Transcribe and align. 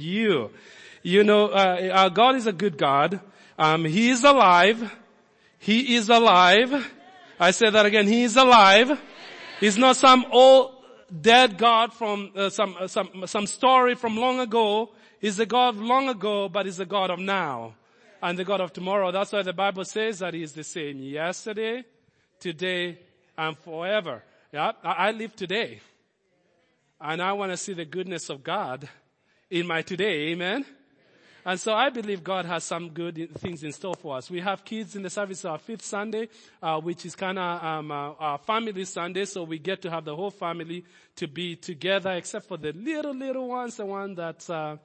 you. 0.00 0.50
You 1.02 1.24
know, 1.24 1.48
uh, 1.48 1.90
our 1.92 2.10
God 2.10 2.36
is 2.36 2.46
a 2.46 2.52
good 2.52 2.78
God. 2.78 3.20
Um, 3.58 3.84
he 3.84 4.10
is 4.10 4.24
alive. 4.24 4.92
He 5.58 5.96
is 5.96 6.08
alive. 6.08 6.92
I 7.38 7.50
say 7.50 7.70
that 7.70 7.86
again. 7.86 8.06
He 8.06 8.22
is 8.22 8.36
alive. 8.36 9.00
He's 9.60 9.78
not 9.78 9.96
some 9.96 10.26
old 10.30 10.72
dead 11.20 11.58
God 11.58 11.92
from 11.92 12.32
uh, 12.34 12.50
some 12.50 12.76
uh, 12.78 12.86
some 12.86 13.24
some 13.26 13.46
story 13.46 13.94
from 13.94 14.16
long 14.16 14.40
ago. 14.40 14.90
He's 15.20 15.36
the 15.36 15.46
God 15.46 15.76
of 15.76 15.80
long 15.80 16.08
ago, 16.08 16.48
but 16.48 16.66
he's 16.66 16.76
the 16.78 16.86
God 16.86 17.10
of 17.10 17.18
now 17.18 17.74
and 18.24 18.38
the 18.38 18.44
God 18.44 18.62
of 18.62 18.72
tomorrow. 18.72 19.12
That's 19.12 19.32
why 19.32 19.42
the 19.42 19.52
Bible 19.52 19.84
says 19.84 20.20
that 20.20 20.32
He 20.32 20.42
is 20.42 20.52
the 20.52 20.64
same 20.64 20.98
yesterday, 21.02 21.84
today, 22.40 22.98
and 23.36 23.56
forever. 23.58 24.22
Yeah, 24.50 24.72
I 24.82 25.12
live 25.12 25.36
today. 25.36 25.80
And 26.98 27.20
I 27.20 27.32
want 27.32 27.52
to 27.52 27.56
see 27.58 27.74
the 27.74 27.84
goodness 27.84 28.30
of 28.30 28.42
God 28.42 28.88
in 29.50 29.66
my 29.66 29.82
today. 29.82 30.28
Amen. 30.32 30.64
And 31.46 31.60
so 31.60 31.74
I 31.74 31.90
believe 31.90 32.24
God 32.24 32.46
has 32.46 32.64
some 32.64 32.88
good 32.88 33.28
things 33.38 33.62
in 33.62 33.72
store 33.72 33.94
for 33.94 34.16
us. 34.16 34.30
We 34.30 34.40
have 34.40 34.64
kids 34.64 34.96
in 34.96 35.02
the 35.02 35.10
service 35.10 35.44
our 35.44 35.58
fifth 35.58 35.82
Sunday, 35.82 36.28
uh, 36.62 36.80
which 36.80 37.04
is 37.04 37.14
kind 37.14 37.38
of 37.38 37.62
um, 37.62 37.90
uh, 37.90 38.12
our 38.18 38.38
family 38.38 38.84
Sunday, 38.86 39.26
so 39.26 39.42
we 39.44 39.58
get 39.58 39.82
to 39.82 39.90
have 39.90 40.06
the 40.06 40.16
whole 40.16 40.30
family 40.30 40.84
to 41.16 41.28
be 41.28 41.54
together, 41.54 42.12
except 42.12 42.48
for 42.48 42.56
the 42.56 42.72
little 42.72 43.14
little 43.14 43.48
ones, 43.48 43.76
the 43.76 43.84
one 43.84 44.14
that 44.14 44.48
uh, 44.48 44.76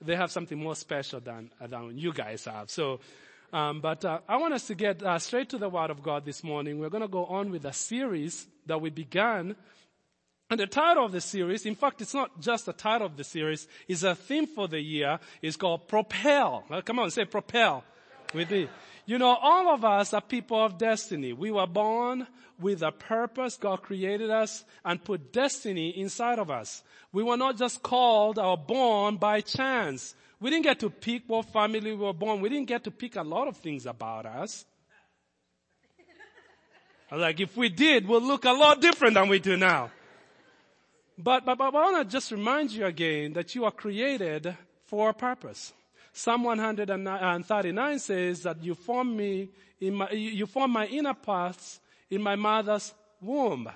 they 0.00 0.16
have 0.16 0.32
something 0.32 0.58
more 0.58 0.74
special 0.74 1.20
than 1.20 1.50
than 1.60 1.96
you 1.96 2.12
guys 2.12 2.44
have. 2.44 2.70
So. 2.70 3.00
Um, 3.54 3.82
but 3.82 4.02
uh, 4.02 4.20
I 4.26 4.38
want 4.38 4.54
us 4.54 4.66
to 4.68 4.74
get 4.74 5.02
uh, 5.02 5.18
straight 5.18 5.50
to 5.50 5.58
the 5.58 5.68
Word 5.68 5.90
of 5.90 6.02
God 6.02 6.24
this 6.24 6.42
morning. 6.42 6.78
We're 6.78 6.88
going 6.88 7.02
to 7.02 7.06
go 7.06 7.26
on 7.26 7.50
with 7.50 7.66
a 7.66 7.72
series 7.74 8.46
that 8.64 8.80
we 8.80 8.88
began 8.88 9.56
and 10.52 10.60
the 10.60 10.66
title 10.66 11.06
of 11.06 11.12
the 11.12 11.20
series, 11.22 11.64
in 11.64 11.74
fact, 11.74 12.02
it's 12.02 12.12
not 12.12 12.38
just 12.38 12.66
the 12.66 12.74
title 12.74 13.06
of 13.06 13.16
the 13.16 13.24
series, 13.24 13.66
it's 13.88 14.02
a 14.02 14.14
theme 14.14 14.46
for 14.46 14.68
the 14.68 14.82
year. 14.82 15.18
It's 15.40 15.56
called 15.56 15.88
Propel. 15.88 16.66
Come 16.84 16.98
on, 16.98 17.10
say 17.10 17.24
Propel 17.24 17.82
with 18.34 18.50
me. 18.50 18.68
You 19.06 19.16
know, 19.16 19.34
all 19.40 19.72
of 19.72 19.82
us 19.82 20.12
are 20.12 20.20
people 20.20 20.62
of 20.62 20.76
destiny. 20.76 21.32
We 21.32 21.50
were 21.50 21.66
born 21.66 22.26
with 22.60 22.82
a 22.82 22.92
purpose. 22.92 23.56
God 23.56 23.80
created 23.80 24.28
us 24.28 24.62
and 24.84 25.02
put 25.02 25.32
destiny 25.32 25.88
inside 25.98 26.38
of 26.38 26.50
us. 26.50 26.82
We 27.14 27.22
were 27.22 27.38
not 27.38 27.56
just 27.56 27.82
called 27.82 28.38
or 28.38 28.58
born 28.58 29.16
by 29.16 29.40
chance. 29.40 30.14
We 30.38 30.50
didn't 30.50 30.64
get 30.64 30.80
to 30.80 30.90
pick 30.90 31.22
what 31.28 31.46
family 31.46 31.80
we 31.80 31.94
were 31.94 32.12
born. 32.12 32.42
We 32.42 32.50
didn't 32.50 32.68
get 32.68 32.84
to 32.84 32.90
pick 32.90 33.16
a 33.16 33.22
lot 33.22 33.48
of 33.48 33.56
things 33.56 33.86
about 33.86 34.26
us. 34.26 34.66
Like 37.10 37.40
if 37.40 37.56
we 37.56 37.70
did, 37.70 38.06
we'll 38.06 38.20
look 38.20 38.44
a 38.44 38.52
lot 38.52 38.82
different 38.82 39.14
than 39.14 39.30
we 39.30 39.38
do 39.38 39.56
now. 39.56 39.90
But, 41.22 41.44
but, 41.44 41.56
but 41.56 41.66
I 41.66 41.68
want 41.70 42.08
to 42.08 42.12
just 42.12 42.32
remind 42.32 42.72
you 42.72 42.84
again 42.84 43.34
that 43.34 43.54
you 43.54 43.64
are 43.64 43.70
created 43.70 44.56
for 44.86 45.10
a 45.10 45.14
purpose. 45.14 45.72
Psalm 46.12 46.42
139 46.44 47.98
says 48.00 48.42
that 48.42 48.62
you 48.62 48.74
form 48.74 49.16
me 49.16 49.48
in 49.80 49.94
my, 49.94 50.10
you 50.10 50.46
form 50.46 50.72
my 50.72 50.86
inner 50.86 51.14
parts 51.14 51.80
in 52.10 52.22
my 52.22 52.34
mother's 52.34 52.92
womb. 53.20 53.70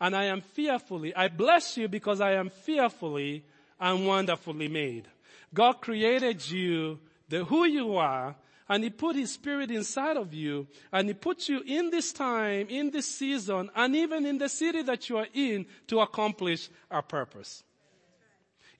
And 0.00 0.16
I 0.16 0.24
am 0.24 0.40
fearfully, 0.40 1.14
I 1.14 1.28
bless 1.28 1.76
you 1.76 1.86
because 1.86 2.20
I 2.20 2.32
am 2.32 2.50
fearfully 2.50 3.44
and 3.78 4.06
wonderfully 4.06 4.68
made. 4.68 5.06
God 5.54 5.74
created 5.80 6.50
you, 6.50 6.98
the 7.28 7.44
who 7.44 7.66
you 7.66 7.96
are, 7.96 8.34
and 8.70 8.84
He 8.84 8.90
put 8.90 9.16
His 9.16 9.32
Spirit 9.32 9.72
inside 9.72 10.16
of 10.16 10.32
you, 10.32 10.68
and 10.92 11.08
He 11.08 11.14
put 11.14 11.48
you 11.48 11.60
in 11.66 11.90
this 11.90 12.12
time, 12.12 12.68
in 12.70 12.90
this 12.92 13.06
season, 13.06 13.68
and 13.74 13.96
even 13.96 14.24
in 14.24 14.38
the 14.38 14.48
city 14.48 14.82
that 14.82 15.08
you 15.08 15.18
are 15.18 15.26
in 15.34 15.66
to 15.88 15.98
accomplish 15.98 16.70
a 16.88 17.02
purpose. 17.02 17.64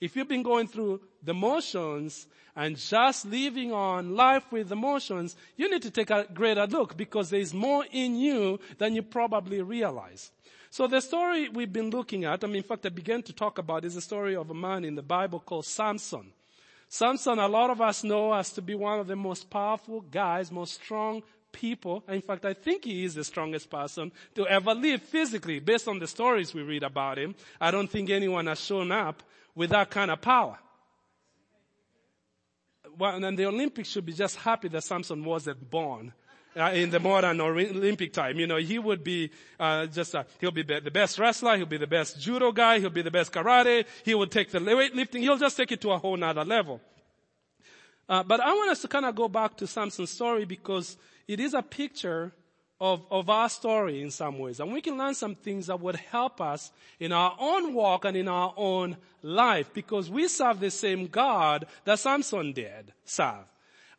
If 0.00 0.14
you've 0.16 0.28
been 0.28 0.44
going 0.44 0.68
through 0.68 1.00
the 1.22 1.34
motions 1.34 2.28
and 2.54 2.76
just 2.76 3.26
living 3.26 3.72
on 3.72 4.14
life 4.14 4.44
with 4.52 4.68
the 4.68 4.76
motions, 4.76 5.36
you 5.56 5.68
need 5.68 5.82
to 5.82 5.90
take 5.90 6.10
a 6.10 6.26
greater 6.32 6.66
look 6.66 6.96
because 6.96 7.28
there 7.28 7.40
is 7.40 7.52
more 7.52 7.84
in 7.90 8.16
you 8.16 8.60
than 8.78 8.94
you 8.94 9.02
probably 9.02 9.60
realize. 9.60 10.30
So 10.70 10.86
the 10.86 11.00
story 11.00 11.48
we've 11.48 11.72
been 11.72 11.90
looking 11.90 12.24
at, 12.24 12.44
I 12.44 12.46
mean, 12.46 12.58
in 12.58 12.62
fact, 12.62 12.86
I 12.86 12.90
began 12.90 13.22
to 13.24 13.32
talk 13.32 13.58
about 13.58 13.84
is 13.84 13.96
the 13.96 14.00
story 14.00 14.36
of 14.36 14.50
a 14.50 14.54
man 14.54 14.84
in 14.84 14.94
the 14.94 15.02
Bible 15.02 15.40
called 15.40 15.66
Samson. 15.66 16.32
Samson, 16.92 17.38
a 17.38 17.46
lot 17.46 17.70
of 17.70 17.80
us 17.80 18.02
know 18.02 18.34
as 18.34 18.50
to 18.50 18.60
be 18.60 18.74
one 18.74 18.98
of 18.98 19.06
the 19.06 19.14
most 19.14 19.48
powerful 19.48 20.00
guys, 20.00 20.50
most 20.50 20.74
strong 20.74 21.22
people. 21.52 22.02
In 22.08 22.20
fact, 22.20 22.44
I 22.44 22.52
think 22.52 22.84
he 22.84 23.04
is 23.04 23.14
the 23.14 23.22
strongest 23.22 23.70
person 23.70 24.10
to 24.34 24.44
ever 24.48 24.74
live 24.74 25.00
physically 25.00 25.60
based 25.60 25.86
on 25.86 26.00
the 26.00 26.08
stories 26.08 26.52
we 26.52 26.62
read 26.62 26.82
about 26.82 27.16
him. 27.16 27.36
I 27.60 27.70
don't 27.70 27.88
think 27.88 28.10
anyone 28.10 28.48
has 28.48 28.58
shown 28.58 28.90
up 28.90 29.22
with 29.54 29.70
that 29.70 29.88
kind 29.88 30.10
of 30.10 30.20
power. 30.20 30.58
Well, 32.98 33.24
and 33.24 33.38
the 33.38 33.46
Olympics 33.46 33.88
should 33.88 34.04
be 34.04 34.12
just 34.12 34.34
happy 34.34 34.66
that 34.66 34.82
Samson 34.82 35.24
wasn't 35.24 35.70
born 35.70 36.12
uh, 36.56 36.70
in 36.74 36.90
the 36.90 37.00
modern 37.00 37.40
Olympic 37.40 38.12
time. 38.12 38.38
You 38.38 38.46
know, 38.46 38.56
he 38.56 38.78
would 38.78 39.04
be 39.04 39.30
uh, 39.58 39.86
just 39.86 40.14
uh, 40.14 40.24
he'll 40.40 40.50
be 40.50 40.62
the 40.62 40.90
best 40.90 41.18
wrestler, 41.18 41.56
he'll 41.56 41.66
be 41.66 41.78
the 41.78 41.86
best 41.86 42.20
judo 42.20 42.52
guy, 42.52 42.78
he'll 42.78 42.90
be 42.90 43.02
the 43.02 43.10
best 43.10 43.32
karate. 43.32 43.84
He 44.04 44.14
will 44.14 44.26
take 44.26 44.50
the 44.50 44.58
weightlifting. 44.58 45.20
He'll 45.20 45.38
just 45.38 45.56
take 45.56 45.72
it 45.72 45.80
to 45.82 45.92
a 45.92 45.98
whole 45.98 46.16
nother 46.16 46.44
level. 46.44 46.80
Uh, 48.08 48.24
but 48.24 48.40
I 48.40 48.52
want 48.54 48.70
us 48.70 48.82
to 48.82 48.88
kind 48.88 49.06
of 49.06 49.14
go 49.14 49.28
back 49.28 49.56
to 49.58 49.66
Samson's 49.66 50.10
story 50.10 50.44
because 50.44 50.96
it 51.28 51.38
is 51.38 51.54
a 51.54 51.62
picture 51.62 52.32
of, 52.80 53.04
of 53.10 53.28
our 53.28 53.48
story 53.48 54.00
in 54.00 54.10
some 54.10 54.38
ways. 54.38 54.58
And 54.58 54.72
we 54.72 54.80
can 54.80 54.96
learn 54.96 55.14
some 55.14 55.34
things 55.34 55.66
that 55.66 55.80
would 55.80 55.96
help 55.96 56.40
us 56.40 56.72
in 56.98 57.12
our 57.12 57.36
own 57.38 57.74
walk 57.74 58.04
and 58.04 58.16
in 58.16 58.26
our 58.26 58.54
own 58.56 58.96
life 59.22 59.72
because 59.74 60.08
we 60.10 60.28
serve 60.28 60.60
the 60.60 60.70
same 60.70 61.06
God 61.06 61.66
that 61.84 61.98
Samson 61.98 62.52
did 62.52 62.92
serve. 63.04 63.44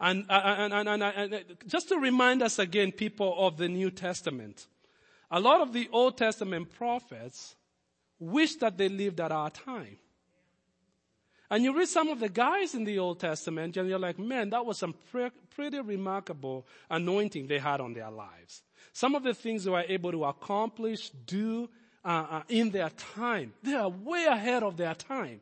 And, 0.01 0.25
and, 0.29 0.73
and, 0.73 1.03
and, 1.03 1.45
just 1.67 1.89
to 1.89 2.00
remind 2.00 2.41
us 2.41 2.57
again, 2.57 2.91
people 2.91 3.35
of 3.38 3.57
the 3.57 3.69
New 3.69 3.91
Testament, 3.91 4.66
a 5.29 5.39
lot 5.39 5.62
of 5.62 5.73
the 5.73 5.88
Old 5.91 6.17
Testament 6.17 6.73
prophets 6.73 7.56
wish 8.19 8.56
that 8.56 8.79
they 8.79 8.90
lived 8.90 9.22
at 9.22 9.31
our 9.31 9.51
time. 9.51 9.97
And 11.51 11.63
you 11.63 11.78
read 11.78 11.88
some 11.88 12.07
of 12.09 12.19
the 12.19 12.29
guys 12.29 12.73
in 12.73 12.84
the 12.84 12.97
Old 12.97 13.19
Testament 13.19 13.78
and 13.78 13.88
you're 13.88 14.00
like, 14.00 14.17
man, 14.17 14.50
that 14.50 14.66
was 14.66 14.79
some 14.79 14.95
pre- 15.11 15.29
pretty 15.53 15.79
remarkable 15.79 16.66
anointing 16.90 17.45
they 17.45 17.59
had 17.59 17.79
on 17.79 17.94
their 17.94 18.09
lives. 18.09 18.63
Some 18.94 19.13
of 19.13 19.22
the 19.22 19.35
things 19.35 19.66
they 19.66 19.72
were 19.72 19.85
able 19.88 20.11
to 20.11 20.25
accomplish, 20.25 21.11
do 21.28 21.69
uh, 22.03 22.25
uh, 22.29 22.41
in 22.50 22.72
their 22.72 22.90
time, 22.90 23.53
they 23.61 23.75
are 23.75 23.90
way 23.90 24.25
ahead 24.25 24.63
of 24.63 24.78
their 24.78 24.95
time. 24.95 25.41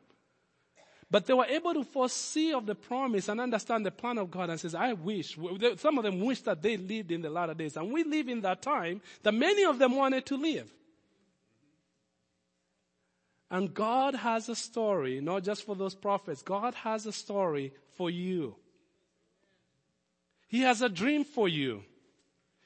But 1.10 1.26
they 1.26 1.34
were 1.34 1.46
able 1.46 1.74
to 1.74 1.82
foresee 1.82 2.52
of 2.52 2.66
the 2.66 2.74
promise 2.76 3.28
and 3.28 3.40
understand 3.40 3.84
the 3.84 3.90
plan 3.90 4.16
of 4.18 4.30
God 4.30 4.48
and 4.48 4.60
says, 4.60 4.76
I 4.76 4.92
wish, 4.92 5.36
some 5.76 5.98
of 5.98 6.04
them 6.04 6.20
wish 6.20 6.42
that 6.42 6.62
they 6.62 6.76
lived 6.76 7.10
in 7.10 7.20
the 7.20 7.30
latter 7.30 7.54
days. 7.54 7.76
And 7.76 7.92
we 7.92 8.04
live 8.04 8.28
in 8.28 8.42
that 8.42 8.62
time 8.62 9.00
that 9.24 9.32
many 9.32 9.64
of 9.64 9.80
them 9.80 9.96
wanted 9.96 10.24
to 10.26 10.36
live. 10.36 10.72
And 13.50 13.74
God 13.74 14.14
has 14.14 14.48
a 14.48 14.54
story, 14.54 15.20
not 15.20 15.42
just 15.42 15.66
for 15.66 15.74
those 15.74 15.96
prophets. 15.96 16.42
God 16.42 16.74
has 16.74 17.06
a 17.06 17.12
story 17.12 17.72
for 17.96 18.08
you. 18.08 18.54
He 20.46 20.60
has 20.60 20.80
a 20.80 20.88
dream 20.88 21.24
for 21.24 21.48
you. 21.48 21.82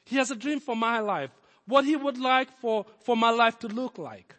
He 0.04 0.16
has 0.16 0.30
a 0.30 0.36
dream 0.36 0.60
for 0.60 0.76
my 0.76 1.00
life. 1.00 1.30
What 1.66 1.86
He 1.86 1.96
would 1.96 2.18
like 2.18 2.50
for, 2.58 2.84
for 3.00 3.16
my 3.16 3.30
life 3.30 3.58
to 3.60 3.68
look 3.68 3.96
like. 3.96 4.34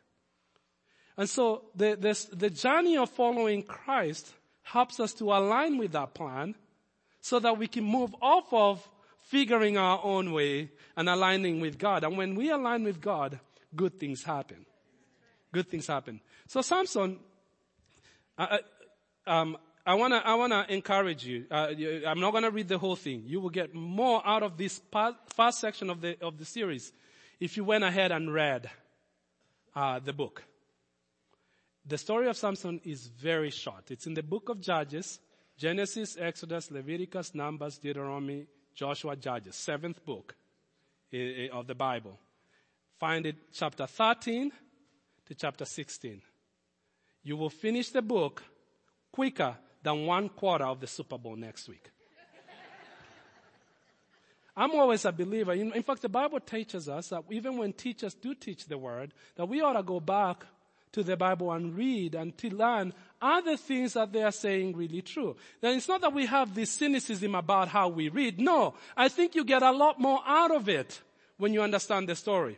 And 1.17 1.29
so 1.29 1.63
the, 1.75 1.95
this, 1.99 2.25
the 2.25 2.49
journey 2.49 2.97
of 2.97 3.09
following 3.09 3.63
Christ 3.63 4.33
helps 4.63 4.99
us 4.99 5.13
to 5.13 5.25
align 5.25 5.77
with 5.77 5.93
that 5.93 6.13
plan 6.13 6.55
so 7.21 7.39
that 7.39 7.57
we 7.57 7.67
can 7.67 7.83
move 7.83 8.13
off 8.21 8.51
of 8.51 8.87
figuring 9.21 9.77
our 9.77 9.99
own 10.03 10.31
way 10.31 10.71
and 10.95 11.09
aligning 11.09 11.59
with 11.59 11.77
God. 11.77 12.03
And 12.03 12.17
when 12.17 12.35
we 12.35 12.51
align 12.51 12.83
with 12.83 13.01
God, 13.01 13.39
good 13.75 13.99
things 13.99 14.23
happen. 14.23 14.65
Good 15.51 15.69
things 15.69 15.87
happen. 15.87 16.19
So 16.47 16.61
Samson, 16.61 17.19
I, 18.37 18.59
um, 19.25 19.57
I 19.85 19.93
wanna, 19.93 20.21
I 20.23 20.35
wanna 20.35 20.65
encourage 20.67 21.25
you. 21.25 21.45
Uh, 21.49 21.67
I'm 22.05 22.19
not 22.19 22.33
gonna 22.33 22.51
read 22.51 22.67
the 22.67 22.77
whole 22.77 22.95
thing. 22.95 23.23
You 23.25 23.39
will 23.39 23.49
get 23.49 23.73
more 23.73 24.21
out 24.25 24.43
of 24.43 24.57
this 24.57 24.81
first 25.35 25.59
section 25.59 25.89
of 25.89 26.01
the, 26.01 26.17
of 26.21 26.37
the 26.37 26.45
series 26.45 26.91
if 27.39 27.55
you 27.57 27.63
went 27.63 27.83
ahead 27.83 28.11
and 28.11 28.33
read, 28.33 28.69
uh, 29.75 29.99
the 29.99 30.13
book. 30.13 30.43
The 31.87 31.97
story 31.99 32.27
of 32.27 32.35
Samson 32.35 32.81
is 32.83 33.05
very 33.05 33.51
short. 33.51 33.91
It's 33.91 34.07
in 34.07 34.15
the 34.15 34.23
book 34.23 34.49
of 34.49 34.59
Judges, 34.59 35.19
Genesis, 35.55 36.17
Exodus, 36.19 36.71
Leviticus, 36.71 37.35
Numbers, 37.35 37.77
Deuteronomy, 37.77 38.47
Joshua, 38.73 39.15
Judges, 39.15 39.55
seventh 39.55 40.03
book 40.03 40.35
eh, 41.13 41.17
eh, 41.17 41.47
of 41.51 41.67
the 41.67 41.75
Bible. 41.75 42.19
Find 42.99 43.27
it 43.27 43.35
chapter 43.53 43.85
13 43.85 44.51
to 45.27 45.35
chapter 45.35 45.63
16. 45.63 46.23
You 47.21 47.37
will 47.37 47.51
finish 47.51 47.89
the 47.89 48.01
book 48.01 48.41
quicker 49.11 49.55
than 49.83 50.07
one 50.07 50.29
quarter 50.29 50.65
of 50.65 50.79
the 50.79 50.87
Super 50.87 51.19
Bowl 51.19 51.35
next 51.35 51.69
week. 51.69 51.91
I'm 54.57 54.71
always 54.71 55.05
a 55.05 55.11
believer. 55.11 55.53
In, 55.53 55.71
in 55.73 55.83
fact, 55.83 56.01
the 56.01 56.09
Bible 56.09 56.39
teaches 56.39 56.89
us 56.89 57.09
that 57.09 57.23
even 57.29 57.57
when 57.57 57.73
teachers 57.73 58.15
do 58.15 58.33
teach 58.33 58.65
the 58.65 58.77
word, 58.77 59.13
that 59.35 59.45
we 59.45 59.61
ought 59.61 59.73
to 59.73 59.83
go 59.83 59.99
back 59.99 60.45
to 60.95 61.03
the 61.03 61.17
Bible 61.17 61.51
and 61.51 61.75
read 61.75 62.15
and 62.15 62.37
to 62.37 62.49
learn 62.49 62.93
are 63.21 63.41
the 63.41 63.57
things 63.57 63.93
that 63.93 64.13
they 64.13 64.23
are 64.23 64.31
saying 64.31 64.75
really 64.75 65.01
true? 65.01 65.35
Then 65.59 65.75
it's 65.75 65.89
not 65.89 65.99
that 66.01 66.13
we 66.13 66.25
have 66.25 66.55
this 66.55 66.71
cynicism 66.71 67.35
about 67.35 67.67
how 67.67 67.89
we 67.89 68.07
read. 68.07 68.39
No, 68.39 68.75
I 68.95 69.09
think 69.09 69.35
you 69.35 69.43
get 69.43 69.61
a 69.61 69.71
lot 69.71 69.99
more 69.99 70.21
out 70.25 70.55
of 70.55 70.69
it 70.69 71.01
when 71.37 71.53
you 71.53 71.61
understand 71.61 72.07
the 72.07 72.15
story. 72.15 72.57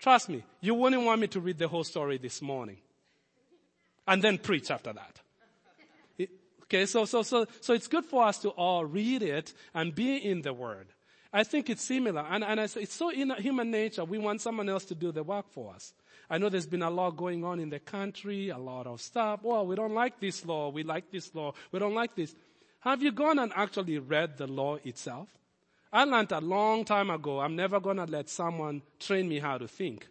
Trust 0.00 0.28
me, 0.28 0.42
you 0.60 0.74
wouldn't 0.74 1.04
want 1.04 1.20
me 1.20 1.28
to 1.28 1.40
read 1.40 1.58
the 1.58 1.68
whole 1.68 1.84
story 1.84 2.18
this 2.18 2.42
morning 2.42 2.78
and 4.06 4.20
then 4.20 4.38
preach 4.38 4.70
after 4.70 4.92
that. 4.92 5.20
Okay, 6.64 6.84
so, 6.84 7.04
so, 7.04 7.22
so, 7.22 7.46
so 7.60 7.72
it's 7.72 7.86
good 7.86 8.04
for 8.04 8.24
us 8.24 8.38
to 8.40 8.50
all 8.50 8.84
read 8.84 9.22
it 9.22 9.54
and 9.74 9.94
be 9.94 10.16
in 10.16 10.42
the 10.42 10.52
Word. 10.52 10.88
I 11.32 11.44
think 11.44 11.70
it's 11.70 11.84
similar. 11.84 12.26
And, 12.28 12.42
and 12.42 12.60
I 12.60 12.66
say, 12.66 12.82
it's 12.82 12.94
so 12.94 13.10
in 13.10 13.30
human 13.38 13.70
nature, 13.70 14.04
we 14.04 14.18
want 14.18 14.40
someone 14.40 14.68
else 14.68 14.84
to 14.86 14.94
do 14.94 15.12
the 15.12 15.22
work 15.22 15.50
for 15.50 15.72
us. 15.74 15.94
I 16.30 16.38
know 16.38 16.48
there's 16.48 16.66
been 16.66 16.82
a 16.82 16.90
lot 16.90 17.16
going 17.16 17.44
on 17.44 17.58
in 17.58 17.70
the 17.70 17.78
country, 17.78 18.50
a 18.50 18.58
lot 18.58 18.86
of 18.86 19.00
stuff. 19.00 19.40
Well, 19.42 19.66
we 19.66 19.76
don't 19.76 19.94
like 19.94 20.20
this 20.20 20.44
law. 20.44 20.68
We 20.70 20.82
like 20.82 21.10
this 21.10 21.34
law. 21.34 21.54
We 21.72 21.78
don't 21.78 21.94
like 21.94 22.14
this. 22.14 22.34
Have 22.80 23.02
you 23.02 23.12
gone 23.12 23.38
and 23.38 23.52
actually 23.56 23.98
read 23.98 24.36
the 24.36 24.46
law 24.46 24.76
itself? 24.84 25.28
I 25.92 26.04
learned 26.04 26.32
a 26.32 26.40
long 26.40 26.84
time 26.84 27.10
ago, 27.10 27.40
I'm 27.40 27.56
never 27.56 27.80
gonna 27.80 28.04
let 28.04 28.28
someone 28.28 28.82
train 29.00 29.28
me 29.28 29.38
how 29.38 29.56
to 29.58 29.66
think. 29.66 30.06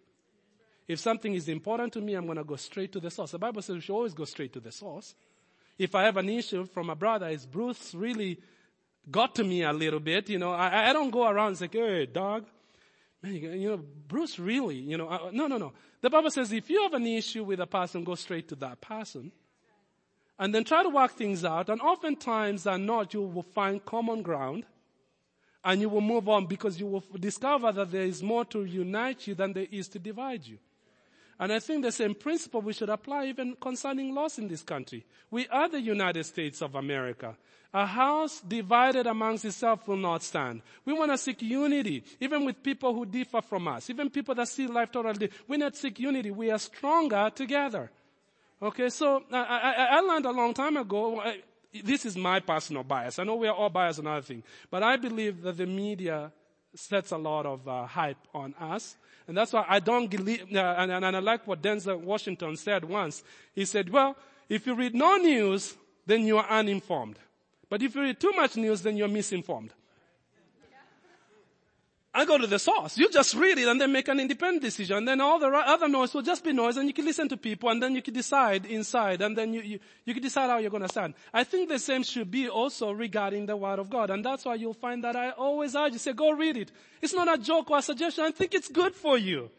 If 0.88 1.00
something 1.00 1.34
is 1.34 1.50
important 1.50 1.94
to 1.94 2.02
me, 2.02 2.16
I'm 2.16 2.26
gonna 2.26 2.44
go 2.44 2.56
straight 2.56 2.92
to 2.94 3.00
the 3.00 3.12
source. 3.12 3.32
The 3.32 3.40
Bible 3.40 3.62
says 3.62 3.76
we 3.76 3.82
should 3.82 3.94
always 3.94 4.14
go 4.14 4.26
straight 4.26 4.54
to 4.54 4.60
the 4.60 4.72
source. 4.72 5.14
If 5.78 5.94
I 5.94 6.04
have 6.04 6.18
an 6.18 6.30
issue 6.30 6.66
from 6.66 6.90
a 6.90 6.96
brother, 6.96 7.28
is 7.28 7.46
Bruce 7.46 7.94
really 7.94 8.40
got 9.10 9.36
to 9.36 9.44
me 9.44 9.64
a 9.64 9.72
little 9.72 10.00
bit? 10.00 10.30
You 10.30 10.40
know, 10.40 10.52
I, 10.52 10.90
I 10.90 10.94
don't 10.94 11.12
go 11.12 11.28
around 11.28 11.50
and 11.50 11.58
say, 11.58 11.70
hey, 11.72 12.08
dog, 12.08 12.46
man, 13.22 13.34
you 13.34 13.70
know, 13.70 13.78
Bruce 14.08 14.40
really, 14.40 14.76
you 14.76 14.98
know, 14.98 15.30
no, 15.32 15.48
no, 15.48 15.58
no. 15.58 15.74
The 16.02 16.10
Bible 16.10 16.32
says 16.32 16.52
if 16.52 16.70
you 16.70 16.82
have 16.84 16.94
an 16.94 17.08
issue 17.08 17.44
with 17.44 17.60
a 17.60 17.68
person, 17.68 18.04
go 18.04 18.16
straight 18.16 18.48
to 18.50 18.56
that 18.56 18.82
person. 18.82 19.32
And 20.40 20.54
then 20.54 20.64
try 20.64 20.84
to 20.84 20.90
work 20.90 21.14
things 21.14 21.44
out. 21.44 21.70
And 21.70 21.82
oftentimes 21.82 22.64
than 22.64 22.86
not, 22.86 23.14
you 23.14 23.24
will 23.24 23.42
find 23.42 23.84
common 23.84 24.22
ground. 24.22 24.66
And 25.64 25.82
you 25.82 25.90
will 25.90 26.02
move 26.02 26.30
on 26.30 26.46
because 26.46 26.80
you 26.80 26.86
will 26.86 27.04
discover 27.20 27.72
that 27.72 27.92
there 27.92 28.04
is 28.04 28.22
more 28.22 28.46
to 28.46 28.64
unite 28.64 29.28
you 29.28 29.34
than 29.34 29.54
there 29.54 29.66
is 29.72 29.88
to 29.90 30.00
divide 30.00 30.46
you. 30.46 30.60
And 31.40 31.54
I 31.54 31.60
think 31.60 31.84
the 31.84 31.92
same 31.92 32.16
principle 32.16 32.62
we 32.62 32.74
should 32.74 32.90
apply 32.90 33.26
even 33.26 33.56
concerning 33.62 34.14
laws 34.14 34.40
in 34.40 34.48
this 34.48 34.64
country. 34.64 35.06
We 35.30 35.48
are 35.50 35.70
the 35.70 35.80
United 35.80 36.26
States 36.26 36.62
of 36.62 36.74
America. 36.76 37.36
A 37.74 37.86
house 37.86 38.42
divided 38.42 39.06
amongst 39.06 39.46
itself 39.46 39.88
will 39.88 39.98
not 39.98 40.24
stand. 40.24 40.62
We 40.84 40.94
want 40.94 41.12
to 41.12 41.18
seek 41.18 41.42
unity, 41.42 42.04
even 42.20 42.44
with 42.46 42.64
people 42.64 42.94
who 42.94 43.06
differ 43.06 43.42
from 43.42 43.68
us, 43.68 43.90
even 43.90 44.10
people 44.10 44.34
that 44.36 44.48
see 44.48 44.66
life 44.66 44.92
totally. 44.92 45.30
We 45.48 45.58
not 45.58 45.76
seek 45.76 46.00
unity. 46.00 46.32
We 46.32 46.50
are 46.50 46.58
stronger 46.58 47.30
together. 47.36 47.92
Okay, 48.60 48.90
so 48.90 49.22
I, 49.32 49.38
I, 49.38 49.98
I 49.98 50.00
learned 50.00 50.26
a 50.26 50.32
long 50.32 50.54
time 50.56 50.78
ago. 50.78 51.20
I, 51.22 51.42
this 51.84 52.06
is 52.06 52.18
my 52.18 52.40
personal 52.40 52.84
bias. 52.84 53.20
I 53.20 53.24
know 53.24 53.36
we 53.36 53.48
are 53.48 53.54
all 53.54 53.70
biased 53.70 54.00
on 54.00 54.08
other 54.08 54.22
things, 54.22 54.44
but 54.72 54.82
I 54.82 54.96
believe 54.96 55.44
that 55.44 55.58
the 55.58 55.68
media 55.68 56.32
sets 56.78 57.12
a 57.12 57.18
lot 57.18 57.46
of 57.46 57.68
uh, 57.68 57.86
hype 57.86 58.18
on 58.34 58.54
us. 58.60 58.98
And 59.28 59.36
that's 59.36 59.52
why 59.54 59.66
I 59.68 59.80
don't 59.80 60.08
believe, 60.08 60.46
uh, 60.56 60.76
and, 60.78 60.92
and, 60.92 61.04
and 61.04 61.18
I 61.18 61.20
like 61.20 61.46
what 61.48 61.62
Denzel 61.62 62.00
Washington 62.00 62.56
said 62.56 62.86
once. 62.86 63.24
He 63.54 63.66
said, 63.66 63.90
well, 63.90 64.16
if 64.48 64.66
you 64.66 64.76
read 64.76 64.96
no 64.96 65.18
news, 65.18 65.76
then 66.06 66.26
you 66.26 66.38
are 66.38 66.50
uninformed. 66.50 67.20
But 67.70 67.82
if 67.82 67.96
you 67.96 68.02
read 68.02 68.20
too 68.20 68.32
much 68.32 68.56
news, 68.56 68.82
then 68.82 68.96
you're 68.96 69.10
misinformed. 69.10 69.74
I 72.18 72.26
go 72.26 72.36
to 72.40 72.48
the 72.48 72.58
source. 72.58 72.98
You 72.98 73.12
just 73.12 73.36
read 73.36 73.60
it 73.60 73.68
and 73.68 73.80
then 73.80 73.92
make 73.92 74.08
an 74.08 74.20
independent 74.20 74.64
decision. 74.64 74.98
And 74.98 75.08
then 75.08 75.22
all 75.22 75.38
the 75.38 75.50
other 75.50 75.88
noise 75.88 76.16
will 76.16 76.24
just 76.24 76.44
be 76.44 76.52
noise 76.52 76.76
and 76.76 76.88
you 76.88 76.94
can 76.94 77.06
listen 77.06 77.30
to 77.30 77.38
people 77.38 77.70
and 77.70 77.82
then 77.82 77.94
you 77.94 78.02
can 78.02 78.12
decide 78.16 78.66
inside 78.66 79.22
and 79.22 79.38
then 79.38 79.54
you, 79.54 79.62
you, 79.62 79.80
you 80.04 80.16
can 80.16 80.24
decide 80.24 80.50
how 80.50 80.58
you're 80.58 80.72
going 80.72 80.82
to 80.82 80.90
stand. 80.90 81.14
I 81.32 81.44
think 81.44 81.70
the 81.70 81.78
same 81.78 82.02
should 82.02 82.32
be 82.32 82.50
also 82.50 82.90
regarding 82.90 83.46
the 83.46 83.56
word 83.56 83.78
of 83.78 83.92
God. 83.92 84.10
And 84.10 84.26
that's 84.26 84.46
why 84.46 84.56
you'll 84.56 84.74
find 84.74 85.04
that 85.04 85.16
I 85.16 85.30
always 85.30 85.76
urge 85.76 85.94
you, 85.94 86.00
say, 86.00 86.14
go 86.14 86.32
read 86.32 86.58
it. 86.58 86.72
It's 87.04 87.14
not 87.14 87.32
a 87.32 87.38
joke 87.40 87.70
or 87.70 87.78
a 87.78 87.82
suggestion. 87.84 88.24
I 88.24 88.32
think 88.32 88.56
it's 88.56 88.68
good 88.68 88.96
for 88.96 89.16
you. 89.16 89.52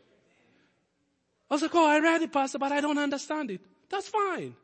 I 1.49 1.55
was 1.55 1.63
like, 1.63 1.75
oh, 1.77 1.89
I 1.89 2.01
read 2.01 2.23
it, 2.23 2.33
pastor, 2.33 2.59
but 2.59 2.73
I 2.73 2.81
don't 2.81 2.99
understand 2.99 3.53
it. 3.53 3.61
That's 3.89 4.09
fine. 4.09 4.57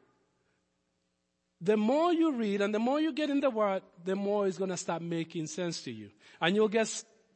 The 1.60 1.76
more 1.76 2.12
you 2.12 2.32
read 2.32 2.60
and 2.60 2.74
the 2.74 2.80
more 2.80 3.00
you 3.00 3.12
get 3.12 3.30
in 3.30 3.38
the 3.38 3.50
word, 3.50 3.82
the 4.04 4.16
more 4.16 4.48
it's 4.48 4.58
going 4.58 4.70
to 4.70 4.76
start 4.76 5.00
making 5.00 5.46
sense 5.46 5.80
to 5.82 5.92
you. 5.92 6.10
And 6.40 6.56
you'll 6.56 6.66
get 6.66 6.88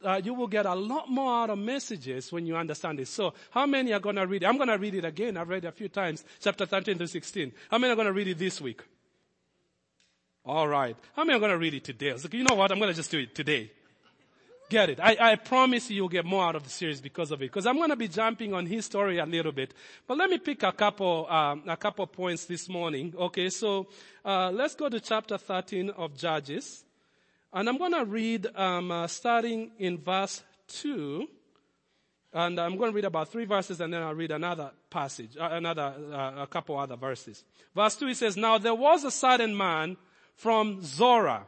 uh, 0.03 0.21
you 0.23 0.33
will 0.33 0.47
get 0.47 0.65
a 0.65 0.75
lot 0.75 1.09
more 1.09 1.43
out 1.43 1.49
of 1.49 1.57
messages 1.57 2.31
when 2.31 2.45
you 2.45 2.55
understand 2.55 2.99
it. 2.99 3.07
So 3.07 3.33
how 3.51 3.65
many 3.65 3.93
are 3.93 3.99
going 3.99 4.15
to 4.15 4.25
read 4.27 4.43
it? 4.43 4.45
I'm 4.45 4.57
going 4.57 4.69
to 4.69 4.77
read 4.77 4.95
it 4.95 5.05
again. 5.05 5.37
I've 5.37 5.49
read 5.49 5.65
it 5.65 5.67
a 5.67 5.71
few 5.71 5.89
times, 5.89 6.23
chapter 6.39 6.65
13 6.65 6.97
to 6.97 7.07
16. 7.07 7.51
How 7.69 7.77
many 7.77 7.93
are 7.93 7.95
going 7.95 8.07
to 8.07 8.13
read 8.13 8.27
it 8.27 8.37
this 8.37 8.61
week? 8.61 8.81
All 10.45 10.67
right. 10.67 10.95
How 11.15 11.23
many 11.23 11.37
are 11.37 11.39
going 11.39 11.51
to 11.51 11.57
read 11.57 11.73
it 11.73 11.83
today? 11.83 12.13
Like, 12.13 12.33
you 12.33 12.43
know 12.43 12.55
what? 12.55 12.71
I'm 12.71 12.79
going 12.79 12.89
to 12.89 12.95
just 12.95 13.11
do 13.11 13.19
it 13.19 13.35
today. 13.35 13.71
Get 14.69 14.91
it. 14.91 14.99
I, 15.01 15.17
I 15.19 15.35
promise 15.35 15.89
you 15.89 15.95
you'll 15.95 16.09
get 16.09 16.25
more 16.25 16.45
out 16.45 16.55
of 16.55 16.63
the 16.63 16.69
series 16.69 17.01
because 17.01 17.31
of 17.31 17.41
it. 17.41 17.45
Because 17.45 17.65
I'm 17.65 17.77
going 17.77 17.89
to 17.89 17.95
be 17.95 18.07
jumping 18.07 18.53
on 18.53 18.67
his 18.67 18.85
story 18.85 19.17
a 19.17 19.25
little 19.25 19.51
bit. 19.51 19.73
But 20.07 20.17
let 20.17 20.29
me 20.29 20.37
pick 20.37 20.61
a 20.61 20.71
couple, 20.71 21.27
um, 21.27 21.63
a 21.67 21.75
couple 21.75 22.05
points 22.05 22.45
this 22.45 22.69
morning. 22.69 23.13
Okay, 23.17 23.49
so 23.49 23.87
uh, 24.23 24.51
let's 24.51 24.75
go 24.75 24.87
to 24.87 24.99
chapter 24.99 25.39
13 25.39 25.89
of 25.91 26.15
Judges. 26.15 26.85
And 27.51 27.67
I'm 27.67 27.77
going 27.77 27.93
to 27.93 28.05
read 28.05 28.47
um, 28.55 28.91
uh, 28.91 29.07
starting 29.07 29.71
in 29.79 29.97
verse 29.97 30.43
2. 30.67 31.27
And 32.31 32.59
I'm 32.59 32.77
going 32.77 32.91
to 32.91 32.95
read 32.95 33.05
about 33.05 33.31
three 33.31 33.45
verses 33.45 33.81
and 33.81 33.91
then 33.91 34.03
I'll 34.03 34.13
read 34.13 34.29
another 34.29 34.71
passage, 34.91 35.35
uh, 35.35 35.49
another, 35.51 35.95
uh, 36.13 36.43
a 36.43 36.47
couple 36.47 36.77
other 36.77 36.95
verses. 36.95 37.43
Verse 37.75 37.95
2 37.95 38.09
it 38.09 38.17
says, 38.17 38.37
Now 38.37 38.59
there 38.59 38.75
was 38.75 39.03
a 39.03 39.09
certain 39.09 39.57
man 39.57 39.97
from 40.35 40.79
Zorah 40.83 41.47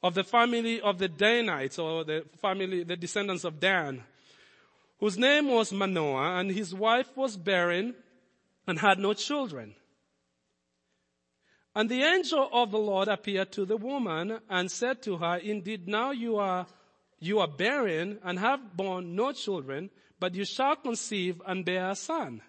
of 0.00 0.14
the 0.14 0.22
family 0.22 0.80
of 0.80 0.98
the 0.98 1.08
Danites 1.08 1.80
or 1.80 2.04
the 2.04 2.24
family, 2.40 2.84
the 2.84 2.96
descendants 2.96 3.42
of 3.42 3.58
Dan, 3.58 4.04
whose 5.00 5.18
name 5.18 5.48
was 5.48 5.72
Manoah 5.72 6.38
and 6.38 6.52
his 6.52 6.72
wife 6.72 7.16
was 7.16 7.36
barren 7.36 7.96
and 8.68 8.78
had 8.78 9.00
no 9.00 9.14
children. 9.14 9.74
And 11.78 11.88
the 11.88 12.02
angel 12.02 12.48
of 12.52 12.72
the 12.72 12.78
Lord 12.78 13.06
appeared 13.06 13.52
to 13.52 13.64
the 13.64 13.76
woman 13.76 14.40
and 14.50 14.68
said 14.68 15.00
to 15.02 15.16
her, 15.18 15.36
indeed 15.36 15.86
now 15.86 16.10
you 16.10 16.36
are, 16.36 16.66
you 17.20 17.38
are 17.38 17.46
barren 17.46 18.18
and 18.24 18.36
have 18.36 18.76
borne 18.76 19.14
no 19.14 19.30
children, 19.30 19.88
but 20.18 20.34
you 20.34 20.44
shall 20.44 20.74
conceive 20.74 21.40
and 21.46 21.64
bear 21.64 21.90
a 21.90 21.94
son. 21.94 22.42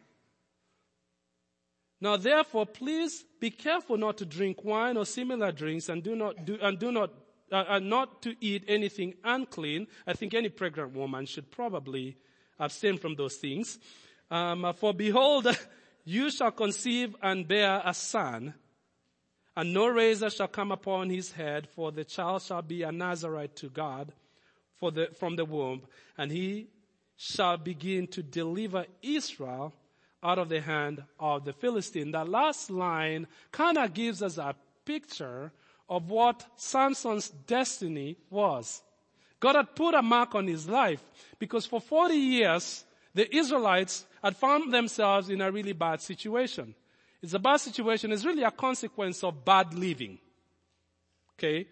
Now 2.02 2.18
therefore 2.18 2.66
please 2.66 3.24
be 3.40 3.52
careful 3.52 3.98
not 3.98 4.18
to 4.18 4.26
drink 4.26 4.64
wine 4.64 4.98
or 4.98 5.06
similar 5.06 5.52
drinks 5.52 5.90
and 5.90 6.02
do 6.02 6.16
not 6.16 6.44
do, 6.44 6.58
and 6.60 6.80
do 6.80 6.92
not, 6.92 7.12
uh, 7.52 7.66
and 7.70 7.88
not 7.88 8.24
to 8.24 8.34
eat 8.42 8.64
anything 8.68 9.14
unclean. 9.24 9.86
I 10.08 10.14
think 10.14 10.34
any 10.34 10.50
pregnant 10.50 10.96
woman 10.96 11.28
should 11.28 11.52
probably 11.52 12.18
abstain 12.58 12.98
from 12.98 13.14
those 13.14 13.36
things. 13.36 13.78
Um, 14.32 14.74
for 14.76 14.92
behold, 14.92 15.56
you 16.04 16.32
shall 16.32 16.50
conceive 16.50 17.16
and 17.22 17.48
bear 17.48 17.80
a 17.86 17.94
son 17.94 18.56
and 19.60 19.74
no 19.74 19.88
razor 19.88 20.30
shall 20.30 20.48
come 20.48 20.72
upon 20.72 21.10
his 21.10 21.34
head, 21.34 21.68
for 21.68 21.92
the 21.92 22.06
child 22.06 22.42
shall 22.42 22.62
be 22.62 22.84
a 22.84 22.94
Nazarite 22.94 23.58
to 23.58 23.68
God 23.68 24.14
the, 24.80 25.10
from 25.20 25.36
the 25.36 25.44
womb, 25.44 25.82
and 26.18 26.32
he 26.32 26.68
shall 27.18 27.58
begin 27.58 28.08
to 28.08 28.24
deliver 28.24 28.86
Israel 29.02 29.74
out 30.24 30.40
of 30.40 30.48
the 30.48 30.62
hand 30.62 31.04
of 31.20 31.44
the 31.44 31.52
Philistine. 31.52 32.12
That 32.12 32.30
last 32.30 32.70
line 32.70 33.28
kind 33.52 33.78
of 33.78 33.94
gives 33.94 34.24
us 34.24 34.38
a 34.38 34.56
picture 34.86 35.52
of 35.90 36.10
what 36.10 36.46
Samson's 36.56 37.28
destiny 37.28 38.16
was. 38.30 38.82
God 39.42 39.56
had 39.56 39.76
put 39.76 39.94
a 39.94 40.02
mark 40.02 40.36
on 40.36 40.48
his 40.48 40.70
life 40.70 41.04
because 41.38 41.66
for 41.66 41.82
40 41.82 42.14
years, 42.14 42.86
the 43.14 43.36
Israelites 43.36 44.06
had 44.24 44.38
found 44.38 44.74
themselves 44.74 45.30
in 45.30 45.42
a 45.42 45.52
really 45.52 45.74
bad 45.74 46.00
situation. 46.00 46.76
It's 47.22 47.34
a 47.34 47.40
bad 47.40 47.58
situation. 47.58 48.12
It's 48.12 48.26
really 48.26 48.44
a 48.44 48.52
consequence 48.52 49.24
of 49.24 49.44
bad 49.44 49.74
living. 49.74 50.20
Okay? 51.38 51.68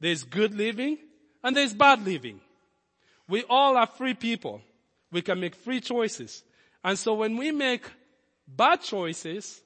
There's 0.00 0.24
good 0.24 0.54
living 0.54 0.98
and 1.42 1.56
there's 1.56 1.74
bad 1.74 2.04
living. 2.04 2.40
We 3.28 3.44
all 3.48 3.76
are 3.76 3.86
free 3.86 4.14
people. 4.14 4.60
We 5.10 5.22
can 5.22 5.40
make 5.40 5.54
free 5.54 5.80
choices. 5.80 6.44
And 6.82 6.98
so 6.98 7.14
when 7.14 7.36
we 7.36 7.50
make 7.50 7.84
bad 8.46 8.82
choices, 8.82 9.60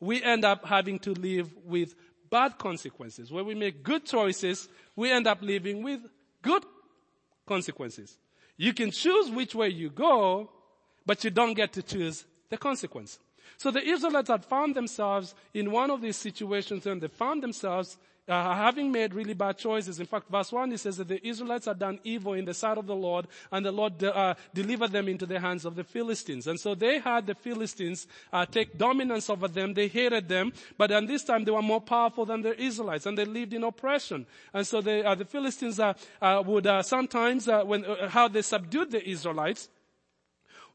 we 0.00 0.22
end 0.22 0.44
up 0.44 0.64
having 0.64 0.98
to 1.00 1.12
live 1.12 1.50
with 1.64 1.94
bad 2.30 2.58
consequences. 2.58 3.30
When 3.30 3.46
we 3.46 3.54
make 3.54 3.82
good 3.82 4.04
choices, 4.04 4.68
we 4.96 5.10
end 5.10 5.26
up 5.26 5.42
living 5.42 5.82
with 5.82 6.00
good 6.42 6.64
consequences. 7.46 8.16
You 8.56 8.72
can 8.72 8.90
choose 8.90 9.30
which 9.30 9.54
way 9.54 9.68
you 9.68 9.90
go, 9.90 10.50
but 11.06 11.24
you 11.24 11.30
don't 11.30 11.54
get 11.54 11.72
to 11.74 11.82
choose 11.82 12.24
the 12.50 12.56
consequence. 12.56 13.18
So 13.56 13.70
the 13.70 13.82
Israelites 13.82 14.28
had 14.28 14.44
found 14.44 14.74
themselves 14.74 15.34
in 15.52 15.70
one 15.70 15.90
of 15.90 16.00
these 16.00 16.16
situations 16.16 16.86
and 16.86 17.00
they 17.00 17.08
found 17.08 17.42
themselves 17.42 17.98
uh, 18.26 18.54
having 18.54 18.90
made 18.90 19.12
really 19.12 19.34
bad 19.34 19.58
choices. 19.58 20.00
In 20.00 20.06
fact, 20.06 20.30
verse 20.30 20.50
1, 20.50 20.72
it 20.72 20.80
says 20.80 20.96
that 20.96 21.08
the 21.08 21.26
Israelites 21.26 21.66
had 21.66 21.78
done 21.78 22.00
evil 22.04 22.32
in 22.32 22.44
the 22.44 22.54
sight 22.54 22.78
of 22.78 22.86
the 22.86 22.94
Lord 22.94 23.26
and 23.52 23.64
the 23.64 23.72
Lord 23.72 24.02
uh, 24.02 24.34
delivered 24.54 24.92
them 24.92 25.08
into 25.08 25.26
the 25.26 25.38
hands 25.38 25.64
of 25.64 25.74
the 25.74 25.84
Philistines. 25.84 26.46
And 26.46 26.58
so 26.58 26.74
they 26.74 26.98
had 26.98 27.26
the 27.26 27.34
Philistines 27.34 28.06
uh, 28.32 28.46
take 28.46 28.78
dominance 28.78 29.28
over 29.28 29.48
them. 29.48 29.74
They 29.74 29.88
hated 29.88 30.28
them, 30.28 30.52
but 30.78 30.88
then 30.88 31.06
this 31.06 31.24
time 31.24 31.44
they 31.44 31.50
were 31.50 31.62
more 31.62 31.80
powerful 31.80 32.24
than 32.24 32.42
the 32.42 32.58
Israelites 32.60 33.06
and 33.06 33.18
they 33.18 33.24
lived 33.24 33.52
in 33.52 33.64
oppression. 33.64 34.26
And 34.52 34.66
so 34.66 34.80
they, 34.80 35.04
uh, 35.04 35.14
the 35.14 35.26
Philistines 35.26 35.78
uh, 35.78 35.92
uh, 36.22 36.42
would 36.46 36.66
sometimes, 36.84 37.46
when 37.46 37.84
how 38.08 38.28
they 38.28 38.42
subdued 38.42 38.90
the 38.90 39.06
Israelites, 39.06 39.68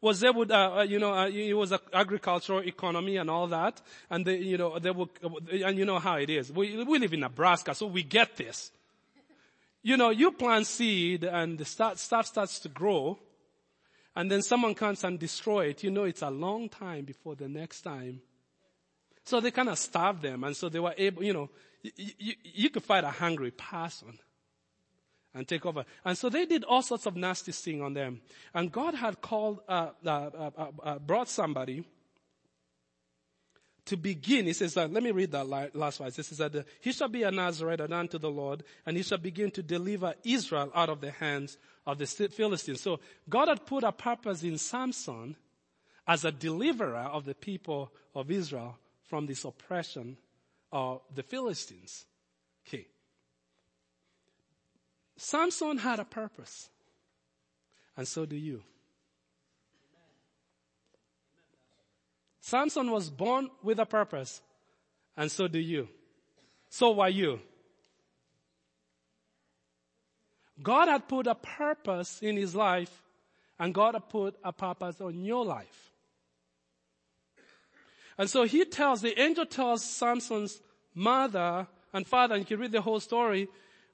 was 0.01 0.19
they 0.21 0.29
would, 0.29 0.51
uh, 0.51 0.77
uh, 0.77 0.81
you 0.83 0.99
know, 0.99 1.13
uh, 1.13 1.27
it 1.27 1.53
was 1.53 1.71
an 1.71 1.79
agricultural 1.93 2.59
economy 2.59 3.17
and 3.17 3.29
all 3.29 3.47
that. 3.47 3.81
And 4.09 4.25
they, 4.25 4.37
you 4.37 4.57
know, 4.57 4.79
they 4.79 4.91
would, 4.91 5.09
and 5.51 5.77
you 5.77 5.85
know 5.85 5.99
how 5.99 6.15
it 6.15 6.29
is. 6.29 6.51
We, 6.51 6.83
we 6.83 6.99
live 6.99 7.13
in 7.13 7.19
Nebraska, 7.21 7.75
so 7.75 7.87
we 7.87 8.03
get 8.03 8.37
this. 8.37 8.71
You 9.81 9.97
know, 9.97 10.09
you 10.09 10.31
plant 10.31 10.67
seed 10.67 11.23
and 11.23 11.57
the 11.57 11.65
start, 11.65 11.99
stuff 11.99 12.27
starts 12.27 12.59
to 12.59 12.69
grow 12.69 13.17
and 14.15 14.29
then 14.29 14.41
someone 14.41 14.75
comes 14.75 15.03
and 15.03 15.17
destroy 15.17 15.67
it. 15.67 15.83
You 15.83 15.91
know, 15.91 16.03
it's 16.03 16.21
a 16.21 16.29
long 16.29 16.67
time 16.67 17.05
before 17.05 17.35
the 17.35 17.47
next 17.47 17.81
time. 17.81 18.21
So 19.23 19.39
they 19.39 19.51
kind 19.51 19.69
of 19.69 19.77
starved 19.77 20.21
them 20.21 20.43
and 20.43 20.55
so 20.55 20.67
they 20.67 20.79
were 20.79 20.95
able, 20.97 21.23
you 21.23 21.33
know, 21.33 21.49
you, 21.81 22.11
you, 22.17 22.33
you 22.43 22.69
could 22.69 22.83
fight 22.83 23.05
a 23.05 23.11
hungry 23.11 23.51
person 23.51 24.19
and 25.33 25.47
take 25.47 25.65
over. 25.65 25.85
And 26.03 26.17
so 26.17 26.29
they 26.29 26.45
did 26.45 26.63
all 26.63 26.81
sorts 26.81 27.05
of 27.05 27.15
nasty 27.15 27.51
thing 27.51 27.81
on 27.81 27.93
them. 27.93 28.21
And 28.53 28.71
God 28.71 28.95
had 28.95 29.21
called, 29.21 29.61
uh, 29.67 29.89
uh, 30.05 30.09
uh, 30.09 30.51
uh, 30.57 30.67
uh 30.81 30.99
brought 30.99 31.29
somebody 31.29 31.85
to 33.85 33.97
begin. 33.97 34.45
He 34.45 34.53
says, 34.53 34.75
let 34.75 34.91
me 34.91 35.11
read 35.11 35.31
that 35.31 35.47
last 35.47 35.97
verse. 35.97 36.15
He 36.15 36.23
says 36.23 36.37
that 36.37 36.65
he 36.79 36.91
shall 36.91 37.07
be 37.07 37.23
a 37.23 37.31
Nazarite 37.31 37.81
unto 37.81 38.19
the 38.19 38.29
Lord, 38.29 38.63
and 38.85 38.95
he 38.95 39.03
shall 39.03 39.17
begin 39.17 39.49
to 39.51 39.63
deliver 39.63 40.13
Israel 40.23 40.71
out 40.75 40.89
of 40.89 41.01
the 41.01 41.11
hands 41.11 41.57
of 41.87 41.97
the 41.97 42.05
Philistines. 42.05 42.81
So 42.81 42.99
God 43.27 43.47
had 43.47 43.65
put 43.65 43.83
a 43.83 43.91
purpose 43.91 44.43
in 44.43 44.57
Samson 44.57 45.35
as 46.07 46.25
a 46.25 46.31
deliverer 46.31 46.97
of 46.97 47.25
the 47.25 47.35
people 47.35 47.91
of 48.13 48.29
Israel 48.29 48.77
from 49.07 49.25
this 49.25 49.43
oppression 49.43 50.17
of 50.71 51.01
the 51.13 51.23
Philistines. 51.23 52.05
Okay. 52.67 52.87
Samson 55.19 55.77
had 55.77 55.99
a 55.99 56.05
purpose. 56.05 56.69
And 57.97 58.07
so 58.07 58.25
do 58.25 58.37
you. 58.37 58.63
Samson 62.39 62.89
was 62.89 63.09
born 63.09 63.49
with 63.61 63.79
a 63.79 63.85
purpose. 63.85 64.41
And 65.17 65.29
so 65.29 65.49
do 65.49 65.59
you. 65.59 65.89
So 66.69 66.93
were 66.93 67.09
you. 67.09 67.41
God 70.63 70.87
had 70.87 71.07
put 71.07 71.27
a 71.27 71.35
purpose 71.35 72.19
in 72.21 72.37
his 72.37 72.55
life 72.55 73.03
and 73.59 73.73
God 73.73 73.95
had 73.95 74.07
put 74.07 74.35
a 74.41 74.53
purpose 74.53 75.01
on 75.01 75.23
your 75.25 75.43
life. 75.43 75.91
And 78.17 78.29
so 78.29 78.43
he 78.43 78.63
tells, 78.63 79.01
the 79.01 79.19
angel 79.19 79.45
tells 79.45 79.83
Samson's 79.83 80.61
mother 80.95 81.67
and 81.93 82.07
father, 82.07 82.35
and 82.35 82.43
you 82.43 82.47
can 82.47 82.59
read 82.59 82.71
the 82.71 82.81
whole 82.81 82.99
story, 82.99 83.49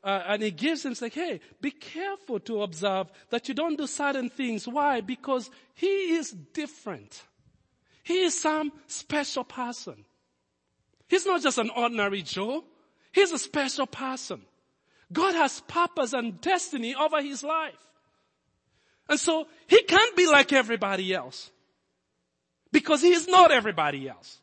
uh, 0.06 0.24
and 0.28 0.44
he 0.44 0.52
gives 0.52 0.86
him, 0.86 0.96
like, 1.02 1.16
hey, 1.16 1.40
be 1.60 1.72
careful 1.72 2.40
to 2.42 2.62
observe 2.62 3.08
that 3.32 3.50
you 3.50 3.56
don't 3.56 3.76
do 3.76 3.88
certain 3.88 4.30
things. 4.30 4.68
Why? 4.68 5.02
Because 5.02 5.50
he 5.74 6.16
is 6.16 6.30
different. 6.30 7.24
He 8.04 8.22
is 8.22 8.40
some 8.40 8.72
special 8.86 9.44
person. 9.44 10.06
He's 11.08 11.26
not 11.26 11.42
just 11.42 11.58
an 11.58 11.72
ordinary 11.76 12.22
Joe. 12.22 12.64
He's 13.12 13.32
a 13.32 13.40
special 13.40 13.88
person. 13.88 14.42
God 15.12 15.34
has 15.34 15.62
purpose 15.62 16.14
and 16.14 16.40
destiny 16.40 16.94
over 16.94 17.20
his 17.24 17.44
life. 17.44 17.74
And 19.10 19.20
so 19.20 19.48
he 19.66 19.82
can't 19.84 20.16
be 20.16 20.28
like 20.28 20.54
everybody 20.54 21.16
else. 21.16 21.50
Because 22.72 23.02
he 23.02 23.12
is 23.12 23.28
not 23.28 23.52
everybody 23.52 24.08
else. 24.08 24.40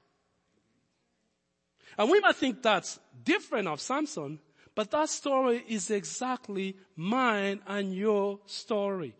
And 1.97 2.11
we 2.11 2.19
might 2.19 2.37
think 2.37 2.63
that's 2.63 2.99
different 3.23 3.69
of 3.69 3.81
Samson, 3.81 4.41
but 4.75 4.91
that 4.91 5.09
story 5.09 5.65
is 5.69 5.91
exactly 5.91 6.77
mine 6.97 7.61
and 7.67 7.95
your 7.95 8.39
story. 8.47 9.15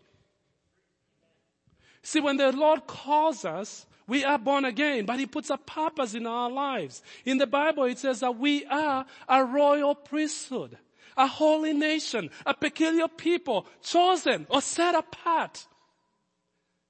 See, 2.01 2.19
when 2.19 2.37
the 2.37 2.51
Lord 2.51 2.85
calls 2.87 3.45
us, 3.45 3.85
we 4.07 4.23
are 4.23 4.37
born 4.37 4.65
again, 4.65 5.05
but 5.05 5.19
He 5.19 5.25
puts 5.25 5.49
a 5.49 5.57
purpose 5.57 6.13
in 6.13 6.27
our 6.27 6.49
lives. 6.49 7.01
In 7.25 7.37
the 7.37 7.47
Bible, 7.47 7.85
it 7.85 7.99
says 7.99 8.19
that 8.19 8.37
we 8.37 8.65
are 8.65 9.05
a 9.29 9.45
royal 9.45 9.95
priesthood, 9.95 10.77
a 11.15 11.27
holy 11.27 11.73
nation, 11.73 12.29
a 12.45 12.53
peculiar 12.53 13.07
people, 13.07 13.65
chosen 13.81 14.45
or 14.49 14.61
set 14.61 14.95
apart 14.95 15.65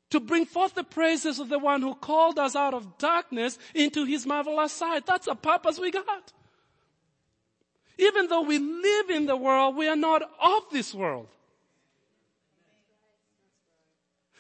to 0.10 0.20
bring 0.20 0.46
forth 0.46 0.74
the 0.76 0.84
praises 0.84 1.40
of 1.40 1.50
the 1.50 1.60
one 1.60 1.82
who 1.82 1.96
called 1.96 2.40
us 2.40 2.56
out 2.56 2.74
of 2.74 2.98
darkness 2.98 3.60
into 3.76 4.06
His 4.06 4.26
marvelous 4.26 4.80
light. 4.80 5.06
That's 5.06 5.28
a 5.28 5.36
purpose 5.36 5.80
we 5.80 5.92
got. 5.92 6.34
Even 7.98 8.28
though 8.28 8.42
we 8.42 8.60
live 8.60 9.10
in 9.10 9.26
the 9.26 9.36
world, 9.36 9.76
we 9.76 9.88
are 9.88 9.96
not 9.96 10.22
of 10.22 10.64
this 10.72 10.94
world. 10.94 11.28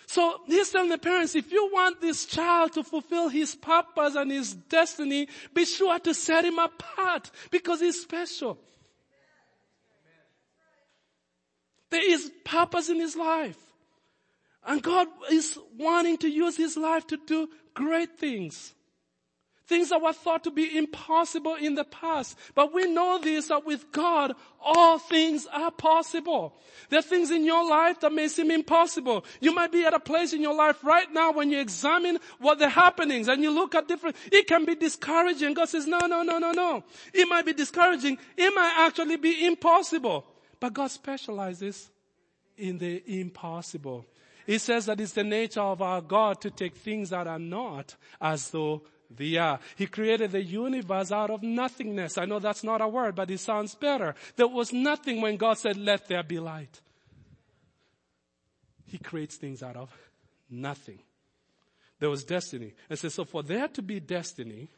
So 0.07 0.41
he's 0.45 0.69
telling 0.69 0.89
the 0.89 0.97
parents, 0.97 1.35
if 1.35 1.51
you 1.51 1.71
want 1.73 1.99
this 1.99 2.25
child 2.25 2.73
to 2.73 2.83
fulfill 2.83 3.29
his 3.29 3.55
purpose 3.55 4.15
and 4.15 4.29
his 4.29 4.53
destiny, 4.53 5.27
be 5.53 5.65
sure 5.65 5.97
to 5.99 6.13
set 6.13 6.45
him 6.45 6.59
apart 6.59 7.31
because 7.49 7.79
he's 7.79 7.99
special. 7.99 8.59
There 11.89 12.11
is 12.11 12.31
purpose 12.43 12.89
in 12.89 12.99
his 12.99 13.15
life. 13.15 13.57
And 14.65 14.81
God 14.81 15.07
is 15.31 15.57
wanting 15.77 16.17
to 16.17 16.27
use 16.27 16.57
his 16.57 16.77
life 16.77 17.05
to 17.07 17.17
do 17.17 17.49
great 17.73 18.17
things. 18.17 18.73
Things 19.65 19.89
that 19.89 20.01
were 20.01 20.11
thought 20.11 20.43
to 20.43 20.51
be 20.51 20.77
impossible 20.77 21.55
in 21.55 21.75
the 21.75 21.85
past. 21.85 22.37
But 22.53 22.73
we 22.73 22.85
know 22.91 23.17
this 23.17 23.47
that 23.47 23.65
with 23.65 23.91
God, 23.93 24.33
all 24.61 24.99
things 24.99 25.47
are 25.53 25.71
possible. 25.71 26.57
There 26.89 26.99
are 26.99 27.03
things 27.03 27.31
in 27.31 27.45
your 27.45 27.67
life 27.69 28.01
that 28.01 28.11
may 28.11 28.27
seem 28.27 28.51
impossible. 28.51 29.23
You 29.39 29.55
might 29.55 29.71
be 29.71 29.85
at 29.85 29.93
a 29.93 30.01
place 30.01 30.33
in 30.33 30.41
your 30.41 30.53
life 30.53 30.83
right 30.83 31.11
now 31.13 31.31
when 31.31 31.49
you 31.49 31.61
examine 31.61 32.19
what 32.39 32.59
the 32.59 32.67
happenings 32.67 33.29
and 33.29 33.41
you 33.41 33.51
look 33.51 33.73
at 33.73 33.87
different, 33.87 34.17
it 34.33 34.47
can 34.47 34.65
be 34.65 34.75
discouraging. 34.75 35.53
God 35.53 35.69
says, 35.69 35.87
no, 35.87 35.99
no, 35.99 36.23
no, 36.23 36.39
no, 36.39 36.51
no. 36.51 36.83
It 37.13 37.27
might 37.29 37.45
be 37.45 37.53
discouraging. 37.53 38.17
It 38.35 38.53
might 38.53 38.75
actually 38.79 39.15
be 39.15 39.45
impossible. 39.45 40.25
But 40.59 40.73
God 40.73 40.91
specializes 40.91 41.89
in 42.57 42.77
the 42.79 43.01
impossible. 43.19 44.05
He 44.45 44.57
says 44.57 44.87
that 44.87 44.99
it's 44.99 45.13
the 45.13 45.23
nature 45.23 45.61
of 45.61 45.81
our 45.81 46.01
God 46.01 46.41
to 46.41 46.51
take 46.51 46.75
things 46.75 47.11
that 47.11 47.27
are 47.27 47.39
not 47.39 47.95
as 48.19 48.49
though 48.49 48.83
the 49.17 49.39
uh, 49.39 49.57
he 49.75 49.87
created 49.87 50.31
the 50.31 50.43
universe 50.43 51.11
out 51.11 51.29
of 51.29 51.43
nothingness. 51.43 52.17
I 52.17 52.25
know 52.25 52.39
that's 52.39 52.63
not 52.63 52.81
a 52.81 52.87
word, 52.87 53.15
but 53.15 53.31
it 53.31 53.39
sounds 53.39 53.75
better. 53.75 54.15
There 54.35 54.47
was 54.47 54.73
nothing 54.73 55.21
when 55.21 55.37
God 55.37 55.57
said, 55.57 55.77
let 55.77 56.07
there 56.07 56.23
be 56.23 56.39
light. 56.39 56.81
He 58.85 58.97
creates 58.97 59.37
things 59.37 59.63
out 59.63 59.75
of 59.75 59.89
nothing. 60.49 60.99
There 61.99 62.09
was 62.09 62.23
destiny. 62.23 62.73
And 62.89 62.99
so, 62.99 63.23
for 63.25 63.43
there 63.43 63.67
to 63.69 63.81
be 63.81 63.99
destiny, 63.99 64.69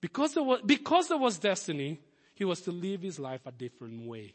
because 0.00 0.34
there 0.34 0.42
was, 0.42 0.60
because 0.64 1.08
there 1.08 1.18
was 1.18 1.38
destiny, 1.38 2.00
he 2.34 2.44
was 2.44 2.60
to 2.62 2.70
live 2.70 3.02
his 3.02 3.18
life 3.18 3.40
a 3.46 3.52
different 3.52 4.06
way. 4.06 4.34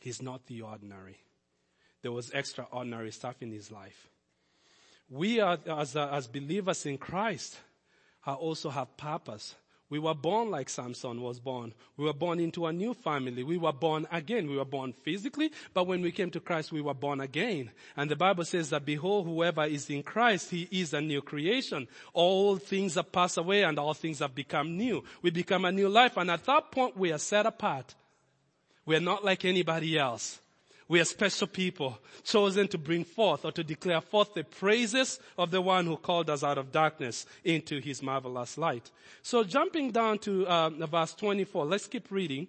He's 0.00 0.20
not 0.20 0.46
the 0.46 0.62
ordinary. 0.62 1.18
There 2.02 2.12
was 2.12 2.30
extraordinary 2.30 3.10
stuff 3.10 3.36
in 3.40 3.50
his 3.50 3.70
life 3.70 4.08
we 5.08 5.40
are, 5.40 5.58
as, 5.66 5.96
uh, 5.96 6.08
as 6.08 6.26
believers 6.26 6.86
in 6.86 6.98
Christ 6.98 7.58
also 8.34 8.70
have 8.70 8.96
purpose. 8.96 9.54
We 9.88 10.00
were 10.00 10.14
born 10.14 10.50
like 10.50 10.68
Samson 10.68 11.20
was 11.20 11.38
born. 11.38 11.72
We 11.96 12.06
were 12.06 12.12
born 12.12 12.40
into 12.40 12.66
a 12.66 12.72
new 12.72 12.92
family. 12.92 13.44
We 13.44 13.56
were 13.56 13.72
born 13.72 14.08
again. 14.10 14.48
We 14.48 14.56
were 14.56 14.64
born 14.64 14.92
physically, 15.04 15.52
but 15.72 15.86
when 15.86 16.02
we 16.02 16.10
came 16.10 16.30
to 16.30 16.40
Christ, 16.40 16.72
we 16.72 16.80
were 16.80 16.94
born 16.94 17.20
again. 17.20 17.70
And 17.96 18.10
the 18.10 18.16
Bible 18.16 18.44
says 18.44 18.70
that 18.70 18.84
behold, 18.84 19.26
whoever 19.26 19.64
is 19.64 19.88
in 19.88 20.02
Christ, 20.02 20.50
he 20.50 20.66
is 20.72 20.92
a 20.92 21.00
new 21.00 21.22
creation. 21.22 21.86
All 22.14 22.56
things 22.56 22.96
have 22.96 23.12
passed 23.12 23.38
away 23.38 23.62
and 23.62 23.78
all 23.78 23.94
things 23.94 24.18
have 24.18 24.34
become 24.34 24.76
new. 24.76 25.04
We 25.22 25.30
become 25.30 25.64
a 25.64 25.70
new 25.70 25.88
life. 25.88 26.16
And 26.16 26.32
at 26.32 26.44
that 26.46 26.72
point, 26.72 26.96
we 26.96 27.12
are 27.12 27.18
set 27.18 27.46
apart. 27.46 27.94
We 28.84 28.96
are 28.96 29.00
not 29.00 29.24
like 29.24 29.44
anybody 29.44 29.96
else. 29.96 30.40
We 30.88 31.00
are 31.00 31.04
special 31.04 31.48
people, 31.48 31.98
chosen 32.22 32.68
to 32.68 32.78
bring 32.78 33.04
forth 33.04 33.44
or 33.44 33.52
to 33.52 33.64
declare 33.64 34.00
forth 34.00 34.34
the 34.34 34.44
praises 34.44 35.18
of 35.36 35.50
the 35.50 35.60
one 35.60 35.86
who 35.86 35.96
called 35.96 36.30
us 36.30 36.44
out 36.44 36.58
of 36.58 36.70
darkness 36.70 37.26
into 37.44 37.80
his 37.80 38.02
marvelous 38.02 38.56
light. 38.56 38.90
So 39.22 39.42
jumping 39.42 39.90
down 39.90 40.18
to 40.20 40.46
uh, 40.46 40.70
verse 40.86 41.14
24, 41.14 41.64
let's 41.66 41.88
keep 41.88 42.10
reading. 42.10 42.46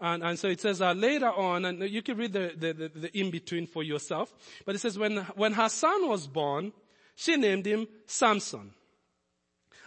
And, 0.00 0.22
and 0.22 0.38
so 0.38 0.48
it 0.48 0.60
says 0.60 0.82
uh, 0.82 0.92
later 0.92 1.30
on, 1.30 1.64
and 1.64 1.82
you 1.82 2.02
can 2.02 2.18
read 2.18 2.32
the, 2.32 2.52
the, 2.56 2.72
the, 2.72 2.88
the 2.88 3.18
in-between 3.18 3.66
for 3.66 3.82
yourself, 3.82 4.32
but 4.64 4.74
it 4.74 4.78
says 4.78 4.98
when, 4.98 5.16
when 5.34 5.54
her 5.54 5.68
son 5.68 6.08
was 6.08 6.26
born, 6.26 6.72
She 7.18 7.36
named 7.36 7.66
him 7.66 7.88
Samson. 8.06 8.70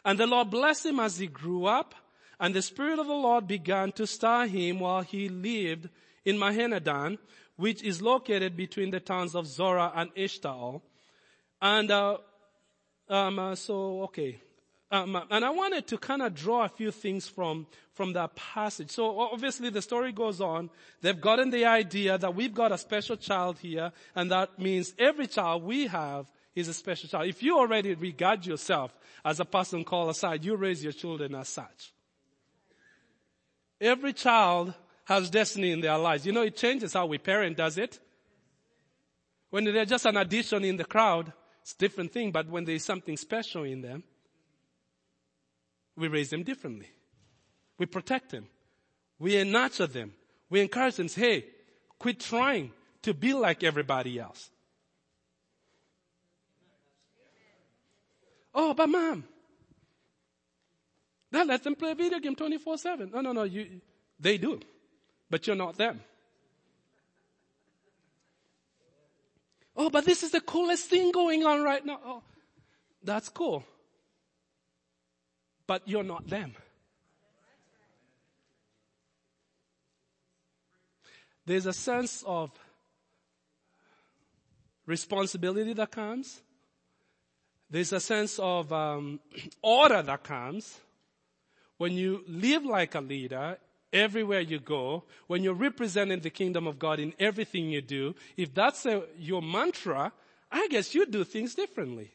And 0.04 0.20
the 0.20 0.28
Lord 0.28 0.50
blessed 0.50 0.88
him 0.88 1.00
as 1.00 1.18
he 1.18 1.28
grew 1.28 1.66
up, 1.66 1.96
and 2.42 2.54
the 2.54 2.62
Spirit 2.62 3.00
of 3.00 3.08
the 3.08 3.14
Lord 3.14 3.48
began 3.48 3.94
to 3.94 4.06
stir 4.06 4.48
him 4.48 4.82
while 4.82 5.02
he 5.02 5.30
lived 5.30 5.88
in 6.26 6.38
Mahaneh-dan, 6.38 7.18
which 7.56 7.84
is 7.84 8.02
located 8.02 8.56
between 8.58 8.92
the 8.92 9.00
towns 9.00 9.36
of 9.36 9.48
Zorah 9.48 9.92
and 9.96 10.14
Eshtaol. 10.16 10.82
And 11.62 11.92
uh, 11.92 12.18
um, 13.10 13.40
uh, 13.40 13.56
so, 13.56 14.04
okay. 14.04 14.40
Um, 14.92 15.22
and 15.30 15.46
I 15.46 15.52
wanted 15.52 15.88
to 15.88 15.98
kind 15.98 16.22
of 16.22 16.36
draw 16.36 16.66
a 16.66 16.70
few 16.70 16.92
things 16.92 17.28
from, 17.28 17.66
from 17.94 18.14
that 18.14 18.36
passage. 18.36 18.92
So 18.92 19.20
obviously 19.20 19.70
the 19.70 19.82
story 19.82 20.12
goes 20.12 20.42
on. 20.42 20.70
They've 21.02 21.20
gotten 21.20 21.50
the 21.50 21.66
idea 21.66 22.18
that 22.18 22.36
we've 22.36 22.54
got 22.54 22.74
a 22.74 22.78
special 22.78 23.16
child 23.16 23.60
here, 23.60 23.94
and 24.16 24.30
that 24.32 24.60
means 24.60 24.94
every 25.00 25.28
child 25.28 25.64
we 25.64 25.88
have 25.88 26.30
is 26.56 26.68
a 26.68 26.74
special 26.74 27.08
child. 27.08 27.28
If 27.28 27.42
you 27.42 27.58
already 27.58 27.94
regard 27.94 28.46
yourself 28.46 28.94
as 29.24 29.40
a 29.40 29.46
person 29.46 29.86
called 29.86 30.10
aside, 30.10 30.44
you 30.44 30.58
raise 30.58 30.84
your 30.84 30.94
children 30.94 31.36
as 31.36 31.48
such. 31.48 31.94
Every 33.80 34.14
child 34.14 34.74
has 35.12 35.30
destiny 35.30 35.72
in 35.72 35.82
their 35.82 35.98
lives. 35.98 36.26
You 36.26 36.32
know, 36.32 36.42
it 36.42 36.56
changes 36.56 36.94
how 36.94 37.06
we 37.06 37.18
parent, 37.18 37.58
does 37.58 37.78
it? 37.78 38.00
When 39.50 39.66
they're 39.66 39.86
just 39.86 40.06
an 40.06 40.18
addition 40.18 40.64
in 40.64 40.78
the 40.78 40.86
crowd, 40.86 41.34
it's 41.62 41.74
a 41.74 41.78
different 41.78 42.12
thing, 42.12 42.32
but 42.32 42.48
when 42.48 42.66
there's 42.66 42.86
something 42.86 43.18
special 43.18 43.64
in 43.64 43.82
them, 43.82 44.04
we 45.96 46.08
raise 46.08 46.30
them 46.30 46.44
differently. 46.44 46.90
We 47.78 47.86
protect 47.86 48.32
them. 48.32 48.48
We 49.20 49.44
nurture 49.44 49.88
them. 49.88 50.14
We 50.50 50.62
encourage 50.62 50.96
them, 50.96 51.08
say, 51.08 51.22
hey, 51.22 51.46
quit 52.00 52.20
trying 52.20 52.72
to 53.04 53.14
be 53.14 53.34
like 53.34 53.64
everybody 53.64 54.20
else. 54.20 54.50
Oh, 58.54 58.74
but 58.74 58.88
mom, 58.88 59.24
that 61.32 61.48
lets 61.48 61.64
them 61.64 61.76
play 61.76 61.94
video 61.94 62.20
game 62.20 62.36
24-7. 62.36 63.12
No, 63.14 63.22
no, 63.22 63.32
no, 63.32 63.44
you, 63.44 63.82
they 64.20 64.38
do. 64.38 64.60
But 65.32 65.48
you're 65.48 65.56
not 65.56 65.78
them. 65.78 66.02
Oh, 69.78 69.90
but 69.90 70.06
this 70.06 70.24
is 70.24 70.32
the 70.32 70.42
coolest 70.42 70.90
thing 70.90 71.12
going 71.12 71.46
on 71.46 71.64
right 71.64 71.84
now. 71.86 72.00
Oh, 72.06 72.24
that's 73.02 73.30
cool. 73.30 73.64
But 75.66 75.88
you're 75.88 76.04
not 76.04 76.28
them. 76.28 76.54
There's 81.46 81.66
a 81.66 81.74
sense 81.74 82.24
of 82.28 82.52
responsibility 84.86 85.72
that 85.74 85.92
comes. 85.92 86.42
There's 87.70 87.94
a 87.94 88.02
sense 88.02 88.38
of 88.38 88.74
um, 88.74 89.22
order 89.62 90.02
that 90.02 90.24
comes 90.24 90.78
when 91.78 91.94
you 91.94 92.26
live 92.28 92.66
like 92.66 92.96
a 92.96 93.02
leader 93.02 93.58
everywhere 93.94 94.40
you 94.40 94.60
go, 94.60 95.04
when 95.28 95.44
you're 95.44 95.54
representing 95.54 96.20
the 96.20 96.30
kingdom 96.30 96.68
of 96.68 96.80
God 96.80 97.00
in 97.00 97.14
everything 97.20 97.70
you 97.70 97.82
do, 97.82 98.16
if 98.38 98.54
that's 98.54 98.86
a, 98.86 99.04
your 99.18 99.42
mantra, 99.42 100.12
I 100.52 100.68
guess 100.68 100.94
you 100.96 101.06
do 101.06 101.24
things 101.24 101.56
differently. 101.56 102.12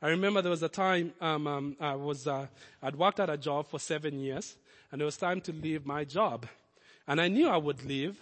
I 0.00 0.08
remember 0.08 0.42
there 0.42 0.50
was 0.50 0.64
a 0.64 0.68
time 0.68 1.12
um, 1.20 1.46
um, 1.46 1.76
I 1.80 1.94
was 1.94 2.26
uh, 2.26 2.48
I'd 2.82 2.96
worked 2.96 3.20
at 3.20 3.30
a 3.30 3.36
job 3.36 3.68
for 3.68 3.78
seven 3.78 4.18
years, 4.18 4.56
and 4.90 5.00
it 5.00 5.04
was 5.04 5.16
time 5.16 5.40
to 5.42 5.52
leave 5.52 5.86
my 5.86 6.04
job, 6.04 6.46
and 7.06 7.20
I 7.20 7.28
knew 7.28 7.48
I 7.48 7.56
would 7.56 7.84
leave. 7.84 8.18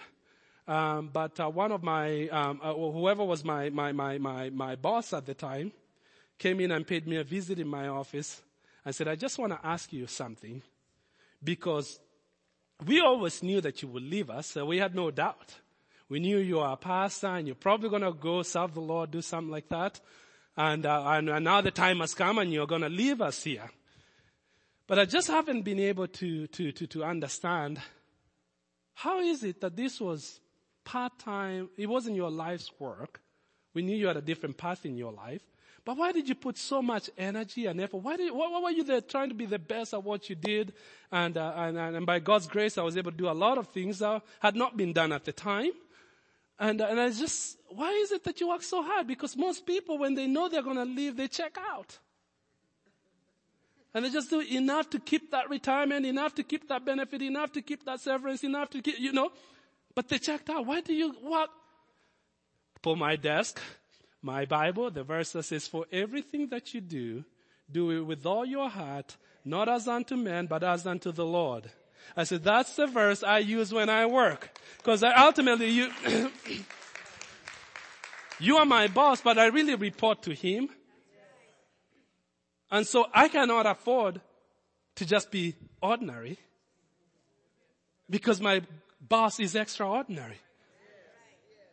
Um, 0.68 1.08
but 1.10 1.40
uh, 1.40 1.48
one 1.48 1.72
of 1.72 1.82
my 1.82 2.28
um, 2.28 2.60
uh, 2.62 2.74
whoever 2.74 3.24
was 3.24 3.44
my, 3.44 3.70
my 3.70 3.92
my 3.92 4.18
my 4.18 4.50
my 4.50 4.76
boss 4.76 5.14
at 5.14 5.24
the 5.24 5.32
time 5.32 5.72
came 6.38 6.60
in 6.60 6.70
and 6.70 6.86
paid 6.86 7.06
me 7.06 7.16
a 7.16 7.24
visit 7.24 7.58
in 7.58 7.66
my 7.66 7.88
office 7.88 8.42
and 8.84 8.94
said, 8.94 9.08
I 9.08 9.14
just 9.14 9.38
want 9.38 9.52
to 9.52 9.66
ask 9.66 9.92
you 9.92 10.06
something 10.06 10.62
because 11.42 11.98
we 12.86 13.00
always 13.00 13.42
knew 13.42 13.60
that 13.60 13.82
you 13.82 13.88
would 13.88 14.02
leave 14.02 14.30
us, 14.30 14.48
so 14.48 14.64
we 14.64 14.78
had 14.78 14.94
no 14.94 15.10
doubt. 15.10 15.54
We 16.08 16.18
knew 16.18 16.38
you 16.38 16.58
are 16.58 16.72
a 16.72 16.76
pastor 16.76 17.28
and 17.28 17.46
you're 17.46 17.54
probably 17.54 17.88
going 17.88 18.02
to 18.02 18.12
go 18.12 18.42
serve 18.42 18.74
the 18.74 18.80
Lord, 18.80 19.12
do 19.12 19.22
something 19.22 19.50
like 19.50 19.68
that. 19.68 20.00
And, 20.56 20.84
uh, 20.84 21.04
and, 21.06 21.28
and 21.30 21.44
now 21.44 21.60
the 21.60 21.70
time 21.70 22.00
has 22.00 22.14
come 22.14 22.38
and 22.38 22.52
you're 22.52 22.66
going 22.66 22.80
to 22.82 22.88
leave 22.88 23.20
us 23.20 23.44
here. 23.44 23.70
But 24.88 24.98
I 24.98 25.04
just 25.04 25.28
haven't 25.28 25.62
been 25.62 25.78
able 25.78 26.08
to, 26.08 26.48
to, 26.48 26.72
to, 26.72 26.86
to 26.88 27.04
understand 27.04 27.80
how 28.94 29.20
is 29.20 29.44
it 29.44 29.60
that 29.60 29.76
this 29.76 30.00
was 30.00 30.40
part-time, 30.84 31.70
it 31.76 31.86
wasn't 31.86 32.16
your 32.16 32.30
life's 32.30 32.72
work. 32.80 33.20
We 33.72 33.82
knew 33.82 33.96
you 33.96 34.08
had 34.08 34.16
a 34.16 34.22
different 34.22 34.56
path 34.56 34.84
in 34.84 34.96
your 34.96 35.12
life. 35.12 35.42
But 35.84 35.96
why 35.96 36.12
did 36.12 36.28
you 36.28 36.34
put 36.34 36.58
so 36.58 36.82
much 36.82 37.08
energy 37.16 37.66
and 37.66 37.80
effort? 37.80 37.98
Why 37.98 38.16
did, 38.16 38.32
why, 38.32 38.48
why 38.48 38.60
were 38.60 38.70
you 38.70 38.84
there 38.84 39.00
trying 39.00 39.30
to 39.30 39.34
be 39.34 39.46
the 39.46 39.58
best 39.58 39.94
at 39.94 40.04
what 40.04 40.28
you 40.28 40.36
did? 40.36 40.74
And, 41.10 41.36
uh, 41.36 41.52
and, 41.56 41.78
and 41.78 42.06
by 42.06 42.18
God's 42.18 42.46
grace, 42.46 42.76
I 42.76 42.82
was 42.82 42.96
able 42.96 43.10
to 43.10 43.16
do 43.16 43.28
a 43.28 43.32
lot 43.32 43.58
of 43.58 43.68
things 43.68 44.00
that 44.00 44.22
had 44.40 44.56
not 44.56 44.76
been 44.76 44.92
done 44.92 45.12
at 45.12 45.24
the 45.24 45.32
time. 45.32 45.72
And, 46.58 46.80
and 46.82 47.00
I 47.00 47.08
just, 47.10 47.56
why 47.68 47.90
is 47.92 48.12
it 48.12 48.22
that 48.24 48.40
you 48.40 48.48
work 48.48 48.62
so 48.62 48.82
hard? 48.82 49.06
Because 49.06 49.36
most 49.36 49.64
people, 49.64 49.96
when 49.96 50.14
they 50.14 50.26
know 50.26 50.48
they're 50.48 50.62
going 50.62 50.76
to 50.76 50.84
leave, 50.84 51.16
they 51.16 51.28
check 51.28 51.56
out. 51.72 51.98
And 53.94 54.04
they 54.04 54.10
just 54.10 54.30
do 54.30 54.40
enough 54.40 54.90
to 54.90 55.00
keep 55.00 55.30
that 55.30 55.48
retirement, 55.48 56.04
enough 56.04 56.34
to 56.34 56.42
keep 56.42 56.68
that 56.68 56.84
benefit, 56.84 57.22
enough 57.22 57.52
to 57.52 57.62
keep 57.62 57.84
that 57.86 58.00
severance, 58.00 58.44
enough 58.44 58.70
to 58.70 58.82
keep, 58.82 59.00
you 59.00 59.12
know. 59.12 59.32
But 59.94 60.08
they 60.08 60.18
checked 60.18 60.50
out. 60.50 60.66
Why 60.66 60.80
do 60.80 60.94
you 60.94 61.16
work? 61.22 61.50
Pull 62.82 62.96
my 62.96 63.16
desk, 63.16 63.60
my 64.22 64.44
Bible, 64.44 64.90
the 64.90 65.02
verse 65.02 65.32
that 65.32 65.44
says, 65.44 65.66
for 65.66 65.86
everything 65.92 66.48
that 66.48 66.74
you 66.74 66.80
do, 66.80 67.24
do 67.70 67.90
it 67.90 68.00
with 68.00 68.26
all 68.26 68.44
your 68.44 68.68
heart, 68.68 69.16
not 69.44 69.68
as 69.68 69.88
unto 69.88 70.16
men, 70.16 70.46
but 70.46 70.62
as 70.62 70.86
unto 70.86 71.12
the 71.12 71.24
Lord. 71.24 71.70
I 72.16 72.24
said, 72.24 72.42
that's 72.42 72.76
the 72.76 72.86
verse 72.86 73.22
I 73.22 73.38
use 73.38 73.72
when 73.72 73.88
I 73.88 74.06
work. 74.06 74.58
Cause 74.82 75.02
ultimately 75.02 75.70
you, 75.70 75.90
you 78.40 78.56
are 78.56 78.66
my 78.66 78.88
boss, 78.88 79.20
but 79.20 79.38
I 79.38 79.46
really 79.46 79.74
report 79.74 80.22
to 80.22 80.34
him. 80.34 80.68
And 82.70 82.86
so 82.86 83.06
I 83.12 83.28
cannot 83.28 83.66
afford 83.66 84.20
to 84.96 85.06
just 85.06 85.30
be 85.30 85.54
ordinary 85.82 86.38
because 88.08 88.40
my 88.40 88.62
boss 89.00 89.40
is 89.40 89.54
extraordinary 89.54 90.38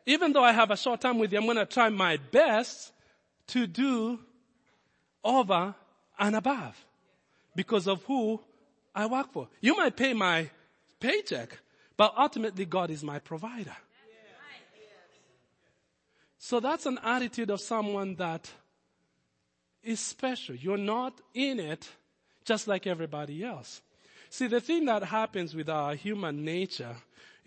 even 0.08 0.32
though 0.32 0.44
I 0.44 0.54
have 0.54 0.72
a 0.72 0.78
short 0.78 1.02
time 1.02 1.20
with 1.20 1.34
you, 1.34 1.38
I'm 1.38 1.46
going 1.46 1.58
to 1.58 1.66
try 1.66 1.90
my 1.90 2.16
best 2.16 2.94
to 3.48 3.68
do 3.68 4.20
over 5.22 5.76
and 6.18 6.36
above 6.36 6.86
because 7.56 7.88
of 7.88 8.02
who 8.06 8.40
I 8.96 9.06
work 9.06 9.34
for. 9.34 9.50
You 9.60 9.76
might 9.76 9.98
pay 9.98 10.14
my 10.14 10.50
paycheck, 11.02 11.60
but 11.98 12.14
ultimately 12.18 12.66
God 12.66 12.90
is 12.90 13.04
my 13.04 13.20
provider. 13.20 13.76
So 16.40 16.62
that's 16.62 16.86
an 16.86 17.00
attitude 17.04 17.50
of 17.50 17.60
someone 17.60 18.16
that 18.16 18.50
is 19.84 20.00
special. 20.00 20.56
You're 20.56 20.78
not 20.78 21.20
in 21.34 21.60
it 21.60 21.90
just 22.46 22.66
like 22.66 22.88
everybody 22.88 23.44
else. 23.44 23.82
See, 24.30 24.48
the 24.48 24.62
thing 24.62 24.86
that 24.86 25.04
happens 25.04 25.54
with 25.54 25.70
our 25.70 25.96
human 25.96 26.46
nature 26.46 26.96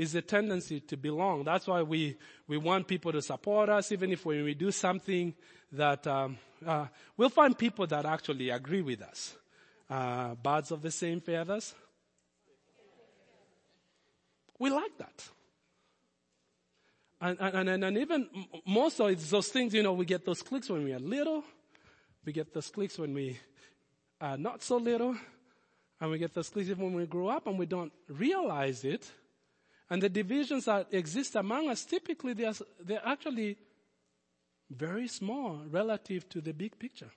is 0.00 0.12
the 0.12 0.22
tendency 0.22 0.80
to 0.80 0.96
belong. 0.96 1.44
That's 1.44 1.66
why 1.66 1.82
we, 1.82 2.16
we 2.48 2.56
want 2.56 2.88
people 2.88 3.12
to 3.12 3.20
support 3.20 3.68
us, 3.68 3.92
even 3.92 4.10
if 4.10 4.24
when 4.24 4.44
we 4.44 4.54
do 4.54 4.72
something 4.72 5.34
that, 5.72 6.06
um, 6.06 6.38
uh, 6.66 6.86
we'll 7.18 7.28
find 7.28 7.56
people 7.56 7.86
that 7.86 8.06
actually 8.06 8.48
agree 8.48 8.80
with 8.80 9.02
us. 9.02 9.36
Uh, 9.90 10.36
birds 10.36 10.70
of 10.70 10.80
the 10.80 10.90
same 10.90 11.20
feathers. 11.20 11.74
We 14.58 14.70
like 14.70 14.96
that. 14.96 15.28
And, 17.20 17.36
and, 17.38 17.68
and, 17.68 17.84
and 17.84 17.98
even 17.98 18.26
more 18.64 18.90
so, 18.90 19.08
it's 19.08 19.28
those 19.28 19.48
things, 19.48 19.74
you 19.74 19.82
know, 19.82 19.92
we 19.92 20.06
get 20.06 20.24
those 20.24 20.40
clicks 20.40 20.70
when 20.70 20.82
we 20.82 20.94
are 20.94 20.98
little. 20.98 21.44
We 22.24 22.32
get 22.32 22.54
those 22.54 22.70
clicks 22.70 22.98
when 22.98 23.12
we 23.12 23.38
are 24.18 24.38
not 24.38 24.62
so 24.62 24.78
little. 24.78 25.14
And 26.00 26.10
we 26.10 26.16
get 26.16 26.32
those 26.32 26.48
clicks 26.48 26.70
even 26.70 26.84
when 26.86 26.94
we 26.94 27.04
grow 27.04 27.28
up 27.28 27.46
and 27.46 27.58
we 27.58 27.66
don't 27.66 27.92
realize 28.08 28.82
it. 28.84 29.10
And 29.90 30.00
the 30.00 30.08
divisions 30.08 30.66
that 30.66 30.86
exist 30.92 31.34
among 31.34 31.68
us, 31.68 31.84
typically 31.84 32.32
they 32.32 32.44
are, 32.44 32.54
they're 32.80 33.04
actually 33.04 33.58
very 34.70 35.08
small 35.08 35.62
relative 35.68 36.28
to 36.28 36.40
the 36.40 36.52
big 36.54 36.78
picture. 36.78 37.10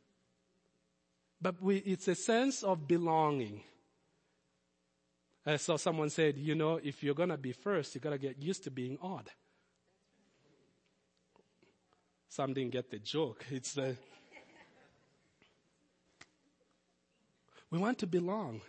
But 1.40 1.62
we, 1.62 1.78
it's 1.78 2.08
a 2.08 2.16
sense 2.16 2.64
of 2.64 2.88
belonging. 2.88 3.62
Saw 5.58 5.78
someone 5.78 6.10
said, 6.10 6.38
you 6.38 6.56
know, 6.56 6.80
if 6.82 7.04
you're 7.04 7.14
gonna 7.14 7.38
be 7.38 7.52
first, 7.52 7.94
you 7.94 8.02
gotta 8.02 8.18
get 8.18 8.42
used 8.42 8.64
to 8.64 8.72
being 8.72 8.98
odd. 9.02 9.30
Some 12.30 12.54
didn't 12.54 12.72
get 12.72 12.90
the 12.90 12.98
joke. 12.98 13.46
It's 13.52 13.74
the, 13.74 13.90
uh, 13.90 13.94
we 17.70 17.78
want 17.78 18.00
to 18.00 18.08
belong. 18.08 18.62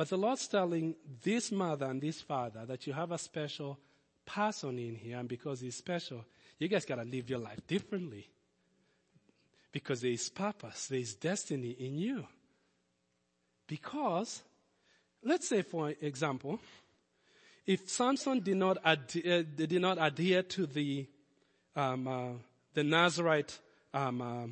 But 0.00 0.08
the 0.08 0.16
Lord's 0.16 0.48
telling 0.48 0.94
this 1.22 1.52
mother 1.52 1.84
and 1.84 2.00
this 2.00 2.22
father 2.22 2.64
that 2.64 2.86
you 2.86 2.94
have 2.94 3.12
a 3.12 3.18
special 3.18 3.78
person 4.24 4.78
in 4.78 4.94
here, 4.94 5.18
and 5.18 5.28
because 5.28 5.60
he's 5.60 5.76
special, 5.76 6.24
You 6.58 6.68
guys 6.68 6.86
gotta 6.86 7.02
live 7.02 7.28
your 7.28 7.40
life 7.40 7.66
differently. 7.66 8.26
Because 9.70 10.00
there 10.00 10.10
is 10.10 10.30
purpose, 10.30 10.86
there 10.86 11.00
is 11.00 11.16
destiny 11.16 11.72
in 11.72 11.98
you. 11.98 12.26
Because, 13.66 14.42
let's 15.22 15.46
say 15.46 15.60
for 15.60 15.90
example, 16.00 16.60
if 17.66 17.90
Samson 17.90 18.40
did 18.40 18.56
not, 18.56 18.78
adhere, 18.82 19.40
uh, 19.40 19.42
did 19.54 19.82
not 19.82 19.98
adhere 20.00 20.42
to 20.44 20.64
the, 20.64 21.06
um, 21.76 22.08
uh, 22.08 22.28
the 22.72 22.84
Nazarite 22.84 23.58
um, 23.92 24.22
uh, 24.22 24.46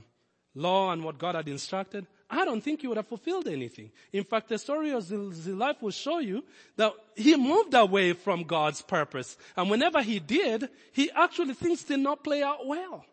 law 0.54 0.92
and 0.92 1.02
what 1.02 1.16
God 1.16 1.36
had 1.36 1.48
instructed, 1.48 2.06
I 2.30 2.44
don't 2.44 2.60
think 2.60 2.82
he 2.82 2.86
would 2.86 2.98
have 2.98 3.06
fulfilled 3.06 3.48
anything. 3.48 3.90
In 4.12 4.22
fact, 4.22 4.48
the 4.48 4.58
story 4.58 4.90
of 4.90 5.08
his 5.08 5.46
life 5.46 5.80
will 5.80 5.90
show 5.90 6.18
you 6.18 6.44
that 6.76 6.92
he 7.16 7.34
moved 7.36 7.72
away 7.72 8.12
from 8.12 8.44
God's 8.44 8.82
purpose. 8.82 9.38
And 9.56 9.70
whenever 9.70 10.02
he 10.02 10.18
did, 10.18 10.68
he 10.92 11.10
actually 11.10 11.54
things 11.54 11.82
did 11.84 12.00
not 12.00 12.22
play 12.22 12.42
out 12.42 12.66
well. 12.66 13.04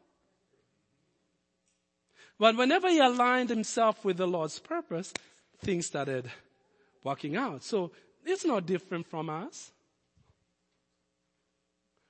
But 2.37 2.57
whenever 2.57 2.89
he 2.89 2.99
aligned 2.99 3.49
himself 3.49 4.03
with 4.03 4.17
the 4.17 4.27
Lord's 4.27 4.59
purpose, 4.59 5.13
things 5.59 5.85
started 5.85 6.29
working 7.01 7.37
out. 7.37 7.63
So 7.63 7.91
it's 8.25 8.43
not 8.43 8.65
different 8.65 9.07
from 9.07 9.29
us. 9.29 9.71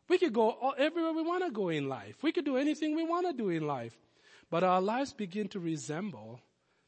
We 0.09 0.17
could 0.17 0.33
go 0.33 0.73
everywhere 0.75 1.13
we 1.13 1.21
want 1.21 1.43
to 1.45 1.51
go 1.51 1.69
in 1.69 1.87
life. 1.87 2.23
We 2.23 2.31
could 2.31 2.45
do 2.45 2.57
anything 2.57 2.95
we 2.95 3.03
want 3.03 3.27
to 3.27 3.33
do 3.33 3.49
in 3.49 3.67
life. 3.67 3.95
But 4.49 4.63
our 4.63 4.81
lives 4.81 5.13
begin 5.13 5.47
to 5.49 5.59
resemble 5.59 6.39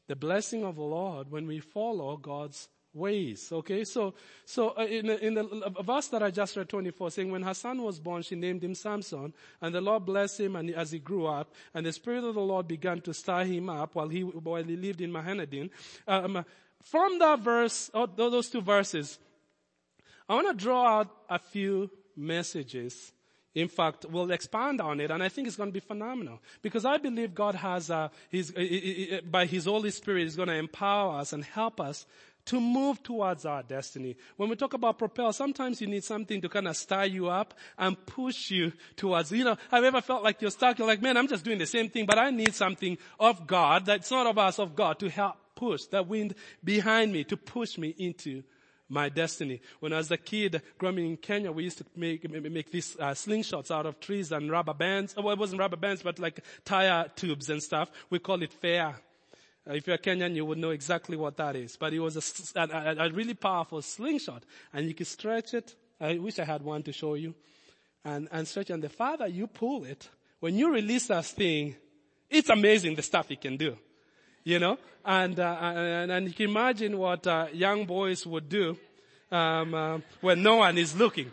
the 0.08 0.16
blessing 0.16 0.64
of 0.64 0.76
the 0.76 0.82
Lord 0.82 1.30
when 1.30 1.46
we 1.46 1.60
follow 1.60 2.16
God's 2.16 2.68
ways. 2.94 3.50
Okay, 3.52 3.84
so 3.84 4.14
so 4.44 4.74
uh, 4.76 4.84
in, 4.84 5.06
the, 5.06 5.24
in 5.24 5.34
the 5.34 5.74
verse 5.82 6.08
that 6.08 6.22
I 6.22 6.30
just 6.30 6.56
read, 6.56 6.68
24, 6.68 7.10
saying, 7.10 7.30
"When 7.30 7.42
her 7.42 7.54
son 7.54 7.82
was 7.82 8.00
born, 8.00 8.22
she 8.22 8.34
named 8.34 8.64
him 8.64 8.74
Samson, 8.74 9.32
and 9.60 9.74
the 9.74 9.80
Lord 9.80 10.04
blessed 10.06 10.40
him, 10.40 10.56
and 10.56 10.70
as 10.70 10.90
he 10.90 10.98
grew 10.98 11.26
up, 11.26 11.54
and 11.74 11.86
the 11.86 11.92
spirit 11.92 12.24
of 12.24 12.34
the 12.34 12.40
Lord 12.40 12.66
began 12.66 13.00
to 13.02 13.14
stir 13.14 13.44
him 13.44 13.68
up 13.68 13.94
while 13.94 14.08
he 14.08 14.22
while 14.22 14.64
he 14.64 14.76
lived 14.76 15.00
in 15.00 15.12
Mahaneh-dan." 15.12 15.70
Um, 16.06 16.44
from 16.82 17.18
that 17.18 17.40
verse, 17.40 17.90
or 17.92 18.06
those 18.06 18.50
two 18.50 18.62
verses, 18.62 19.18
I 20.28 20.34
want 20.34 20.48
to 20.48 20.64
draw 20.64 21.00
out 21.00 21.14
a 21.28 21.38
few 21.38 21.90
messages 22.16 23.12
in 23.54 23.68
fact, 23.68 24.04
we'll 24.10 24.30
expand 24.30 24.80
on 24.80 25.00
it, 25.00 25.10
and 25.10 25.22
I 25.22 25.28
think 25.28 25.48
it's 25.48 25.56
going 25.56 25.70
to 25.70 25.72
be 25.72 25.80
phenomenal 25.80 26.40
because 26.62 26.84
I 26.84 26.98
believe 26.98 27.34
God 27.34 27.54
has, 27.54 27.90
uh, 27.90 28.08
his, 28.30 28.52
by 29.30 29.46
His 29.46 29.64
Holy 29.64 29.90
Spirit, 29.90 30.26
is 30.26 30.36
going 30.36 30.48
to 30.48 30.54
empower 30.54 31.18
us 31.18 31.32
and 31.32 31.44
help 31.44 31.80
us 31.80 32.06
to 32.48 32.60
move 32.60 33.02
towards 33.02 33.44
our 33.44 33.62
destiny. 33.62 34.16
When 34.36 34.48
we 34.48 34.56
talk 34.56 34.72
about 34.72 34.98
propel, 34.98 35.32
sometimes 35.34 35.82
you 35.82 35.86
need 35.86 36.02
something 36.02 36.40
to 36.40 36.48
kind 36.48 36.66
of 36.66 36.76
stir 36.76 37.04
you 37.04 37.28
up 37.28 37.52
and 37.76 37.94
push 38.06 38.50
you 38.50 38.72
towards, 38.96 39.30
you 39.32 39.44
know, 39.44 39.56
have 39.70 39.82
you 39.82 39.88
ever 39.88 40.00
felt 40.00 40.24
like 40.24 40.40
you're 40.40 40.50
stuck? 40.50 40.78
You're 40.78 40.88
like, 40.88 41.02
man, 41.02 41.18
I'm 41.18 41.28
just 41.28 41.44
doing 41.44 41.58
the 41.58 41.66
same 41.66 41.90
thing, 41.90 42.06
but 42.06 42.18
I 42.18 42.30
need 42.30 42.54
something 42.54 42.96
of 43.20 43.46
God 43.46 43.84
that's 43.84 44.10
not 44.10 44.26
of 44.26 44.38
us, 44.38 44.58
of 44.58 44.74
God 44.74 44.98
to 45.00 45.10
help 45.10 45.36
push 45.56 45.84
that 45.90 46.06
wind 46.06 46.34
behind 46.64 47.12
me, 47.12 47.24
to 47.24 47.36
push 47.36 47.76
me 47.76 47.94
into 47.98 48.42
my 48.88 49.08
destiny. 49.08 49.60
When 49.80 49.92
I 49.92 49.98
was 49.98 50.10
a 50.10 50.16
kid 50.16 50.62
growing 50.78 50.98
in 50.98 51.16
Kenya, 51.16 51.52
we 51.52 51.64
used 51.64 51.78
to 51.78 51.84
make, 51.96 52.28
make 52.30 52.70
these 52.70 52.96
uh, 52.98 53.10
slingshots 53.10 53.70
out 53.70 53.86
of 53.86 54.00
trees 54.00 54.32
and 54.32 54.50
rubber 54.50 54.74
bands. 54.74 55.14
Well, 55.16 55.30
it 55.30 55.38
wasn't 55.38 55.60
rubber 55.60 55.76
bands, 55.76 56.02
but 56.02 56.18
like 56.18 56.40
tire 56.64 57.06
tubes 57.14 57.50
and 57.50 57.62
stuff. 57.62 57.90
We 58.10 58.18
call 58.18 58.42
it 58.42 58.52
fair. 58.52 58.96
Uh, 59.68 59.74
if 59.74 59.86
you're 59.86 59.96
a 59.96 59.98
Kenyan, 59.98 60.34
you 60.34 60.44
would 60.44 60.58
know 60.58 60.70
exactly 60.70 61.16
what 61.16 61.36
that 61.36 61.56
is. 61.56 61.76
But 61.76 61.92
it 61.92 62.00
was 62.00 62.16
a, 62.16 62.60
a, 62.60 63.06
a 63.06 63.10
really 63.10 63.34
powerful 63.34 63.82
slingshot. 63.82 64.44
And 64.72 64.86
you 64.86 64.94
could 64.94 65.06
stretch 65.06 65.54
it. 65.54 65.74
I 66.00 66.18
wish 66.18 66.38
I 66.38 66.44
had 66.44 66.62
one 66.62 66.82
to 66.84 66.92
show 66.92 67.14
you. 67.14 67.34
And, 68.04 68.28
and 68.32 68.48
stretch. 68.48 68.70
And 68.70 68.82
the 68.82 68.88
farther 68.88 69.26
you 69.26 69.46
pull 69.46 69.84
it, 69.84 70.08
when 70.40 70.56
you 70.56 70.72
release 70.72 71.08
that 71.08 71.26
thing, 71.26 71.76
it's 72.30 72.48
amazing 72.48 72.94
the 72.94 73.02
stuff 73.02 73.30
it 73.30 73.40
can 73.40 73.56
do 73.56 73.76
you 74.48 74.58
know, 74.58 74.78
and, 75.04 75.38
uh, 75.38 75.58
and, 75.60 76.10
and 76.10 76.26
you 76.26 76.32
can 76.32 76.48
imagine 76.48 76.96
what 76.96 77.26
uh, 77.26 77.48
young 77.52 77.84
boys 77.84 78.26
would 78.26 78.48
do 78.48 78.78
um, 79.30 79.74
uh, 79.74 79.98
when 80.22 80.42
no 80.42 80.56
one 80.56 80.78
is 80.78 80.96
looking. 80.96 81.30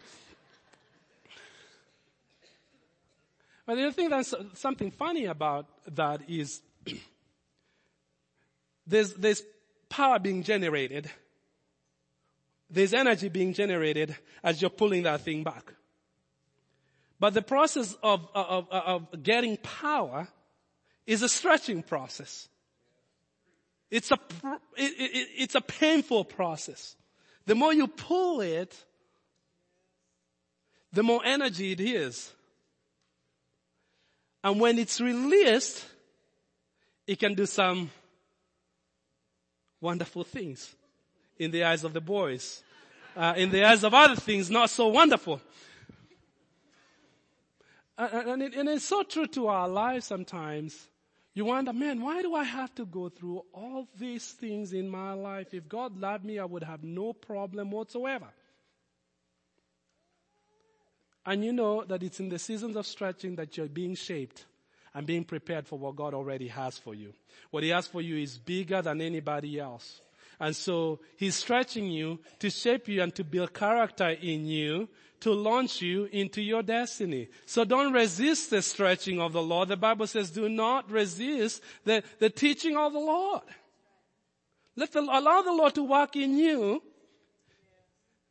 But 3.65 3.75
the 3.75 3.89
thing 3.93 4.09
that's 4.09 4.33
something 4.55 4.91
funny 4.91 5.25
about 5.25 5.65
that 5.95 6.23
is 6.27 6.59
there's, 8.85 9.13
there's 9.13 9.41
power 9.87 10.19
being 10.19 10.43
generated. 10.43 11.09
There's 12.69 12.93
energy 12.93 13.29
being 13.29 13.53
generated 13.53 14.13
as 14.43 14.61
you're 14.61 14.69
pulling 14.69 15.03
that 15.03 15.21
thing 15.21 15.41
back. 15.41 15.73
But 17.17 17.33
the 17.33 17.41
process 17.41 17.95
of, 18.03 18.27
of, 18.35 18.67
of 18.69 19.23
getting 19.23 19.55
power 19.55 20.27
is 21.07 21.21
a 21.21 21.29
stretching 21.29 21.81
process. 21.81 22.49
It's 23.91 24.11
a, 24.11 24.19
it, 24.77 24.91
it, 24.97 25.27
it's 25.37 25.55
a 25.55 25.61
painful 25.61 26.25
process. 26.25 26.95
The 27.45 27.55
more 27.55 27.73
you 27.73 27.87
pull 27.87 28.41
it, 28.41 28.75
the 30.91 31.03
more 31.03 31.21
energy 31.23 31.71
it 31.73 31.79
is. 31.79 32.31
And 34.43 34.59
when 34.59 34.79
it's 34.79 34.99
released, 35.01 35.85
it 37.07 37.19
can 37.19 37.33
do 37.33 37.45
some 37.45 37.91
wonderful 39.81 40.23
things 40.23 40.75
in 41.37 41.51
the 41.51 41.63
eyes 41.63 41.83
of 41.83 41.93
the 41.93 42.01
boys. 42.01 42.63
Uh, 43.15 43.33
in 43.37 43.49
the 43.49 43.63
eyes 43.63 43.83
of 43.83 43.93
other 43.93 44.15
things, 44.15 44.49
not 44.49 44.69
so 44.69 44.87
wonderful. 44.87 45.39
And, 47.97 48.41
it, 48.41 48.55
and 48.55 48.67
it's 48.67 48.85
so 48.85 49.03
true 49.03 49.27
to 49.27 49.47
our 49.47 49.69
lives 49.69 50.05
sometimes. 50.05 50.87
You 51.35 51.43
wonder, 51.43 51.73
man, 51.73 52.01
why 52.01 52.21
do 52.21 52.33
I 52.33 52.45
have 52.45 52.73
to 52.75 52.85
go 52.85 53.09
through 53.09 53.43
all 53.53 53.89
these 53.99 54.25
things 54.25 54.71
in 54.71 54.87
my 54.87 55.11
life? 55.11 55.53
If 55.53 55.67
God 55.67 55.99
loved 55.99 56.23
me, 56.23 56.39
I 56.39 56.45
would 56.45 56.63
have 56.63 56.81
no 56.81 57.11
problem 57.11 57.71
whatsoever. 57.71 58.27
And 61.25 61.43
you 61.43 61.51
know 61.51 61.83
that 61.83 62.01
it's 62.03 62.21
in 62.21 62.29
the 62.29 62.39
seasons 62.39 62.77
of 62.77 62.87
stretching 62.87 63.35
that 63.35 63.57
you're 63.57 63.67
being 63.67 63.95
shaped 63.95 64.45
and 64.93 65.05
being 65.05 65.25
prepared 65.25 65.67
for 65.67 65.77
what 65.77 65.97
God 65.97 66.13
already 66.13 66.47
has 66.47 66.77
for 66.77 66.95
you. 66.95 67.11
What 67.51 67.63
He 67.63 67.69
has 67.69 67.85
for 67.85 68.01
you 68.01 68.15
is 68.15 68.37
bigger 68.37 68.81
than 68.81 69.01
anybody 69.01 69.59
else. 69.59 70.01
And 70.39 70.55
so 70.55 71.01
He's 71.17 71.35
stretching 71.35 71.91
you 71.91 72.19
to 72.39 72.49
shape 72.49 72.87
you 72.87 73.01
and 73.01 73.13
to 73.15 73.25
build 73.25 73.53
character 73.53 74.07
in 74.07 74.45
you 74.45 74.87
to 75.21 75.31
launch 75.31 75.81
you 75.81 76.05
into 76.05 76.41
your 76.41 76.63
destiny. 76.63 77.29
So 77.45 77.65
don't 77.65 77.93
resist 77.93 78.49
the 78.49 78.61
stretching 78.61 79.19
of 79.19 79.33
the 79.33 79.41
Lord. 79.41 79.69
The 79.69 79.77
Bible 79.77 80.07
says 80.07 80.29
do 80.29 80.49
not 80.49 80.89
resist 80.89 81.61
the, 81.83 82.03
the 82.19 82.29
teaching 82.29 82.77
of 82.77 82.93
the 82.93 82.99
Lord. 82.99 83.43
Let 84.75 84.91
the, 84.91 85.01
allow 85.01 85.41
the 85.41 85.53
Lord 85.53 85.75
to 85.75 85.83
work 85.83 86.15
in 86.15 86.37
you 86.37 86.83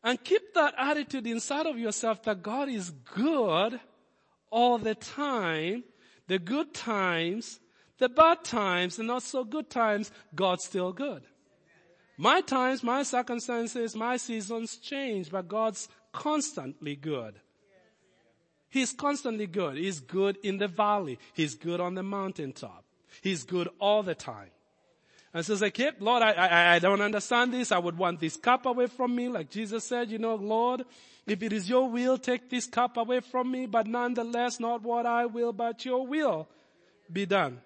and 0.02 0.22
keep 0.22 0.54
that 0.54 0.74
attitude 0.76 1.26
inside 1.26 1.66
of 1.66 1.78
yourself 1.78 2.22
that 2.24 2.42
God 2.42 2.68
is 2.68 2.90
good 2.90 3.80
all 4.50 4.78
the 4.78 4.94
time. 4.94 5.84
The 6.26 6.38
good 6.38 6.72
times, 6.72 7.60
the 7.98 8.08
bad 8.08 8.44
times, 8.44 8.96
the 8.96 9.02
not 9.02 9.22
so 9.22 9.44
good 9.44 9.68
times, 9.68 10.10
God's 10.34 10.64
still 10.64 10.92
good. 10.92 11.22
My 12.16 12.40
times, 12.40 12.82
my 12.82 13.02
circumstances, 13.02 13.96
my 13.96 14.16
seasons 14.16 14.76
change, 14.76 15.30
but 15.30 15.48
God's 15.48 15.88
constantly 16.14 16.96
good. 16.96 17.34
He's 18.70 18.92
constantly 18.92 19.46
good. 19.46 19.76
He's 19.76 20.00
good 20.00 20.38
in 20.42 20.58
the 20.58 20.68
valley. 20.68 21.18
He's 21.34 21.54
good 21.54 21.80
on 21.80 21.94
the 21.94 22.02
mountaintop. 22.02 22.84
He's 23.22 23.44
good 23.44 23.68
all 23.78 24.02
the 24.02 24.14
time. 24.14 24.50
And 25.32 25.44
so 25.44 25.56
yep, 25.76 25.96
Lord, 26.00 26.22
I, 26.22 26.30
I, 26.30 26.74
I 26.74 26.78
don't 26.78 27.00
understand 27.00 27.52
this. 27.52 27.72
I 27.72 27.78
would 27.78 27.98
want 27.98 28.20
this 28.20 28.36
cup 28.36 28.66
away 28.66 28.86
from 28.86 29.14
me. 29.14 29.28
Like 29.28 29.50
Jesus 29.50 29.84
said, 29.84 30.10
you 30.10 30.18
know, 30.18 30.36
Lord, 30.36 30.84
if 31.26 31.42
it 31.42 31.52
is 31.52 31.68
your 31.68 31.90
will, 31.90 32.18
take 32.18 32.48
this 32.50 32.66
cup 32.66 32.96
away 32.96 33.20
from 33.20 33.50
me, 33.50 33.66
but 33.66 33.86
nonetheless, 33.86 34.60
not 34.60 34.82
what 34.82 35.06
I 35.06 35.26
will, 35.26 35.52
but 35.52 35.84
your 35.84 36.06
will 36.06 36.48
be 37.12 37.26
done. 37.26 37.60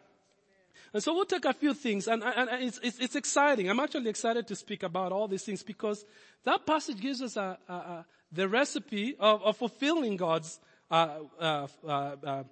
And 0.93 1.03
so 1.03 1.15
we'll 1.15 1.27
take 1.27 1.45
a 1.45 1.53
few 1.53 1.75
things 1.75 2.09
and, 2.09 2.23
and, 2.25 2.49
and 2.49 2.63
it's, 2.63 2.81
it's, 2.83 2.99
it's, 2.99 3.17
exciting. 3.17 3.69
I'm 3.69 3.79
actually 3.79 4.09
excited 4.09 4.47
to 4.47 4.57
speak 4.57 4.83
about 4.83 5.13
all 5.13 5.29
these 5.29 5.45
things 5.45 5.63
because 5.63 6.05
that 6.45 6.65
passage 6.65 6.99
gives 6.99 7.21
us 7.21 7.37
a, 7.37 7.59
a 7.69 8.07
the 8.33 8.49
recipe 8.49 9.17
of, 9.19 9.43
of 9.43 9.57
fulfilling 9.57 10.17
God's 10.17 10.59
uh, 10.91 11.21
uh, 11.41 11.67
uh, 11.87 12.17
uh 12.25 12.43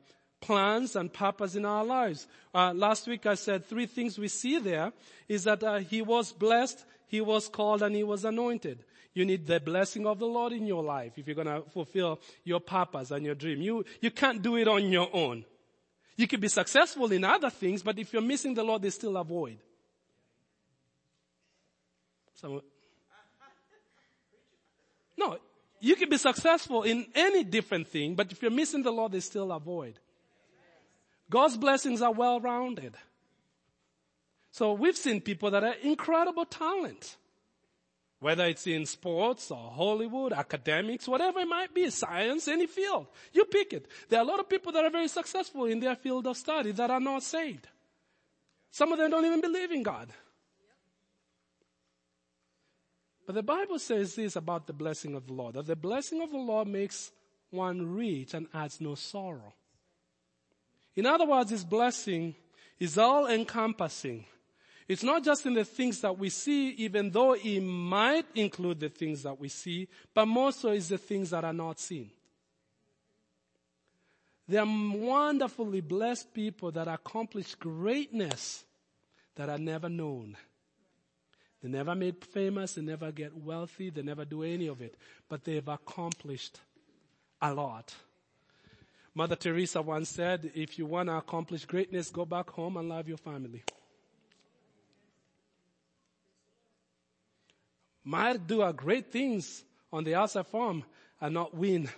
plans 0.41 0.97
and 0.97 1.13
purpose 1.13 1.55
in 1.55 1.65
our 1.65 1.85
lives. 1.85 2.27
Uh, 2.55 2.73
last 2.75 3.07
week 3.07 3.27
I 3.27 3.35
said 3.35 3.65
three 3.65 3.87
things 3.87 4.19
we 4.19 4.29
see 4.29 4.59
there 4.59 4.93
is 5.29 5.45
that 5.45 5.63
uh, 5.65 5.79
he 5.79 6.03
was 6.03 6.33
blessed, 6.33 6.85
he 7.09 7.21
was 7.21 7.49
called, 7.49 7.83
and 7.83 7.97
he 7.97 8.05
was 8.05 8.25
anointed. 8.25 8.85
You 9.15 9.25
need 9.25 9.47
the 9.47 9.61
blessing 9.61 10.07
of 10.07 10.19
the 10.19 10.27
Lord 10.27 10.53
in 10.53 10.67
your 10.67 10.83
life 10.83 11.13
if 11.17 11.27
you're 11.27 11.35
going 11.35 11.47
to 11.47 11.63
fulfill 11.71 12.21
your 12.45 12.61
purpose 12.61 13.11
and 13.11 13.25
your 13.25 13.35
dream. 13.35 13.63
You 13.63 13.85
you 14.01 14.11
can't 14.11 14.43
do 14.43 14.57
it 14.57 14.69
on 14.69 14.93
your 14.93 15.09
own. 15.13 15.45
You 16.17 16.27
can 16.27 16.41
be 16.41 16.49
successful 16.49 17.11
in 17.13 17.25
other 17.25 17.51
things, 17.51 17.83
but 17.83 17.99
if 17.99 18.13
you're 18.13 18.23
missing 18.23 18.55
the 18.55 18.63
Lord, 18.63 18.83
there's 18.83 18.95
still 18.95 19.17
a 19.17 19.25
void. 19.25 19.59
So, 22.35 22.63
no, 25.17 25.39
you 25.87 25.95
can 25.97 26.09
be 26.09 26.19
successful 26.19 26.83
in 26.83 27.07
any 27.15 27.45
different 27.45 27.87
thing, 27.89 28.15
but 28.15 28.33
if 28.33 28.43
you're 28.43 28.51
missing 28.51 28.83
the 28.83 28.91
Lord, 28.91 29.13
there's 29.13 29.25
still 29.25 29.53
a 29.53 29.61
void. 29.61 29.99
God's 31.31 31.57
blessings 31.57 32.03
are 32.03 32.13
well 32.13 32.41
rounded. 32.41 32.95
So 34.51 34.73
we've 34.73 34.97
seen 34.97 35.21
people 35.21 35.51
that 35.51 35.63
are 35.63 35.75
incredible 35.83 36.45
talent. 36.45 37.17
Whether 38.19 38.47
it's 38.47 38.67
in 38.67 38.87
sports 38.87 39.51
or 39.51 39.71
Hollywood, 39.71 40.33
academics, 40.33 41.07
whatever 41.07 41.41
it 41.41 41.47
might 41.49 41.75
be, 41.75 41.91
science, 41.91 42.49
any 42.49 42.67
field. 42.67 43.07
You 43.33 43.45
pick 43.45 43.73
it. 43.73 43.87
There 44.09 44.19
are 44.19 44.25
a 44.25 44.29
lot 44.29 44.41
of 44.41 44.49
people 44.49 44.73
that 44.73 44.85
are 44.85 44.91
very 44.91 45.09
successful 45.09 45.67
in 45.67 45.81
their 45.81 45.95
field 45.95 46.27
of 46.27 46.37
study 46.37 46.73
that 46.73 46.91
are 46.91 47.01
not 47.01 47.23
saved. 47.23 47.69
Some 48.71 48.93
of 48.93 48.99
them 48.99 49.11
don't 49.11 49.27
even 49.27 49.41
believe 49.41 49.71
in 49.71 49.83
God. 49.83 50.09
But 53.27 53.35
the 53.35 53.43
Bible 53.43 53.81
says 53.81 54.15
this 54.15 54.37
about 54.37 54.69
the 54.69 54.73
blessing 54.73 55.17
of 55.17 55.27
the 55.27 55.33
Lord, 55.33 55.55
that 55.55 55.67
the 55.67 55.77
blessing 55.77 56.23
of 56.23 56.31
the 56.31 56.39
Lord 56.39 56.69
makes 56.69 57.11
one 57.51 57.95
rich 57.95 58.35
and 58.35 58.47
adds 58.55 58.81
no 58.81 58.95
sorrow. 58.95 59.53
In 60.95 61.07
other 61.07 61.27
words, 61.27 61.51
His 61.51 61.65
blessing 61.65 62.37
is 62.79 62.97
all 62.97 63.27
encompassing. 63.27 64.25
It's 64.89 65.03
not 65.03 65.25
just 65.25 65.45
in 65.45 65.55
the 65.55 65.65
things 65.65 66.01
that 66.03 66.17
we 66.17 66.31
see, 66.31 66.71
even 66.71 67.11
though 67.11 67.33
it 67.33 67.61
might 67.61 68.27
include 68.37 68.79
the 68.79 68.89
things 68.89 69.25
that 69.25 69.39
we 69.39 69.49
see, 69.49 69.89
but 70.15 70.27
more 70.27 70.53
so 70.53 70.69
is 70.69 70.89
the 70.89 70.99
things 70.99 71.31
that 71.31 71.45
are 71.45 71.53
not 71.53 71.81
seen. 71.81 72.11
There 74.49 74.63
are 74.63 74.97
wonderfully 74.97 75.81
blessed 75.81 76.33
people 76.33 76.71
that 76.71 76.87
accomplish 76.87 77.57
greatness 77.57 78.65
that 79.35 79.49
are 79.49 79.59
never 79.59 79.89
known. 79.89 80.37
They 81.67 81.73
never 81.73 81.97
made 81.97 82.25
famous, 82.25 82.75
they 82.75 82.83
never 82.83 83.11
get 83.11 83.37
wealthy, 83.37 83.91
they 83.91 84.01
never 84.01 84.25
do 84.25 84.45
any 84.45 84.69
of 84.69 84.81
it, 84.81 84.95
but 85.29 85.43
they've 85.43 85.67
accomplished 85.67 86.61
a 87.43 87.53
lot. 87.53 87.93
Mother 89.13 89.35
Teresa 89.35 89.83
once 89.83 90.11
said, 90.11 90.53
if 90.55 90.79
you 90.79 90.87
want 90.87 91.09
to 91.09 91.17
accomplish 91.17 91.65
greatness, 91.65 92.09
go 92.09 92.25
back 92.25 92.51
home 92.51 92.77
and 92.77 92.89
love 92.89 93.09
your 93.09 93.17
family. 93.17 93.65
might 98.05 98.47
do 98.47 98.73
great 98.73 99.11
things 99.11 99.65
on 99.93 100.05
the 100.05 100.15
outside 100.15 100.47
farm 100.47 100.85
and 101.21 101.35
not 101.35 101.53
win 101.53 101.91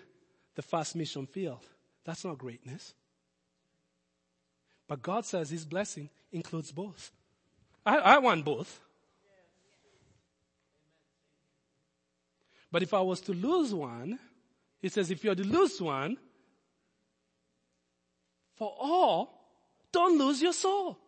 the 0.54 0.62
first 0.62 0.96
mission 0.96 1.26
field. 1.26 1.60
That's 2.06 2.24
not 2.24 2.38
greatness. 2.38 2.94
But 4.86 5.02
God 5.02 5.26
says 5.26 5.50
his 5.50 5.66
blessing 5.66 6.08
includes 6.32 6.72
both. 6.72 7.12
I, 7.84 7.98
I 7.98 8.18
want 8.18 8.46
both. 8.46 8.80
But 12.70 12.82
if 12.82 12.92
I 12.92 13.00
was 13.00 13.20
to 13.22 13.32
lose 13.32 13.74
one, 13.74 14.18
he 14.80 14.88
says, 14.88 15.10
if 15.10 15.24
you're 15.24 15.34
to 15.34 15.44
lose 15.46 15.80
one, 15.80 16.16
for 18.56 18.74
all, 18.78 19.34
don't 19.92 20.18
lose 20.18 20.42
your 20.42 20.52
soul. 20.52 20.98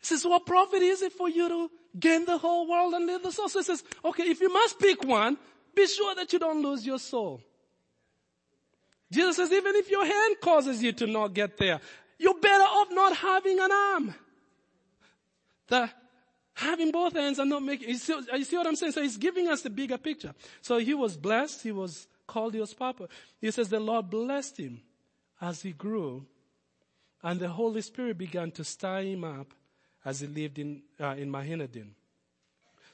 He 0.00 0.06
says, 0.06 0.24
what 0.24 0.44
profit 0.46 0.82
is 0.82 1.02
it 1.02 1.12
for 1.12 1.28
you 1.28 1.48
to 1.48 1.70
gain 1.98 2.24
the 2.24 2.38
whole 2.38 2.68
world 2.68 2.94
and 2.94 3.06
leave 3.06 3.22
the 3.22 3.32
soul. 3.32 3.48
So 3.48 3.60
he 3.60 3.64
says, 3.64 3.82
okay, 4.04 4.24
if 4.24 4.40
you 4.40 4.52
must 4.52 4.78
pick 4.78 5.02
one, 5.04 5.36
be 5.74 5.86
sure 5.86 6.14
that 6.14 6.32
you 6.32 6.38
don't 6.38 6.62
lose 6.62 6.86
your 6.86 6.98
soul. 6.98 7.40
Jesus 9.10 9.36
says, 9.36 9.52
even 9.52 9.76
if 9.76 9.90
your 9.90 10.04
hand 10.04 10.36
causes 10.40 10.82
you 10.82 10.92
to 10.92 11.06
not 11.06 11.32
get 11.32 11.56
there, 11.56 11.80
you're 12.18 12.38
better 12.38 12.64
off 12.64 12.88
not 12.90 13.16
having 13.16 13.58
an 13.60 13.70
arm. 13.72 14.14
The 15.68 15.90
having 16.56 16.90
both 16.90 17.12
hands 17.12 17.38
and 17.38 17.50
not 17.50 17.62
making, 17.62 17.90
you 17.90 17.98
see, 17.98 18.18
you 18.32 18.44
see 18.44 18.56
what 18.56 18.66
I'm 18.66 18.76
saying? 18.76 18.92
So 18.92 19.02
he's 19.02 19.18
giving 19.18 19.46
us 19.48 19.60
the 19.60 19.70
bigger 19.70 19.98
picture. 19.98 20.34
So 20.62 20.78
he 20.78 20.94
was 20.94 21.16
blessed, 21.16 21.62
he 21.62 21.70
was 21.70 22.08
called 22.26 22.54
Dios 22.54 22.72
Papa. 22.72 23.08
He 23.40 23.50
says 23.50 23.68
the 23.68 23.78
Lord 23.78 24.10
blessed 24.10 24.58
him 24.58 24.80
as 25.40 25.60
he 25.62 25.72
grew 25.72 26.26
and 27.22 27.38
the 27.38 27.48
Holy 27.48 27.82
Spirit 27.82 28.16
began 28.16 28.50
to 28.52 28.64
stir 28.64 29.02
him 29.02 29.24
up 29.24 29.52
as 30.04 30.20
he 30.20 30.26
lived 30.26 30.58
in, 30.58 30.82
uh, 30.98 31.14
in 31.18 31.30
Mahaneh-dan. 31.30 31.94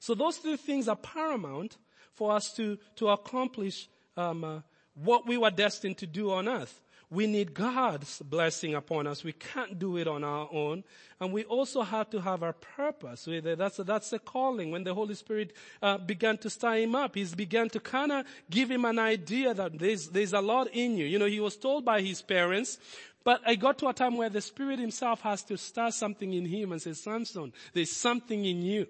So 0.01 0.15
those 0.15 0.39
three 0.39 0.57
things 0.57 0.89
are 0.89 0.97
paramount 0.97 1.77
for 2.15 2.33
us 2.33 2.53
to, 2.55 2.79
to 2.97 3.09
accomplish 3.11 3.89
um, 4.17 4.43
uh, 4.43 4.61
what 4.95 5.27
we 5.27 5.39
were 5.39 5.51
destined 5.51 5.99
to 5.99 6.07
do 6.07 6.33
on 6.33 6.49
earth. 6.49 6.83
We 7.13 7.27
need 7.27 7.53
God's 7.53 8.21
blessing 8.21 8.75
upon 8.75 9.07
us. 9.07 9.23
We 9.23 9.35
can't 9.35 9.79
do 9.79 9.99
it 9.99 10.09
on 10.09 10.25
our 10.25 10.49
own. 10.51 10.83
And 11.21 11.31
we 11.31 11.45
also 11.45 11.83
have 11.83 12.09
to 12.09 12.23
have 12.23 12.43
our 12.43 12.55
purpose. 12.55 13.29
That's, 13.29 13.77
that's 13.77 14.09
the 14.09 14.19
calling. 14.19 14.71
When 14.71 14.83
the 14.83 14.95
Holy 14.95 15.15
Spirit 15.15 15.53
uh, 15.83 15.99
began 15.99 16.39
to 16.39 16.49
stir 16.49 16.77
him 16.77 16.95
up, 16.95 17.15
he 17.15 17.27
began 17.37 17.69
to 17.69 17.81
kind 17.81 18.13
of 18.13 18.25
give 18.49 18.71
him 18.71 18.87
an 18.87 18.99
idea 18.99 19.53
that 19.53 19.79
there's, 19.79 20.09
there's 20.09 20.33
a 20.33 20.41
lot 20.41 20.69
in 20.73 20.97
you. 20.97 21.05
You 21.05 21.19
know, 21.19 21.27
he 21.27 21.39
was 21.39 21.59
told 21.59 21.85
by 21.85 22.01
his 22.01 22.23
parents, 22.23 22.79
but 23.25 23.43
I 23.47 23.57
got 23.57 23.77
to 23.79 23.89
a 23.89 23.93
time 23.93 24.17
where 24.17 24.31
the 24.31 24.41
Spirit 24.41 24.79
Himself 24.79 25.21
has 25.21 25.43
to 25.45 25.59
stir 25.59 25.91
something 25.91 26.33
in 26.33 26.47
him 26.47 26.73
and 26.73 26.81
say, 26.81 26.95
Samson, 26.95 27.53
there's 27.75 27.93
something 27.93 28.45
in 28.45 28.63
you. 28.63 28.87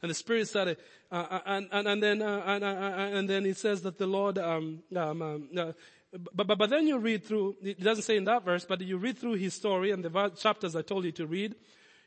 And 0.00 0.10
the 0.10 0.14
Spirit 0.14 0.46
started, 0.48 0.76
uh, 1.10 1.26
uh 1.30 1.40
and, 1.46 1.68
and, 1.72 1.88
and, 1.88 2.02
then, 2.02 2.22
uh, 2.22 2.42
and, 2.46 2.62
uh, 2.62 2.66
uh, 2.68 3.10
and, 3.14 3.28
then 3.28 3.46
it 3.46 3.56
says 3.56 3.82
that 3.82 3.98
the 3.98 4.06
Lord, 4.06 4.38
um, 4.38 4.80
um, 4.94 5.22
um, 5.22 5.48
uh, 5.56 5.72
but, 6.12 6.46
but, 6.46 6.58
but 6.58 6.70
then 6.70 6.86
you 6.86 6.98
read 6.98 7.24
through, 7.24 7.56
it 7.62 7.82
doesn't 7.82 8.04
say 8.04 8.16
in 8.16 8.24
that 8.24 8.44
verse, 8.44 8.64
but 8.64 8.80
you 8.80 8.96
read 8.96 9.18
through 9.18 9.34
his 9.34 9.54
story 9.54 9.90
and 9.90 10.04
the 10.04 10.30
chapters 10.30 10.74
I 10.74 10.82
told 10.82 11.04
you 11.04 11.12
to 11.12 11.26
read, 11.26 11.54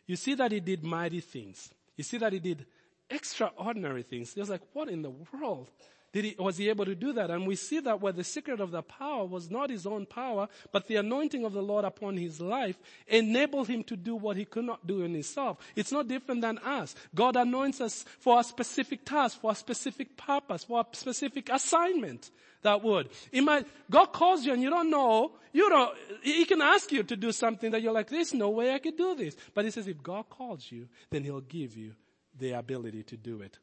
you 0.07 0.15
see 0.15 0.33
that 0.35 0.51
he 0.51 0.59
did 0.59 0.83
mighty 0.83 1.19
things. 1.19 1.69
You 1.95 2.03
see 2.03 2.17
that 2.17 2.33
he 2.33 2.39
did 2.39 2.65
extraordinary 3.09 4.03
things. 4.03 4.35
You're 4.35 4.45
like, 4.45 4.61
what 4.73 4.89
in 4.89 5.03
the 5.03 5.11
world? 5.11 5.69
Did 6.13 6.25
he, 6.25 6.35
was 6.37 6.57
he 6.57 6.67
able 6.67 6.83
to 6.85 6.95
do 6.95 7.13
that? 7.13 7.29
And 7.29 7.47
we 7.47 7.55
see 7.55 7.79
that 7.79 8.01
where 8.01 8.11
the 8.11 8.23
secret 8.23 8.59
of 8.59 8.71
the 8.71 8.81
power 8.81 9.25
was 9.25 9.49
not 9.49 9.69
his 9.69 9.85
own 9.85 10.05
power, 10.05 10.49
but 10.73 10.87
the 10.87 10.97
anointing 10.97 11.45
of 11.45 11.53
the 11.53 11.61
Lord 11.61 11.85
upon 11.85 12.17
his 12.17 12.41
life 12.41 12.77
enabled 13.07 13.69
him 13.69 13.83
to 13.85 13.95
do 13.95 14.15
what 14.15 14.35
he 14.35 14.43
could 14.43 14.65
not 14.65 14.85
do 14.85 15.03
in 15.03 15.13
himself. 15.13 15.59
It's 15.73 15.91
not 15.91 16.09
different 16.09 16.41
than 16.41 16.57
us. 16.57 16.95
God 17.15 17.37
anoints 17.37 17.79
us 17.79 18.03
for 18.19 18.41
a 18.41 18.43
specific 18.43 19.05
task, 19.05 19.39
for 19.39 19.51
a 19.51 19.55
specific 19.55 20.17
purpose, 20.17 20.65
for 20.65 20.81
a 20.81 20.95
specific 20.95 21.49
assignment. 21.49 22.29
That 22.61 22.83
would. 22.83 23.09
It 23.31 23.41
might, 23.41 23.65
God 23.89 24.07
calls 24.07 24.45
you 24.45 24.53
and 24.53 24.61
you 24.61 24.69
don't 24.69 24.89
know, 24.89 25.31
you 25.51 25.69
don't, 25.69 25.97
He 26.23 26.45
can 26.45 26.61
ask 26.61 26.91
you 26.91 27.03
to 27.03 27.15
do 27.15 27.31
something 27.31 27.71
that 27.71 27.81
you're 27.81 27.93
like, 27.93 28.09
there's 28.09 28.33
no 28.33 28.49
way 28.49 28.73
I 28.73 28.79
could 28.79 28.97
do 28.97 29.15
this. 29.15 29.35
But 29.53 29.65
He 29.65 29.71
says 29.71 29.87
if 29.87 30.01
God 30.01 30.29
calls 30.29 30.71
you, 30.71 30.87
then 31.09 31.23
He'll 31.23 31.41
give 31.41 31.75
you 31.75 31.93
the 32.37 32.51
ability 32.51 33.03
to 33.03 33.17
do 33.17 33.41
it. 33.41 33.57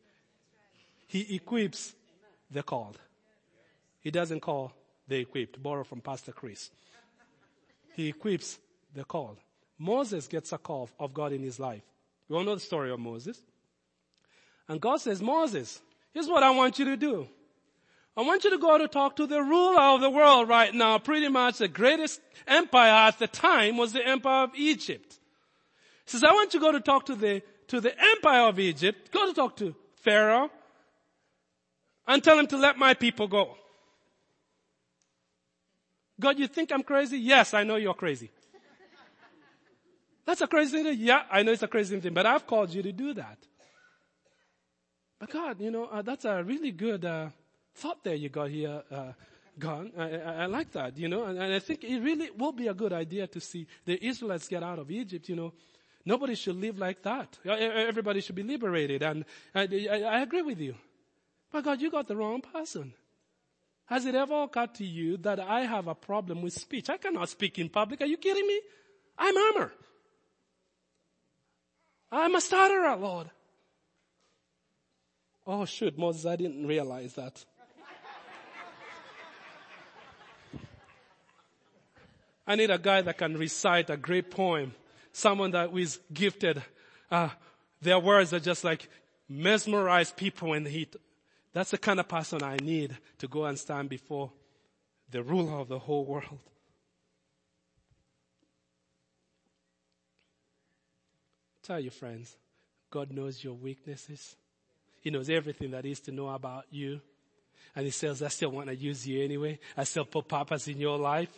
He 1.07 1.37
equips 1.37 1.95
the 2.51 2.63
called. 2.63 2.99
He 4.01 4.11
doesn't 4.11 4.41
call 4.41 4.73
the 5.07 5.17
equipped. 5.17 5.63
Borrow 5.63 5.85
from 5.85 6.01
Pastor 6.01 6.33
Chris. 6.33 6.71
He 7.95 8.09
equips 8.09 8.59
the 8.95 9.05
called. 9.05 9.39
Moses 9.79 10.27
gets 10.27 10.53
a 10.53 10.59
call 10.59 10.91
of 10.99 11.15
God 11.15 11.33
in 11.33 11.43
his 11.43 11.59
life. 11.59 11.83
You 12.29 12.37
all 12.37 12.45
know 12.45 12.55
the 12.55 12.61
story 12.61 12.91
of 12.91 13.01
Moses. 13.01 13.41
And 14.69 14.81
God 14.81 15.01
says, 15.01 15.23
Moses, 15.23 15.81
here's 16.13 16.29
what 16.29 16.43
I 16.43 16.51
want 16.51 16.79
you 16.79 16.85
to 16.87 16.97
do. 16.97 17.29
I 18.19 18.23
want 18.23 18.43
you 18.43 18.51
to 18.51 18.59
go 18.59 18.77
to 18.77 18.89
talk 18.89 19.15
to 19.17 19.29
the 19.29 19.41
ruler 19.41 19.81
of 19.81 20.01
the 20.01 20.11
world 20.11 20.49
right 20.49 20.75
now. 20.75 20.99
Pretty 20.99 21.29
much 21.29 21.59
the 21.59 21.69
greatest 21.69 22.21
empire 22.49 23.07
at 23.07 23.21
the 23.21 23.29
time 23.29 23.77
was 23.77 23.93
the 23.93 24.05
empire 24.05 24.43
of 24.43 24.51
Egypt. 24.57 25.21
He 26.05 26.11
says, 26.11 26.25
I 26.25 26.33
want 26.33 26.53
you 26.53 26.59
to 26.59 26.67
go 26.67 26.73
to 26.73 26.81
talk 26.81 27.07
to 27.07 27.15
the, 27.15 27.43
to 27.69 27.81
the 27.81 27.95
empire 28.17 28.49
of 28.49 28.59
Egypt. 28.59 29.13
Go 29.13 29.29
to 29.29 29.33
talk 29.33 29.57
to 29.59 29.73
Pharaoh 30.03 30.51
and 32.09 32.25
tell 32.25 32.37
him 32.37 32.49
to 32.49 32.57
let 32.57 32.77
my 32.77 32.93
people 32.95 33.29
go. 33.29 33.55
God, 36.19 36.41
you 36.41 36.49
think 36.49 36.73
I'm 36.73 36.83
crazy? 36.83 37.21
Yes, 37.21 37.55
I 37.55 37.63
know 37.63 37.77
you're 37.77 37.95
crazy. 37.95 38.33
That's 40.27 40.41
a 40.41 40.49
crazy 40.49 40.83
thing. 40.83 40.97
Yeah, 40.99 41.23
I 41.31 41.45
know 41.45 41.53
it's 41.53 41.63
a 41.63 41.69
crazy 41.69 42.01
thing, 42.01 42.15
but 42.15 42.27
I've 42.27 42.49
called 42.49 42.75
you 42.75 42.83
to 42.83 42.91
do 42.91 43.15
that. 43.15 43.39
But 45.21 45.31
God, 45.31 45.61
you 45.61 45.71
know, 45.71 45.85
uh, 45.85 46.03
that's 46.03 46.25
a 46.25 46.43
really 46.43 46.73
good 46.73 47.05
uh, 47.05 47.29
thought 47.79 48.05
there 48.05 48.15
you 48.15 48.29
got 48.29 48.51
here, 48.51 48.83
uh, 48.91 49.13
God. 49.59 49.93
I, 49.97 50.03
I, 50.03 50.33
I, 50.43 50.47
like 50.47 50.73
that, 50.73 50.99
you 50.99 51.09
know, 51.09 51.25
and, 51.25 51.39
and, 51.39 51.53
I 51.53 51.59
think 51.59 51.85
it 51.85 52.01
really 52.01 52.31
will 52.31 52.53
be 52.53 52.69
a 52.69 52.75
good 52.75 52.93
idea 52.93 53.27
to 53.29 53.41
see 53.41 53.67
the 53.85 54.05
Israelites 54.05 54.49
get 54.49 54.63
out 54.63 54.79
of 54.79 54.91
Egypt, 54.91 55.29
you 55.29 55.37
know. 55.37 55.53
Nobody 56.05 56.35
should 56.35 56.57
live 56.57 56.79
like 56.79 57.03
that. 57.03 57.39
Everybody 57.45 58.21
should 58.21 58.35
be 58.35 58.43
liberated, 58.43 59.03
and 59.03 59.25
I, 59.55 59.63
I 60.17 60.21
agree 60.23 60.43
with 60.43 60.59
you. 60.59 60.75
But 61.53 61.65
God, 61.65 61.81
you 61.81 61.91
got 61.91 62.09
the 62.09 62.17
wrong 62.17 62.41
person. 62.41 62.95
Has 63.87 64.07
it 64.07 64.15
ever 64.15 64.43
occurred 64.43 64.75
to 64.77 64.85
you 64.85 65.17
that 65.19 65.41
I 65.41 65.61
have 65.63 65.87
a 65.87 65.95
problem 65.95 66.43
with 66.43 66.53
speech? 66.53 66.89
I 66.91 66.97
cannot 66.97 67.29
speak 67.29 67.59
in 67.59 67.69
public. 67.69 68.01
Are 68.01 68.07
you 68.07 68.17
kidding 68.17 68.47
me? 68.47 68.61
I 69.19 69.33
murmur. 69.33 69.73
I'm 72.11 72.35
a 72.35 72.41
stutterer, 72.41 72.97
Lord. 72.97 73.31
Oh 75.47 75.65
shoot, 75.65 75.97
Moses, 75.99 76.27
I 76.27 76.37
didn't 76.37 76.67
realize 76.67 77.15
that. 77.15 77.45
I 82.49 82.57
need 82.57 82.71
a 82.71 82.79
guy 82.79 83.03
that 83.03 83.19
can 83.19 83.37
recite 83.37 83.91
a 83.91 83.97
great 83.99 84.31
poem. 84.31 84.75
Someone 85.13 85.51
that 85.51 85.77
is 85.77 86.01
gifted. 86.13 86.63
Uh, 87.11 87.29
their 87.83 87.99
words 87.99 88.33
are 88.33 88.41
just 88.41 88.65
like 88.65 88.89
mesmerize 89.29 90.11
people 90.13 90.55
in 90.55 90.65
heat. 90.65 90.97
That's 91.53 91.73
the 91.73 91.79
kind 91.79 92.01
of 92.01 92.09
person 92.09 92.43
I 92.43 92.57
need 92.57 92.97
to 93.19 93.29
go 93.29 93.45
and 93.45 93.59
stand 93.59 93.91
before 93.91 94.33
the 95.11 95.23
ruler 95.23 95.59
of 95.59 95.69
the 95.69 95.79
whole 95.79 96.07
world. 96.07 96.39
Tell 101.63 101.81
your 101.81 101.93
friends, 101.93 102.35
God 102.91 103.13
knows 103.13 103.45
your 103.45 103.53
weaknesses. 103.53 104.37
He 105.03 105.11
knows 105.11 105.29
everything 105.29 105.73
that 105.73 105.85
is 105.85 106.01
to 106.01 106.13
know 106.13 106.31
about 106.31 106.65
you. 106.71 107.03
And 107.77 107.85
he 107.85 107.91
says, 107.91 108.23
I 108.23 108.29
still 108.29 108.51
want 108.51 108.69
to 108.69 108.75
use 108.75 109.07
you 109.07 109.23
anyway. 109.23 109.59
I 109.77 109.85
still 109.85 110.07
put 110.07 110.29
purpose 110.29 110.67
in 110.69 110.81
your 110.81 110.97
life. 110.97 111.29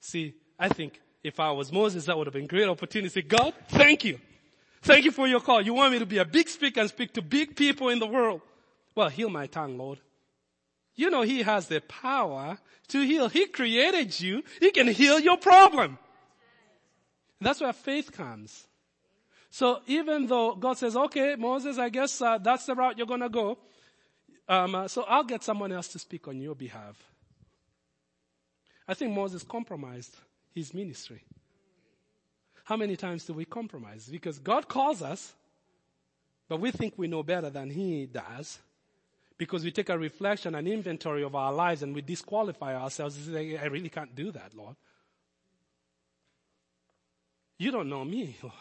See, 0.00 0.34
I 0.58 0.68
think 0.68 1.00
if 1.22 1.38
I 1.38 1.50
was 1.50 1.70
Moses, 1.70 2.06
that 2.06 2.16
would 2.16 2.26
have 2.26 2.34
been 2.34 2.46
great 2.46 2.68
opportunity. 2.68 3.08
say, 3.08 3.22
God, 3.22 3.54
thank 3.68 4.04
you. 4.04 4.18
Thank 4.82 5.04
you 5.04 5.10
for 5.10 5.28
your 5.28 5.40
call. 5.40 5.60
You 5.60 5.74
want 5.74 5.92
me 5.92 5.98
to 5.98 6.06
be 6.06 6.18
a 6.18 6.24
big 6.24 6.48
speaker 6.48 6.80
and 6.80 6.88
speak 6.88 7.12
to 7.14 7.22
big 7.22 7.54
people 7.54 7.90
in 7.90 7.98
the 7.98 8.06
world. 8.06 8.40
Well, 8.94 9.10
heal 9.10 9.28
my 9.28 9.46
tongue, 9.46 9.76
Lord. 9.76 10.00
You 10.94 11.10
know 11.10 11.22
He 11.22 11.42
has 11.42 11.68
the 11.68 11.80
power 11.80 12.58
to 12.88 13.00
heal. 13.02 13.28
He 13.28 13.46
created 13.46 14.18
you. 14.18 14.42
He 14.58 14.70
can 14.70 14.88
heal 14.88 15.20
your 15.20 15.36
problem. 15.36 15.98
That's 17.40 17.60
where 17.60 17.72
faith 17.72 18.12
comes. 18.12 18.66
So 19.50 19.80
even 19.86 20.26
though 20.26 20.54
God 20.54 20.78
says, 20.78 20.96
okay, 20.96 21.36
Moses, 21.36 21.78
I 21.78 21.88
guess 21.88 22.20
uh, 22.22 22.38
that's 22.38 22.66
the 22.66 22.74
route 22.74 22.98
you're 22.98 23.06
to 23.06 23.28
go. 23.28 23.58
Um, 24.48 24.74
uh, 24.74 24.88
so 24.88 25.04
I'll 25.08 25.24
get 25.24 25.42
someone 25.42 25.72
else 25.72 25.88
to 25.88 25.98
speak 25.98 26.28
on 26.28 26.40
your 26.40 26.54
behalf. 26.54 26.96
I 28.90 28.94
think 28.94 29.14
Moses 29.14 29.44
compromised 29.44 30.16
his 30.52 30.74
ministry. 30.74 31.22
How 32.64 32.76
many 32.76 32.96
times 32.96 33.24
do 33.24 33.32
we 33.34 33.44
compromise? 33.44 34.08
Because 34.10 34.40
God 34.40 34.66
calls 34.66 35.00
us, 35.00 35.32
but 36.48 36.60
we 36.60 36.72
think 36.72 36.94
we 36.96 37.06
know 37.06 37.22
better 37.22 37.50
than 37.50 37.70
He 37.70 38.06
does. 38.06 38.58
Because 39.38 39.62
we 39.62 39.70
take 39.70 39.90
a 39.90 39.96
reflection, 39.96 40.56
an 40.56 40.66
inventory 40.66 41.22
of 41.22 41.36
our 41.36 41.52
lives 41.52 41.84
and 41.84 41.94
we 41.94 42.02
disqualify 42.02 42.76
ourselves 42.76 43.16
and 43.16 43.34
say, 43.34 43.56
I 43.56 43.66
really 43.66 43.88
can't 43.90 44.12
do 44.14 44.32
that, 44.32 44.54
Lord. 44.54 44.74
You 47.58 47.70
don't 47.70 47.88
know 47.88 48.04
me, 48.04 48.36
Lord. 48.42 48.54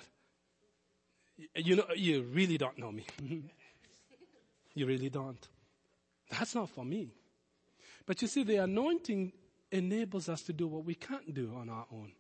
You 1.55 1.77
know, 1.77 1.85
you 1.95 2.21
really 2.21 2.59
don't 2.59 2.77
know 2.77 2.91
me. 2.91 3.05
you 4.75 4.85
really 4.85 5.09
don't. 5.09 5.47
That's 6.29 6.53
not 6.53 6.69
for 6.69 6.85
me. 6.85 7.13
But 8.05 8.21
you 8.21 8.27
see, 8.27 8.43
the 8.43 8.57
anointing 8.57 9.33
enables 9.71 10.29
us 10.29 10.41
to 10.43 10.53
do 10.53 10.67
what 10.67 10.86
we 10.86 10.95
can't 10.95 11.34
do 11.34 11.53
on 11.55 11.69
our 11.69 11.86
own. 11.91 12.12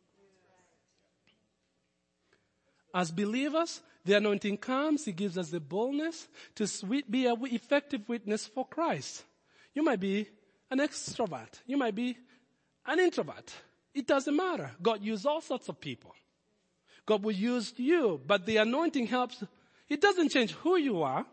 As 2.93 3.11
believers, 3.11 3.81
the 4.03 4.15
anointing 4.15 4.57
comes, 4.57 5.07
it 5.07 5.15
gives 5.15 5.37
us 5.37 5.49
the 5.49 5.59
boldness 5.59 6.27
to 6.55 6.67
be 7.09 7.27
an 7.27 7.37
effective 7.45 8.07
witness 8.07 8.47
for 8.47 8.65
Christ. 8.65 9.23
You 9.73 9.83
might 9.83 9.99
be 9.99 10.27
an 10.71 10.79
extrovert. 10.79 11.61
You 11.67 11.77
might 11.77 11.95
be 11.95 12.17
an 12.85 12.99
introvert. 12.99 13.53
It 13.93 14.07
doesn't 14.07 14.35
matter. 14.35 14.71
God 14.81 15.03
uses 15.03 15.25
all 15.25 15.41
sorts 15.41 15.69
of 15.69 15.79
people. 15.79 16.15
God 17.05 17.23
will 17.23 17.33
use 17.33 17.73
you, 17.77 18.21
but 18.25 18.45
the 18.45 18.57
anointing 18.57 19.07
helps. 19.07 19.43
It 19.87 20.01
doesn't 20.01 20.29
change 20.29 20.51
who 20.53 20.77
you 20.77 21.01
are. 21.01 21.25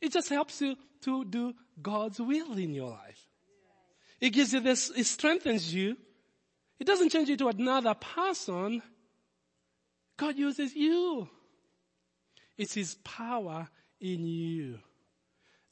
It 0.00 0.12
just 0.12 0.28
helps 0.28 0.60
you 0.60 0.76
to 1.02 1.24
do 1.24 1.54
God's 1.80 2.20
will 2.20 2.58
in 2.58 2.74
your 2.74 2.90
life. 2.90 3.28
It 4.20 4.30
gives 4.30 4.52
you 4.52 4.60
this, 4.60 4.90
it 4.90 5.04
strengthens 5.04 5.72
you. 5.74 5.96
It 6.78 6.86
doesn't 6.86 7.10
change 7.10 7.28
you 7.28 7.36
to 7.36 7.48
another 7.48 7.94
person. 7.94 8.82
God 10.16 10.36
uses 10.36 10.74
you. 10.74 11.28
It's 12.56 12.74
His 12.74 12.94
power 12.96 13.68
in 14.00 14.26
you. 14.26 14.78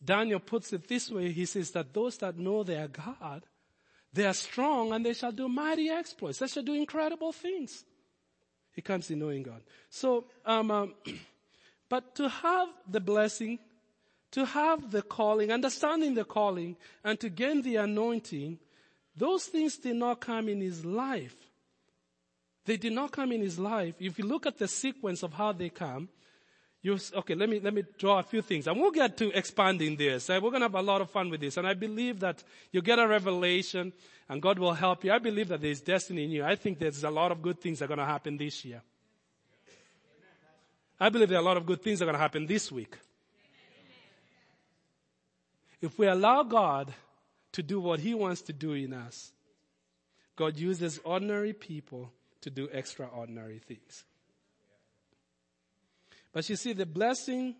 Daniel 0.04 0.40
puts 0.40 0.72
it 0.72 0.88
this 0.88 1.10
way. 1.10 1.30
He 1.30 1.46
says 1.46 1.70
that 1.72 1.94
those 1.94 2.18
that 2.18 2.38
know 2.38 2.62
their 2.62 2.88
God, 2.88 3.44
they 4.12 4.26
are 4.26 4.34
strong 4.34 4.92
and 4.92 5.06
they 5.06 5.14
shall 5.14 5.32
do 5.32 5.48
mighty 5.48 5.88
exploits. 5.88 6.38
They 6.38 6.48
shall 6.48 6.62
do 6.62 6.74
incredible 6.74 7.32
things. 7.32 7.84
It 8.74 8.84
comes 8.84 9.10
in 9.10 9.18
knowing 9.20 9.42
God. 9.42 9.62
So, 9.90 10.26
um, 10.44 10.70
um, 10.70 10.94
but 11.88 12.14
to 12.16 12.28
have 12.28 12.68
the 12.88 13.00
blessing, 13.00 13.58
to 14.32 14.46
have 14.46 14.90
the 14.90 15.02
calling, 15.02 15.52
understanding 15.52 16.14
the 16.14 16.24
calling, 16.24 16.76
and 17.04 17.20
to 17.20 17.28
gain 17.28 17.62
the 17.62 17.76
anointing, 17.76 18.58
those 19.16 19.44
things 19.44 19.76
did 19.76 19.96
not 19.96 20.20
come 20.20 20.48
in 20.48 20.60
his 20.60 20.84
life. 20.84 21.36
They 22.64 22.76
did 22.76 22.92
not 22.92 23.12
come 23.12 23.32
in 23.32 23.40
his 23.40 23.58
life. 23.58 23.94
If 23.98 24.18
you 24.18 24.24
look 24.24 24.46
at 24.46 24.58
the 24.58 24.68
sequence 24.68 25.22
of 25.22 25.34
how 25.34 25.52
they 25.52 25.68
come, 25.68 26.08
you, 26.80 26.98
okay, 27.14 27.34
let 27.34 27.48
me, 27.48 27.60
let 27.60 27.74
me 27.74 27.84
draw 27.98 28.18
a 28.18 28.22
few 28.22 28.42
things. 28.42 28.66
And 28.66 28.80
we'll 28.80 28.90
get 28.90 29.16
to 29.18 29.30
expanding 29.36 29.96
this. 29.96 30.28
We're 30.28 30.40
going 30.40 30.54
to 30.54 30.62
have 30.62 30.74
a 30.74 30.82
lot 30.82 31.00
of 31.00 31.10
fun 31.10 31.30
with 31.30 31.40
this. 31.40 31.56
And 31.56 31.66
I 31.66 31.74
believe 31.74 32.20
that 32.20 32.42
you 32.72 32.82
get 32.82 32.98
a 32.98 33.06
revelation 33.06 33.92
and 34.28 34.42
God 34.42 34.58
will 34.58 34.72
help 34.72 35.04
you. 35.04 35.12
I 35.12 35.18
believe 35.18 35.48
that 35.48 35.60
there's 35.60 35.80
destiny 35.80 36.24
in 36.24 36.30
you. 36.30 36.44
I 36.44 36.56
think 36.56 36.78
there's 36.78 37.04
a 37.04 37.10
lot 37.10 37.30
of 37.30 37.40
good 37.42 37.60
things 37.60 37.78
that 37.78 37.84
are 37.84 37.88
going 37.88 37.98
to 37.98 38.04
happen 38.04 38.36
this 38.36 38.64
year. 38.64 38.82
I 40.98 41.08
believe 41.08 41.28
there 41.28 41.38
are 41.38 41.42
a 41.42 41.44
lot 41.44 41.56
of 41.56 41.66
good 41.66 41.82
things 41.82 41.98
that 41.98 42.04
are 42.04 42.06
going 42.06 42.16
to 42.16 42.22
happen 42.22 42.46
this 42.46 42.72
week. 42.72 42.96
If 45.82 45.98
we 45.98 46.06
allow 46.06 46.44
God 46.44 46.94
to 47.52 47.62
do 47.62 47.80
what 47.80 48.00
He 48.00 48.14
wants 48.14 48.40
to 48.42 48.52
do 48.52 48.72
in 48.72 48.94
us, 48.94 49.32
God 50.36 50.56
uses 50.56 51.00
ordinary 51.04 51.52
people 51.52 52.12
to 52.40 52.50
do 52.50 52.68
extraordinary 52.72 53.58
things. 53.58 54.04
But 56.32 56.48
you 56.48 56.56
see, 56.56 56.72
the 56.72 56.86
blessing, 56.86 57.56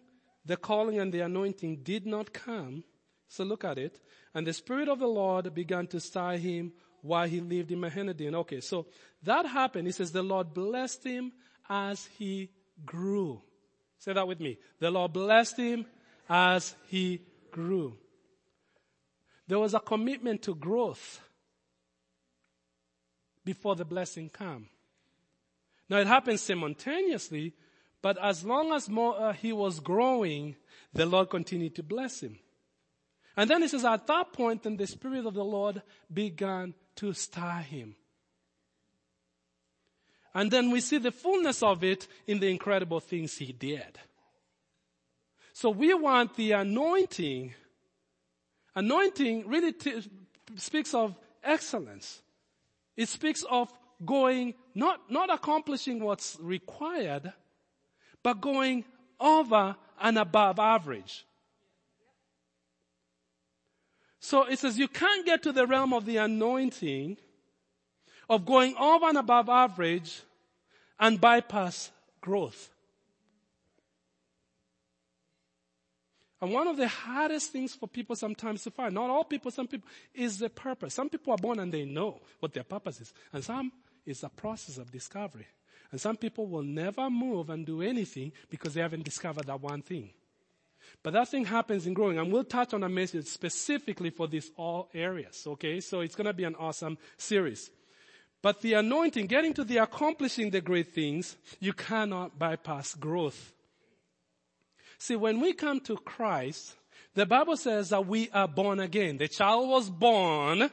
the 0.47 0.57
calling, 0.57 0.99
and 0.99 1.13
the 1.13 1.21
anointing 1.21 1.83
did 1.83 2.07
not 2.07 2.33
come. 2.33 2.85
So 3.29 3.45
look 3.45 3.65
at 3.65 3.77
it. 3.77 4.01
And 4.35 4.47
the 4.47 4.53
Spirit 4.53 4.89
of 4.89 5.01
the 5.01 5.07
Lord 5.07 5.53
began 5.55 5.87
to 5.89 6.01
stir 6.01 6.39
him 6.39 6.73
while 7.03 7.29
he 7.29 7.41
lived 7.41 7.71
in 7.71 7.81
Mahaneh-dan. 7.81 8.35
Okay, 8.37 8.61
so 8.61 8.87
that 9.25 9.47
happened. 9.47 9.89
He 9.89 9.93
says 9.93 10.13
the 10.13 10.23
Lord 10.23 10.55
blessed 10.55 11.05
him 11.05 11.33
as 11.69 12.07
he 12.19 12.51
grew. 12.87 13.43
Say 13.99 14.13
that 14.13 14.27
with 14.27 14.41
me. 14.41 14.59
The 14.79 14.91
Lord 14.91 15.13
blessed 15.13 15.59
him 15.59 15.87
as 16.29 16.75
he 16.89 17.21
grew. 17.51 17.99
There 19.53 19.59
was 19.59 19.75
a 19.75 19.81
commitment 19.81 20.41
to 20.45 20.55
growth 20.55 21.21
before 23.45 23.77
the 23.77 23.85
blessing 23.85 24.31
came. 24.31 24.69
Now 25.91 25.99
it 25.99 26.07
happened 26.07 26.41
simultaneously, 26.41 27.53
but 28.01 28.17
as 28.17 28.47
long 28.47 28.73
as 28.73 28.89
more, 28.89 29.15
uh, 29.21 29.35
he 29.35 29.53
was 29.53 29.79
growing, 29.79 30.57
the 30.95 31.05
Lord 31.05 31.29
continued 31.29 31.75
to 31.75 31.83
bless 31.83 32.23
him. 32.23 32.39
And 33.37 33.51
then 33.51 33.61
he 33.61 33.69
says, 33.69 33.85
at 33.85 34.07
that 34.07 34.33
point, 34.33 34.63
then 34.63 34.79
the 34.79 34.87
Spirit 34.87 35.27
of 35.27 35.35
the 35.35 35.45
Lord 35.45 35.83
began 36.11 36.73
to 36.97 37.13
stir 37.13 37.59
him. 37.69 37.95
And 40.33 40.51
then 40.51 40.71
we 40.71 40.81
see 40.81 40.97
the 40.97 41.13
fullness 41.13 41.63
of 41.63 41.85
it 41.85 42.09
in 42.27 42.41
the 42.41 42.49
incredible 42.49 43.01
things 43.01 43.37
he 43.37 43.53
did. 43.53 43.99
So 45.53 45.69
we 45.69 45.93
want 45.93 46.37
the 46.37 46.53
anointing. 46.53 47.53
Anointing 48.75 49.49
really 49.49 49.73
t- 49.73 50.03
speaks 50.57 50.95
of 50.95 51.15
excellence. 51.43 52.23
It 52.97 53.09
speaks 53.09 53.45
of 53.51 53.73
going, 54.05 54.55
not, 54.75 55.11
not 55.11 55.33
accomplishing 55.33 56.03
what's 56.03 56.37
required, 56.41 57.33
but 58.23 58.41
going 58.41 58.85
over 59.21 59.77
and 60.01 60.19
above 60.19 60.59
average. 60.59 61.25
So 64.21 64.45
it 64.45 64.59
says 64.59 64.79
you 64.79 64.89
can't 64.89 65.27
get 65.27 65.43
to 65.43 65.53
the 65.53 65.67
realm 65.67 65.93
of 65.93 66.05
the 66.05 66.19
anointing 66.19 67.17
of 68.29 68.47
going 68.47 68.77
over 68.77 69.07
and 69.07 69.19
above 69.19 69.49
average 69.49 70.23
and 70.99 71.21
bypass 71.21 71.91
growth. 72.21 72.72
And 76.43 76.53
one 76.53 76.67
of 76.67 76.77
the 76.77 76.89
hardest 76.89 77.53
things 77.53 77.73
for 77.73 77.87
people 77.87 78.17
sometimes 78.17 78.65
to 78.65 78.73
find, 78.73 78.95
not 78.95 79.11
all 79.11 79.23
people, 79.23 79.53
some 79.53 79.69
people, 79.69 79.89
is 80.13 80.41
the 80.41 80.51
purpose. 80.51 80.93
Some 80.93 81.09
people 81.09 81.33
are 81.33 81.39
born 81.39 81.61
and 81.61 81.73
they 81.73 81.85
know 81.85 82.21
what 82.41 82.53
their 82.53 82.65
purpose 82.65 83.01
is. 83.01 83.15
And 83.33 83.45
some 83.45 83.71
is 84.05 84.25
a 84.25 84.29
process 84.29 84.77
of 84.77 84.91
discovery. 84.91 85.47
And 85.93 86.01
some 86.01 86.17
people 86.17 86.49
will 86.49 86.65
never 86.65 87.09
move 87.09 87.49
and 87.49 87.65
do 87.65 87.81
anything 87.81 88.33
because 88.51 88.75
they 88.75 88.81
haven't 88.81 89.05
discovered 89.05 89.47
that 89.47 89.61
one 89.61 89.83
thing. 89.83 90.11
But 91.05 91.13
that 91.13 91.29
thing 91.29 91.45
happens 91.45 91.87
in 91.87 91.95
growing, 91.95 92.19
and 92.19 92.33
we'll 92.33 92.43
touch 92.43 92.75
on 92.75 92.83
a 92.83 92.89
message 92.89 93.27
specifically 93.27 94.11
for 94.11 94.27
these 94.27 94.51
all 94.57 94.89
areas, 94.95 95.45
okay? 95.47 95.79
So 95.79 96.01
it's 96.01 96.17
gonna 96.17 96.33
be 96.33 96.45
an 96.45 96.57
awesome 96.57 96.99
series. 97.17 97.71
But 98.43 98.63
the 98.63 98.75
anointing, 98.75 99.27
getting 99.27 99.55
to 99.55 99.63
the 99.65 99.79
accomplishing 99.79 100.51
the 100.51 100.61
great 100.61 100.93
things, 100.93 101.37
you 101.61 101.73
cannot 101.73 102.37
bypass 102.37 102.95
growth. 102.95 103.53
See, 105.03 105.17
when 105.17 105.41
we 105.41 105.53
come 105.53 105.81
to 105.81 105.97
Christ, 105.97 106.77
the 107.17 107.27
Bible 107.27 107.57
says 107.57 107.89
that 107.89 108.07
we 108.07 108.31
are 108.31 108.47
born 108.47 108.79
again. 108.79 109.17
The 109.17 109.27
child 109.27 109.69
was 109.69 109.91
born, 109.91 110.71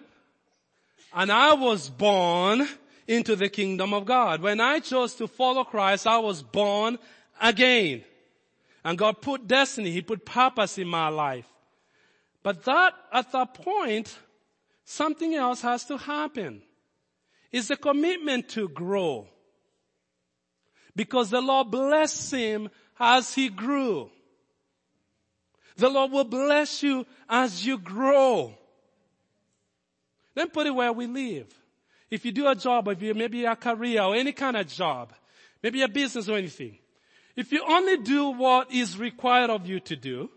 and 1.15 1.31
I 1.31 1.53
was 1.53 1.89
born 1.89 2.67
into 3.07 3.35
the 3.35 3.49
kingdom 3.49 3.91
of 3.91 4.05
God. 4.05 4.43
When 4.43 4.59
I 4.59 4.81
chose 4.81 5.15
to 5.15 5.27
follow 5.27 5.63
Christ, 5.63 6.05
I 6.05 6.19
was 6.19 6.43
born 6.43 6.99
again. 7.41 8.03
And 8.83 8.99
God 8.99 9.19
put 9.19 9.47
destiny, 9.47 9.89
He 9.89 10.03
put 10.03 10.25
purpose 10.25 10.77
in 10.77 10.87
my 10.87 11.07
life. 11.07 11.47
But 12.43 12.63
that, 12.65 12.93
at 13.11 13.31
that 13.31 13.55
point, 13.55 14.15
something 14.85 15.33
else 15.33 15.63
has 15.63 15.85
to 15.85 15.97
happen. 15.97 16.61
It's 17.51 17.71
a 17.71 17.75
commitment 17.75 18.49
to 18.49 18.69
grow. 18.69 19.27
Because 20.95 21.31
the 21.31 21.41
Lord 21.41 21.71
blessed 21.71 22.31
him 22.31 22.69
as 22.99 23.33
he 23.33 23.49
grew. 23.49 24.11
The 25.79 25.89
Lord 25.89 26.11
will 26.11 26.25
bless 26.25 26.83
you 26.83 27.05
as 27.29 27.65
you 27.65 27.77
grow. 27.77 28.53
Then 30.35 30.49
put 30.49 30.67
it 30.67 30.71
where 30.71 30.91
we 30.91 31.07
live. 31.07 31.47
If 32.11 32.25
you 32.25 32.31
do 32.31 32.47
a 32.47 32.55
job, 32.55 32.87
if 32.89 33.01
you 33.01 33.13
maybe 33.13 33.45
a 33.45 33.55
career 33.55 34.01
or 34.01 34.15
any 34.15 34.33
kind 34.33 34.57
of 34.57 34.67
job, 34.67 35.13
maybe 35.63 35.81
a 35.81 35.87
business 35.87 36.27
or 36.27 36.37
anything, 36.37 36.77
if 37.35 37.51
you 37.53 37.63
only 37.65 37.97
do 37.97 38.31
what 38.31 38.71
is 38.71 38.97
required 38.97 39.49
of 39.49 39.67
you 39.67 39.79
to 39.81 39.95
do, 39.95 40.29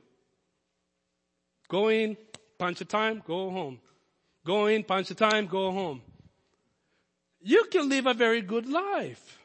go 1.69 1.89
in, 1.89 2.17
punch 2.59 2.81
a 2.81 2.85
time, 2.85 3.23
go 3.27 3.51
home. 3.51 3.81
Go 4.45 4.67
in, 4.67 4.85
punch 4.85 5.11
a 5.11 5.15
time, 5.15 5.47
go 5.47 5.73
home. 5.73 6.03
You 7.41 7.65
can 7.65 7.89
live 7.89 8.07
a 8.07 8.15
very 8.15 8.43
good 8.43 8.69
life. 8.69 9.41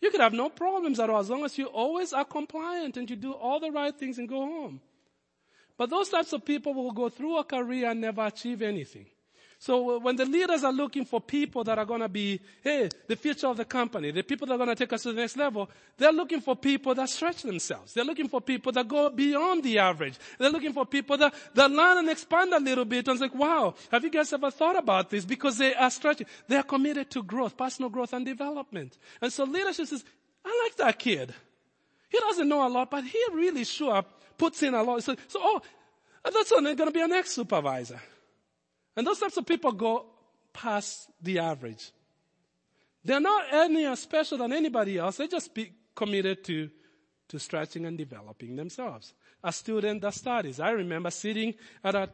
You 0.00 0.10
could 0.10 0.20
have 0.20 0.32
no 0.32 0.48
problems 0.48 0.98
at 0.98 1.08
all 1.08 1.20
as 1.20 1.30
long 1.30 1.44
as 1.44 1.56
you 1.56 1.66
always 1.66 2.12
are 2.12 2.24
compliant 2.24 2.96
and 2.96 3.08
you 3.08 3.16
do 3.16 3.32
all 3.32 3.60
the 3.60 3.70
right 3.70 3.96
things 3.96 4.18
and 4.18 4.28
go 4.28 4.40
home. 4.40 4.80
But 5.76 5.90
those 5.90 6.08
types 6.08 6.32
of 6.32 6.44
people 6.44 6.74
will 6.74 6.92
go 6.92 7.08
through 7.08 7.38
a 7.38 7.44
career 7.44 7.90
and 7.90 8.00
never 8.00 8.24
achieve 8.26 8.62
anything. 8.62 9.06
So 9.58 9.98
when 9.98 10.14
the 10.16 10.26
leaders 10.26 10.62
are 10.62 10.72
looking 10.72 11.06
for 11.06 11.22
people 11.22 11.64
that 11.64 11.78
are 11.78 11.86
going 11.86 12.02
to 12.02 12.08
be, 12.08 12.38
hey, 12.62 12.90
the 13.08 13.16
future 13.16 13.46
of 13.46 13.56
the 13.56 13.64
company, 13.64 14.10
the 14.10 14.22
people 14.22 14.46
that 14.46 14.54
are 14.54 14.58
going 14.58 14.68
to 14.68 14.74
take 14.74 14.92
us 14.92 15.04
to 15.04 15.12
the 15.12 15.22
next 15.22 15.38
level, 15.38 15.70
they're 15.96 16.12
looking 16.12 16.42
for 16.42 16.54
people 16.54 16.94
that 16.94 17.08
stretch 17.08 17.42
themselves. 17.42 17.94
They're 17.94 18.04
looking 18.04 18.28
for 18.28 18.42
people 18.42 18.72
that 18.72 18.86
go 18.86 19.08
beyond 19.08 19.64
the 19.64 19.78
average. 19.78 20.18
They're 20.38 20.50
looking 20.50 20.74
for 20.74 20.84
people 20.84 21.16
that, 21.16 21.34
that 21.54 21.70
learn 21.70 21.96
and 21.96 22.10
expand 22.10 22.52
a 22.52 22.60
little 22.60 22.84
bit. 22.84 23.08
And 23.08 23.14
it's 23.14 23.22
like, 23.22 23.34
wow, 23.34 23.74
have 23.90 24.04
you 24.04 24.10
guys 24.10 24.32
ever 24.34 24.50
thought 24.50 24.76
about 24.76 25.08
this? 25.08 25.24
Because 25.24 25.56
they 25.56 25.74
are 25.74 25.90
stretching. 25.90 26.26
They 26.46 26.56
are 26.56 26.62
committed 26.62 27.10
to 27.12 27.22
growth, 27.22 27.56
personal 27.56 27.88
growth 27.88 28.12
and 28.12 28.26
development. 28.26 28.98
And 29.22 29.32
so 29.32 29.44
leadership 29.44 29.86
says, 29.86 30.04
I 30.44 30.62
like 30.66 30.76
that 30.76 30.98
kid. 30.98 31.32
He 32.10 32.18
doesn't 32.18 32.48
know 32.48 32.66
a 32.66 32.68
lot, 32.68 32.90
but 32.90 33.04
he 33.04 33.18
really 33.32 33.64
sure 33.64 34.04
puts 34.38 34.62
in 34.62 34.74
a 34.74 34.82
lot. 34.82 35.02
So, 35.02 35.14
so 35.28 35.38
oh, 35.42 35.60
that's 36.24 36.50
going 36.50 36.76
to 36.76 36.90
be 36.90 37.00
an 37.00 37.12
ex-supervisor. 37.12 38.00
And 38.96 39.06
those 39.06 39.18
types 39.18 39.36
of 39.36 39.46
people 39.46 39.72
go 39.72 40.06
past 40.52 41.08
the 41.20 41.38
average. 41.38 41.90
They're 43.04 43.20
not 43.20 43.52
any 43.52 43.94
special 43.96 44.38
than 44.38 44.52
anybody 44.52 44.98
else. 44.98 45.18
They 45.18 45.28
just 45.28 45.54
be 45.54 45.72
committed 45.94 46.44
to, 46.44 46.70
to 47.28 47.38
stretching 47.38 47.84
and 47.86 47.98
developing 47.98 48.56
themselves. 48.56 49.12
A 49.42 49.52
student 49.52 50.00
that 50.02 50.14
studies. 50.14 50.60
I 50.60 50.70
remember 50.70 51.10
sitting 51.10 51.54
at 51.82 51.94
a, 51.94 52.08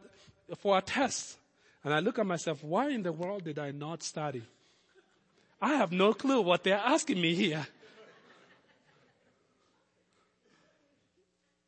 for 0.57 0.77
a 0.77 0.81
test 0.81 1.37
and 1.83 1.93
I 1.93 1.99
look 1.99 2.19
at 2.19 2.25
myself, 2.25 2.63
why 2.63 2.89
in 2.89 3.03
the 3.03 3.11
world 3.11 3.45
did 3.45 3.57
I 3.57 3.71
not 3.71 4.03
study? 4.03 4.43
I 5.61 5.75
have 5.75 5.91
no 5.91 6.13
clue 6.13 6.41
what 6.41 6.63
they're 6.63 6.75
asking 6.77 7.21
me 7.21 7.35
here. 7.35 7.65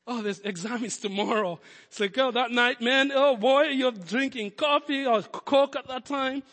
Oh, 0.05 0.21
this 0.21 0.39
exam 0.39 0.83
is 0.83 0.97
tomorrow. 0.97 1.59
It's 1.87 1.99
like, 1.99 2.17
oh, 2.17 2.31
that 2.31 2.51
night, 2.51 2.81
man, 2.81 3.11
oh 3.13 3.37
boy, 3.37 3.63
you're 3.69 3.91
drinking 3.91 4.51
coffee 4.51 5.05
or 5.05 5.21
coke 5.21 5.75
at 5.77 5.87
that 5.87 6.05
time. 6.05 6.43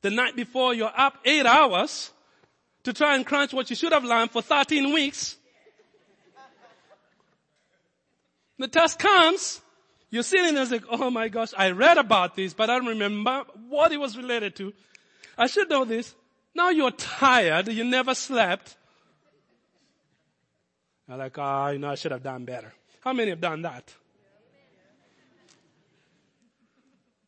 The 0.00 0.10
night 0.10 0.36
before, 0.36 0.72
you're 0.72 0.92
up 0.96 1.18
eight 1.26 1.44
hours 1.44 2.10
to 2.84 2.94
try 2.94 3.14
and 3.14 3.26
crunch 3.26 3.52
what 3.52 3.68
you 3.68 3.76
should 3.76 3.92
have 3.92 4.04
learned 4.04 4.30
for 4.30 4.40
13 4.40 4.92
weeks. 4.92 5.36
The 8.58 8.68
test 8.68 8.98
comes, 8.98 9.60
you're 10.10 10.22
sitting 10.22 10.54
there 10.54 10.66
like, 10.66 10.84
oh 10.90 11.10
my 11.10 11.28
gosh, 11.28 11.52
I 11.56 11.70
read 11.70 11.98
about 11.98 12.36
this, 12.36 12.54
but 12.54 12.68
I 12.68 12.78
don't 12.78 12.88
remember 12.88 13.44
what 13.68 13.92
it 13.92 13.98
was 13.98 14.16
related 14.16 14.56
to. 14.56 14.72
I 15.36 15.46
should 15.46 15.70
know 15.70 15.84
this. 15.84 16.14
Now 16.54 16.70
you're 16.70 16.90
tired, 16.90 17.68
you 17.68 17.84
never 17.84 18.14
slept. 18.14 18.76
I'm 21.10 21.18
like, 21.18 21.36
ah, 21.38 21.66
oh, 21.66 21.70
you 21.70 21.78
know, 21.78 21.90
I 21.90 21.96
should 21.96 22.12
have 22.12 22.22
done 22.22 22.44
better. 22.44 22.72
How 23.00 23.12
many 23.12 23.30
have 23.30 23.40
done 23.40 23.62
that? 23.62 23.92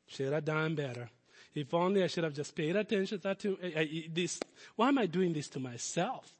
Should 0.06 0.32
have 0.32 0.44
done 0.44 0.74
better. 0.74 1.10
If 1.54 1.74
only 1.74 2.04
I 2.04 2.06
should 2.06 2.24
have 2.24 2.34
just 2.34 2.54
paid 2.54 2.76
attention 2.76 3.18
to 3.20 3.56
this. 4.10 4.38
Why 4.76 4.88
am 4.88 4.98
I 4.98 5.06
doing 5.06 5.32
this 5.32 5.48
to 5.48 5.60
myself? 5.60 6.32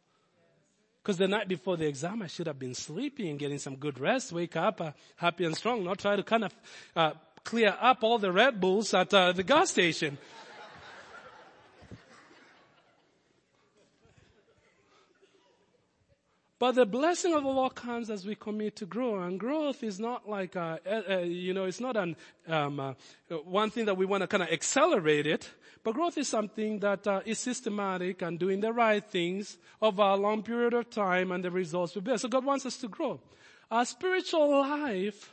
Because 1.03 1.17
the 1.17 1.27
night 1.27 1.49
before 1.49 1.77
the 1.77 1.87
exam, 1.87 2.23
I 2.23 2.29
should 2.29 2.47
have 2.47 2.61
been 2.61 2.75
sleeping, 2.75 3.37
getting 3.37 3.59
some 3.59 3.75
good 3.75 3.99
rest, 3.99 4.31
wake 4.31 4.55
up 4.55 4.81
uh, 4.81 4.93
happy 5.17 5.45
and 5.45 5.57
strong, 5.57 5.83
not 5.83 5.99
try 5.99 6.15
to 6.15 6.23
kind 6.23 6.45
of 6.45 6.55
uh, 6.95 7.13
clear 7.43 7.77
up 7.81 8.05
all 8.05 8.19
the 8.19 8.31
Red 8.31 8.61
Bulls 8.61 8.95
at 8.95 9.13
uh, 9.13 9.33
the 9.33 9.43
gas 9.43 9.71
station. 9.71 10.17
But 16.63 16.77
the 16.77 16.87
blessing 16.87 17.35
of 17.35 17.43
the 17.43 17.49
Lord 17.49 17.75
comes 17.75 18.09
as 18.09 18.25
we 18.25 18.37
commit 18.37 18.77
to 18.77 18.87
grow. 18.87 19.21
And 19.21 19.37
growth 19.37 19.83
is 19.83 19.99
not 19.99 20.29
like, 20.29 20.55
a, 20.55 20.79
a, 20.87 21.13
a, 21.13 21.27
you 21.27 21.53
know, 21.53 21.65
it's 21.65 21.81
not 21.81 21.97
an, 21.97 22.15
um, 22.47 22.79
uh, 22.79 22.95
one 23.45 23.69
thing 23.71 23.87
that 23.87 23.97
we 23.97 24.07
want 24.07 24.21
to 24.21 24.29
kind 24.29 24.45
of 24.45 24.49
accelerate 24.49 25.27
it. 25.27 25.51
But 25.83 25.95
growth 25.95 26.17
is 26.19 26.29
something 26.29 26.79
that 26.79 27.05
uh, 27.05 27.21
is 27.27 27.41
systematic 27.41 28.23
and 28.23 28.39
doing 28.39 28.61
the 28.61 28.73
right 28.73 29.05
things 29.05 29.59
over 29.81 30.03
a 30.03 30.15
long 30.15 30.45
period 30.45 30.73
of 30.73 30.89
time 30.89 31.33
and 31.33 31.43
the 31.43 31.51
results 31.51 31.97
will 31.97 32.03
be. 32.03 32.17
So 32.17 32.29
God 32.29 32.45
wants 32.45 32.65
us 32.65 32.77
to 32.77 32.87
grow. 32.87 33.19
Our 33.69 33.85
spiritual 33.85 34.61
life, 34.61 35.33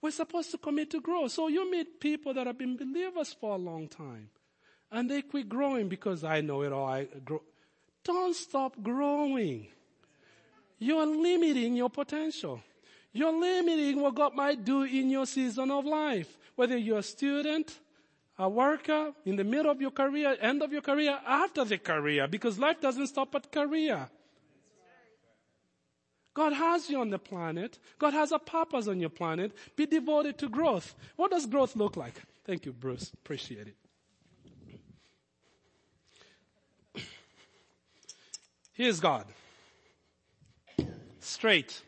we're 0.00 0.12
supposed 0.12 0.52
to 0.52 0.58
commit 0.58 0.92
to 0.92 1.00
grow. 1.00 1.26
So 1.26 1.48
you 1.48 1.68
meet 1.68 1.98
people 1.98 2.34
that 2.34 2.46
have 2.46 2.56
been 2.56 2.76
believers 2.76 3.32
for 3.32 3.56
a 3.56 3.58
long 3.58 3.88
time 3.88 4.28
and 4.92 5.10
they 5.10 5.22
quit 5.22 5.48
growing 5.48 5.88
because 5.88 6.22
I 6.22 6.40
know 6.40 6.62
it 6.62 6.72
all. 6.72 6.86
I 6.86 7.08
grow. 7.24 7.42
Don't 8.04 8.36
stop 8.36 8.80
growing. 8.80 9.66
You're 10.78 11.06
limiting 11.06 11.76
your 11.76 11.90
potential. 11.90 12.60
You're 13.12 13.38
limiting 13.38 14.00
what 14.00 14.14
God 14.14 14.34
might 14.34 14.64
do 14.64 14.82
in 14.82 15.08
your 15.08 15.26
season 15.26 15.70
of 15.70 15.86
life. 15.86 16.36
Whether 16.54 16.76
you're 16.76 16.98
a 16.98 17.02
student, 17.02 17.78
a 18.38 18.48
worker, 18.48 19.12
in 19.24 19.36
the 19.36 19.44
middle 19.44 19.70
of 19.70 19.80
your 19.80 19.90
career, 19.90 20.36
end 20.40 20.62
of 20.62 20.72
your 20.72 20.82
career, 20.82 21.18
after 21.26 21.64
the 21.64 21.78
career, 21.78 22.28
because 22.28 22.58
life 22.58 22.80
doesn't 22.80 23.06
stop 23.06 23.34
at 23.34 23.50
career. 23.50 24.08
God 26.34 26.52
has 26.52 26.90
you 26.90 27.00
on 27.00 27.08
the 27.08 27.18
planet. 27.18 27.78
God 27.98 28.12
has 28.12 28.30
a 28.30 28.38
purpose 28.38 28.88
on 28.88 29.00
your 29.00 29.08
planet. 29.08 29.52
Be 29.74 29.86
devoted 29.86 30.36
to 30.38 30.50
growth. 30.50 30.94
What 31.16 31.30
does 31.30 31.46
growth 31.46 31.74
look 31.74 31.96
like? 31.96 32.20
Thank 32.44 32.66
you, 32.66 32.72
Bruce. 32.72 33.10
Appreciate 33.14 33.68
it. 33.68 33.76
Here's 38.74 39.00
God 39.00 39.24
straight. 41.26 41.82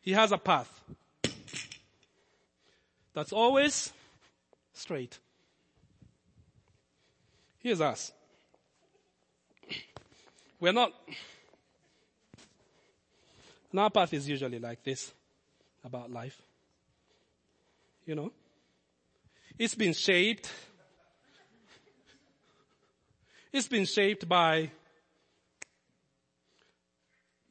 He 0.00 0.12
has 0.12 0.32
a 0.32 0.38
path. 0.38 0.68
That's 3.12 3.32
always 3.32 3.92
straight. 4.72 5.18
Here's 7.58 7.80
us. 7.80 8.12
We're 10.58 10.72
not, 10.72 10.92
and 13.70 13.80
our 13.80 13.90
path 13.90 14.12
is 14.12 14.28
usually 14.28 14.58
like 14.58 14.82
this 14.82 15.12
about 15.84 16.10
life. 16.10 16.40
You 18.06 18.14
know? 18.14 18.32
It's 19.58 19.74
been 19.74 19.92
shaped. 19.92 20.50
It's 23.52 23.68
been 23.68 23.84
shaped 23.84 24.28
by 24.28 24.70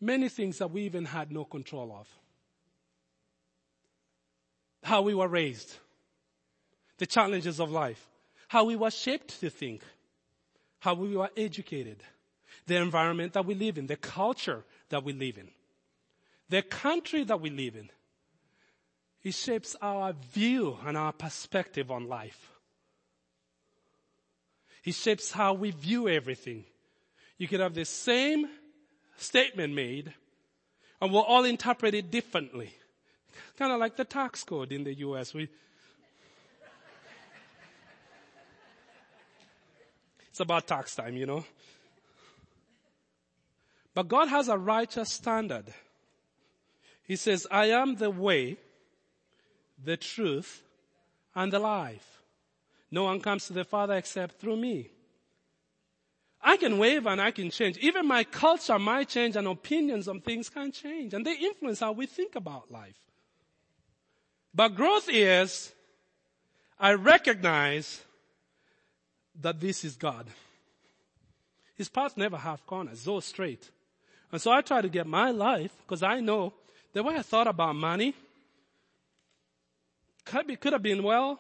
many 0.02 0.30
things 0.30 0.58
that 0.60 0.72
we 0.72 0.84
even 0.84 1.06
had 1.06 1.32
no 1.32 1.46
control 1.46 1.96
of. 2.00 2.08
How 4.84 5.02
we 5.02 5.14
were 5.14 5.28
raised, 5.28 5.76
the 6.98 7.06
challenges 7.06 7.60
of 7.60 7.70
life, 7.70 8.08
how 8.48 8.64
we 8.64 8.76
were 8.76 8.92
shaped 8.92 9.40
to 9.42 9.50
think, 9.50 9.84
how 10.80 10.94
we 10.94 11.16
were 11.16 11.30
educated, 11.36 12.02
the 12.66 12.78
environment 12.78 13.34
that 13.34 13.46
we 13.46 13.56
live 13.56 13.78
in, 13.78 13.88
the 13.88 13.98
culture 13.98 14.64
that 14.90 15.04
we 15.04 15.14
live 15.14 15.38
in, 15.38 15.50
the 16.50 16.62
country 16.62 17.24
that 17.24 17.42
we 17.42 17.50
live 17.50 17.76
in. 17.76 17.90
It 19.22 19.34
shapes 19.34 19.76
our 19.82 20.14
view 20.34 20.78
and 20.86 20.98
our 20.98 21.12
perspective 21.12 21.92
on 21.92 22.08
life. 22.08 22.52
It 24.86 24.96
shapes 24.96 25.32
how 25.32 25.54
we 25.54 25.72
view 25.72 26.08
everything. 26.08 26.64
You 27.38 27.48
could 27.48 27.60
have 27.60 27.74
the 27.74 27.86
same 27.86 28.48
statement 29.20 29.74
made 29.74 30.14
and 31.02 31.12
we'll 31.12 31.22
all 31.22 31.46
interpret 31.46 31.94
it 31.94 32.12
differently. 32.12 32.74
Kind 33.58 33.72
of 33.72 33.80
like 33.80 33.96
the 33.96 34.06
tax 34.06 34.44
code 34.44 34.72
in 34.72 34.84
the 34.84 34.94
US. 35.00 35.34
We, 35.34 35.50
it's 40.30 40.40
about 40.40 40.68
tax 40.68 40.96
time, 40.96 41.18
you 41.18 41.26
know. 41.26 41.46
But 43.94 44.08
God 44.08 44.30
has 44.30 44.48
a 44.48 44.58
righteous 44.58 45.12
standard. 45.12 45.66
He 47.04 47.16
says, 47.16 47.48
I 47.50 47.66
am 47.66 47.96
the 47.96 48.10
way, 48.10 48.58
the 49.84 49.98
truth, 49.98 50.64
and 51.36 51.52
the 51.52 51.60
life. 51.60 52.22
No 52.92 53.04
one 53.04 53.20
comes 53.20 53.48
to 53.48 53.54
the 53.54 53.64
Father 53.64 53.96
except 53.96 54.40
through 54.40 54.58
me. 54.58 54.90
I 56.42 56.58
can 56.58 56.78
waver 56.78 57.10
and 57.10 57.22
I 57.22 57.32
can 57.32 57.50
change. 57.52 57.78
Even 57.80 58.08
my 58.08 58.24
culture 58.24 58.80
might 58.80 59.10
change 59.10 59.36
and 59.36 59.48
opinions 59.48 60.08
on 60.08 60.22
things 60.22 60.50
can 60.50 60.72
change 60.72 61.14
and 61.14 61.26
they 61.26 61.36
influence 61.36 61.80
how 61.82 61.92
we 61.92 62.06
think 62.06 62.36
about 62.36 62.72
life. 62.72 62.96
But 64.54 64.70
growth 64.70 65.10
is, 65.10 65.74
I 66.80 66.94
recognize 66.94 68.02
that 69.42 69.60
this 69.60 69.84
is 69.84 69.96
God. 69.96 70.28
His 71.76 71.90
path 71.90 72.18
never 72.18 72.38
have 72.38 72.66
corners, 72.66 73.02
so 73.02 73.20
straight. 73.20 73.70
And 74.32 74.42
so 74.42 74.52
I 74.52 74.62
try 74.62 74.82
to 74.82 74.90
get 74.90 75.08
my 75.08 75.32
life, 75.32 75.72
because 75.82 76.04
I 76.04 76.20
know 76.20 76.54
the 76.94 77.04
way 77.04 77.16
I 77.16 77.22
thought 77.22 77.48
about 77.48 77.76
money 77.76 78.14
could, 80.26 80.48
be, 80.48 80.56
could 80.56 80.74
have 80.74 80.84
been, 80.84 81.04
well, 81.04 81.40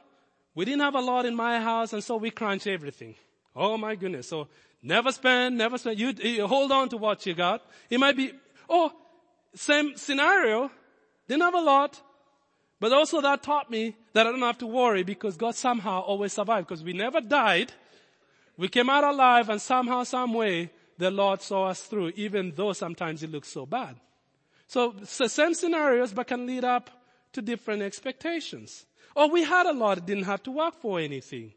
we 0.56 0.66
didn't 0.66 0.82
have 0.82 0.95
a 0.95 1.02
lot 1.02 1.26
in 1.26 1.36
my 1.36 1.60
house 1.60 1.93
and 1.93 2.04
so 2.04 2.18
we 2.18 2.32
crunch 2.32 2.68
everything. 2.68 3.16
Oh 3.56 3.78
my 3.78 3.95
goodness. 3.95 4.28
So 4.28 4.47
never 4.82 5.12
spend, 5.12 5.58
never 5.58 5.78
spend. 5.78 6.00
You, 6.00 6.14
you 6.22 6.47
hold 6.47 6.72
on 6.72 6.89
to 6.89 6.97
what 6.97 7.26
you 7.26 7.34
got. 7.34 7.62
It 7.89 8.00
might 8.00 8.16
be, 8.16 8.34
oh, 8.70 8.91
same 9.54 9.95
scenario. 9.95 10.72
Didn't 11.28 11.43
have 11.43 11.56
a 11.56 11.62
lot. 11.62 12.02
But 12.80 12.93
also 12.93 13.22
that 13.22 13.43
taught 13.43 13.70
me 13.70 13.95
that 14.14 14.26
I 14.26 14.32
don't 14.32 14.41
have 14.41 14.60
to 14.60 14.68
worry 14.68 15.04
because 15.04 15.36
God 15.36 15.56
somehow 15.56 16.02
always 16.02 16.34
survived 16.34 16.68
because 16.68 16.84
we 16.84 16.93
never 16.93 17.20
died. 17.20 17.74
We 18.58 18.68
came 18.68 18.89
out 18.89 19.04
alive 19.04 19.50
and 19.50 19.62
somehow, 19.62 20.04
some 20.04 20.34
way, 20.34 20.72
the 20.97 21.12
Lord 21.12 21.41
saw 21.41 21.68
us 21.68 21.82
through, 21.82 22.12
even 22.16 22.54
though 22.56 22.74
sometimes 22.74 23.24
it 23.24 23.32
looks 23.32 23.47
so 23.47 23.66
bad. 23.66 23.95
So, 24.68 24.95
so 25.04 25.28
same 25.28 25.54
scenarios, 25.54 26.14
but 26.14 26.28
can 26.28 26.45
lead 26.45 26.66
up 26.66 26.89
to 27.34 27.41
different 27.41 27.82
expectations. 27.82 28.86
Oh, 29.16 29.28
we 29.28 29.43
had 29.43 29.66
a 29.66 29.72
lot, 29.72 30.06
didn't 30.06 30.26
have 30.26 30.43
to 30.43 30.52
work 30.52 30.76
for 30.82 31.00
anything. 31.00 31.54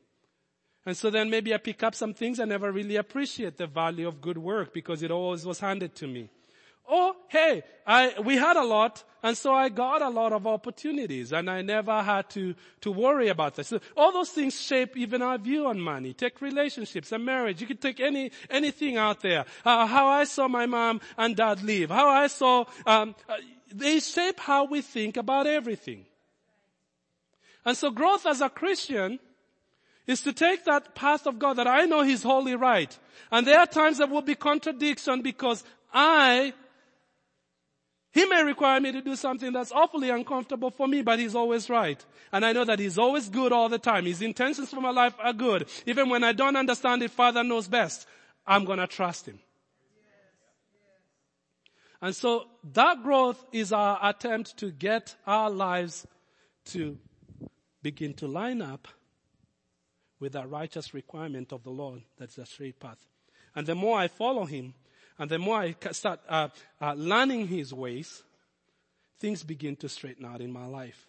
And 0.84 0.96
so 0.96 1.10
then 1.10 1.30
maybe 1.30 1.54
I 1.54 1.58
pick 1.58 1.82
up 1.82 1.94
some 1.94 2.12
things 2.12 2.40
I 2.40 2.44
never 2.44 2.72
really 2.72 2.96
appreciate 2.96 3.56
the 3.56 3.66
value 3.66 4.08
of 4.08 4.20
good 4.20 4.38
work 4.38 4.72
because 4.74 5.02
it 5.02 5.10
always 5.10 5.46
was 5.46 5.60
handed 5.60 5.94
to 5.96 6.08
me. 6.08 6.28
Oh, 6.88 7.14
hey, 7.28 7.62
I, 7.86 8.18
we 8.24 8.36
had 8.36 8.56
a 8.56 8.64
lot, 8.64 9.04
and 9.22 9.36
so 9.36 9.54
I 9.54 9.68
got 9.68 10.02
a 10.02 10.08
lot 10.08 10.32
of 10.32 10.48
opportunities, 10.48 11.32
and 11.32 11.48
I 11.48 11.62
never 11.62 12.02
had 12.02 12.28
to, 12.30 12.56
to 12.80 12.90
worry 12.90 13.28
about 13.28 13.54
this. 13.54 13.68
So 13.68 13.80
all 13.96 14.12
those 14.12 14.30
things 14.30 14.60
shape 14.60 14.96
even 14.96 15.22
our 15.22 15.38
view 15.38 15.68
on 15.68 15.80
money. 15.80 16.12
Take 16.12 16.40
relationships 16.40 17.12
and 17.12 17.24
marriage. 17.24 17.60
You 17.60 17.68
could 17.68 17.80
take 17.80 18.00
any, 18.00 18.32
anything 18.50 18.96
out 18.96 19.20
there. 19.20 19.44
Uh, 19.64 19.86
how 19.86 20.08
I 20.08 20.24
saw 20.24 20.48
my 20.48 20.66
mom 20.66 21.00
and 21.16 21.36
dad 21.36 21.62
live. 21.62 21.90
How 21.90 22.08
I 22.08 22.26
saw, 22.26 22.64
um, 22.84 23.14
uh, 23.28 23.36
they 23.72 24.00
shape 24.00 24.40
how 24.40 24.64
we 24.64 24.82
think 24.82 25.16
about 25.16 25.46
everything. 25.46 26.04
And 27.64 27.76
so 27.76 27.92
growth 27.92 28.26
as 28.26 28.40
a 28.40 28.50
Christian 28.50 29.20
is 30.06 30.20
to 30.22 30.32
take 30.32 30.64
that 30.64 30.94
path 30.94 31.26
of 31.26 31.38
God 31.38 31.54
that 31.54 31.66
I 31.66 31.84
know 31.84 32.02
He's 32.02 32.22
wholly 32.22 32.56
right. 32.56 32.96
And 33.30 33.46
there 33.46 33.58
are 33.58 33.66
times 33.66 33.98
that 33.98 34.10
will 34.10 34.22
be 34.22 34.34
contradiction 34.34 35.22
because 35.22 35.64
I 35.92 36.52
he 38.12 38.26
may 38.26 38.44
require 38.44 38.78
me 38.78 38.92
to 38.92 39.00
do 39.00 39.16
something 39.16 39.52
that's 39.52 39.72
awfully 39.72 40.10
uncomfortable 40.10 40.70
for 40.70 40.86
me, 40.86 41.00
but 41.00 41.18
he's 41.18 41.34
always 41.34 41.70
right. 41.70 42.04
And 42.30 42.44
I 42.44 42.52
know 42.52 42.64
that 42.64 42.78
he's 42.78 42.98
always 42.98 43.30
good 43.30 43.52
all 43.52 43.70
the 43.70 43.78
time. 43.78 44.04
His 44.04 44.20
intentions 44.20 44.68
for 44.68 44.82
my 44.82 44.90
life 44.90 45.14
are 45.18 45.32
good. 45.32 45.66
Even 45.86 46.10
when 46.10 46.22
I 46.22 46.32
don't 46.32 46.56
understand 46.56 47.02
it, 47.02 47.10
Father 47.10 47.42
knows 47.42 47.68
best. 47.68 48.06
I'm 48.46 48.66
gonna 48.66 48.86
trust 48.86 49.26
him. 49.26 49.38
And 52.02 52.14
so 52.14 52.48
that 52.74 53.02
growth 53.02 53.42
is 53.50 53.72
our 53.72 53.98
attempt 54.02 54.58
to 54.58 54.70
get 54.70 55.16
our 55.26 55.48
lives 55.48 56.06
to 56.66 56.98
begin 57.82 58.12
to 58.14 58.26
line 58.26 58.60
up 58.60 58.88
with 60.22 60.32
that 60.34 60.48
righteous 60.48 60.94
requirement 60.94 61.52
of 61.52 61.64
the 61.64 61.70
Lord 61.70 62.00
that's 62.16 62.36
the 62.36 62.46
straight 62.46 62.78
path. 62.78 63.08
And 63.56 63.66
the 63.66 63.74
more 63.74 63.98
I 63.98 64.06
follow 64.06 64.44
him, 64.44 64.72
and 65.18 65.28
the 65.28 65.38
more 65.38 65.58
I 65.58 65.74
start 65.90 66.20
uh, 66.28 66.48
uh, 66.80 66.94
learning 66.94 67.48
His 67.48 67.74
ways, 67.74 68.22
things 69.18 69.42
begin 69.42 69.76
to 69.76 69.88
straighten 69.88 70.24
out 70.24 70.40
in 70.40 70.50
my 70.50 70.64
life. 70.66 71.06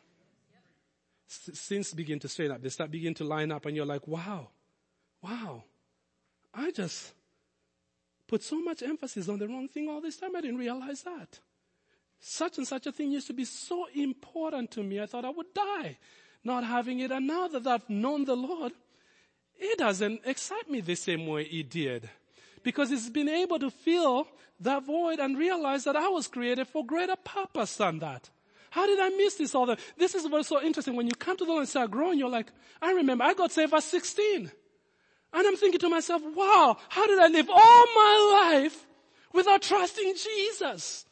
things 1.28 1.94
begin 1.94 2.20
to 2.20 2.28
straighten 2.28 2.56
up. 2.56 2.62
They 2.62 2.70
start 2.70 2.92
begin 2.92 3.14
to 3.16 3.24
line 3.24 3.52
up 3.52 3.66
and 3.66 3.76
you're 3.76 3.86
like, 3.86 4.08
wow, 4.08 4.50
wow, 5.22 5.64
I 6.54 6.72
just 6.72 7.14
put 8.28 8.44
so 8.44 8.60
much 8.62 8.82
emphasis 8.82 9.30
on 9.30 9.38
the 9.40 9.48
wrong 9.48 9.68
thing 9.68 9.90
all 9.90 10.02
this 10.02 10.18
time. 10.18 10.36
I 10.36 10.42
didn't 10.42 10.58
realize 10.58 11.04
that. 11.04 11.40
Such 12.20 12.58
and 12.58 12.68
such 12.68 12.88
a 12.88 12.92
thing 12.92 13.12
used 13.12 13.28
to 13.28 13.34
be 13.34 13.46
so 13.46 13.88
important 13.94 14.72
to 14.72 14.84
me. 14.84 15.00
I 15.00 15.06
thought 15.06 15.26
I 15.26 15.30
would 15.30 15.54
die 15.54 15.98
not 16.44 16.64
having 16.64 17.00
it. 17.00 17.12
And 17.12 17.28
now 17.28 17.48
that 17.48 17.66
I've 17.66 17.90
known 17.90 18.26
the 18.26 18.36
Lord, 18.36 18.74
it 19.64 19.78
doesn't 19.78 20.22
excite 20.26 20.70
me 20.70 20.82
the 20.82 20.96
same 20.96 21.28
way 21.28 21.44
it 21.44 21.70
did 21.70 22.10
because 22.64 22.92
it's 22.92 23.10
been 23.10 23.30
able 23.30 23.60
to 23.60 23.70
fill 23.70 24.28
that 24.60 24.86
void 24.86 25.20
and 25.20 25.38
realize 25.38 25.84
that 25.84 25.96
I 25.96 26.08
was 26.08 26.28
created 26.28 26.68
for 26.68 26.86
greater 26.86 27.16
purpose 27.16 27.76
than 27.76 28.00
that. 28.00 28.30
How 28.72 28.88
did 28.88 29.00
I 29.00 29.10
miss 29.10 29.36
this 29.36 29.54
all 29.54 29.66
the, 29.66 29.78
this 29.98 30.16
is 30.16 30.28
what's 30.28 30.48
so 30.48 30.62
interesting. 30.62 30.96
When 30.96 31.08
you 31.08 31.14
come 31.14 31.38
to 31.38 31.46
the 31.46 31.52
Lord 31.52 31.62
and 31.62 31.70
start 31.70 31.92
growing, 31.92 32.18
you're 32.18 32.30
like, 32.30 32.52
I 32.82 32.92
remember 32.94 33.24
I 33.24 33.34
got 33.34 33.52
saved 33.52 33.74
at 33.74 33.84
16. 33.84 34.52
And 35.34 35.48
I'm 35.48 35.56
thinking 35.58 35.80
to 35.80 35.90
myself, 35.90 36.22
wow, 36.36 36.78
how 36.90 37.08
did 37.08 37.20
I 37.20 37.28
live 37.28 37.50
all 37.50 37.86
my 37.96 38.60
life 38.62 38.86
without 39.32 39.62
trusting 39.62 40.16
Jesus? 40.16 41.06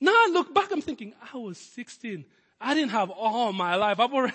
Now 0.00 0.12
I 0.12 0.30
look 0.32 0.52
back, 0.54 0.72
I'm 0.72 0.80
thinking, 0.80 1.14
I 1.32 1.36
was 1.36 1.58
16. 1.58 2.24
I 2.60 2.74
didn't 2.74 2.90
have 2.90 3.10
all 3.10 3.52
my 3.52 3.76
life. 3.76 4.00
I've 4.00 4.12
already, 4.12 4.34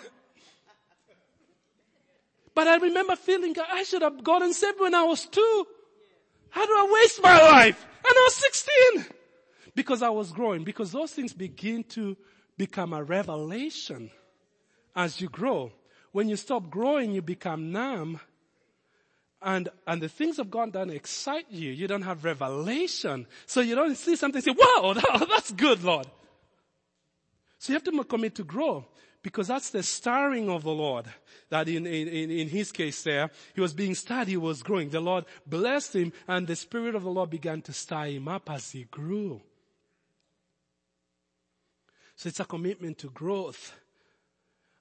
but 2.55 2.67
I 2.67 2.77
remember 2.77 3.17
feeling 3.17 3.53
I 3.71 3.83
should 3.83 4.01
have 4.01 4.23
gotten 4.23 4.53
saved 4.53 4.79
when 4.79 4.95
I 4.95 5.03
was 5.03 5.25
two. 5.25 5.67
How 6.49 6.65
do 6.65 6.71
I 6.71 7.01
waste 7.01 7.21
my 7.21 7.37
life? 7.37 7.85
And 7.97 8.13
I 8.17 8.21
was 8.23 8.35
16. 8.35 9.05
Because 9.75 10.01
I 10.01 10.09
was 10.09 10.31
growing. 10.31 10.63
Because 10.63 10.93
those 10.93 11.11
things 11.11 11.33
begin 11.33 11.83
to 11.89 12.15
become 12.57 12.93
a 12.93 13.03
revelation 13.03 14.09
as 14.95 15.19
you 15.19 15.27
grow. 15.27 15.73
When 16.13 16.29
you 16.29 16.37
stop 16.37 16.69
growing, 16.69 17.11
you 17.11 17.21
become 17.21 17.73
numb. 17.73 18.21
And, 19.41 19.67
and 19.85 20.01
the 20.01 20.07
things 20.07 20.39
of 20.39 20.49
God 20.49 20.71
don't 20.71 20.91
excite 20.91 21.51
you. 21.51 21.71
You 21.71 21.87
don't 21.87 22.03
have 22.03 22.23
revelation. 22.23 23.27
So 23.45 23.59
you 23.59 23.75
don't 23.75 23.95
see 23.95 24.15
something 24.15 24.41
say, 24.41 24.55
wow, 24.57 24.95
that's 25.29 25.51
good, 25.51 25.83
Lord. 25.83 26.07
So 27.59 27.73
you 27.73 27.75
have 27.75 27.83
to 27.83 28.03
commit 28.05 28.35
to 28.35 28.45
grow 28.45 28.85
because 29.25 29.47
that's 29.47 29.71
the 29.71 29.81
stirring 29.81 30.51
of 30.51 30.61
the 30.61 30.71
Lord. 30.71 31.07
That 31.49 31.67
in, 31.67 31.87
in, 31.87 32.29
in 32.29 32.47
his 32.47 32.71
case 32.71 33.01
there, 33.01 33.31
he 33.55 33.61
was 33.61 33.73
being 33.73 33.95
stirred, 33.95 34.27
he 34.27 34.37
was 34.37 34.61
growing. 34.61 34.91
The 34.91 34.99
Lord 34.99 35.25
blessed 35.47 35.95
him 35.95 36.13
and 36.27 36.45
the 36.45 36.55
Spirit 36.55 36.93
of 36.93 37.01
the 37.01 37.09
Lord 37.09 37.31
began 37.31 37.63
to 37.63 37.73
stir 37.73 38.05
him 38.05 38.27
up 38.27 38.51
as 38.51 38.69
he 38.69 38.83
grew. 38.83 39.41
So 42.15 42.29
it's 42.29 42.39
a 42.39 42.45
commitment 42.45 42.99
to 42.99 43.09
growth. 43.09 43.73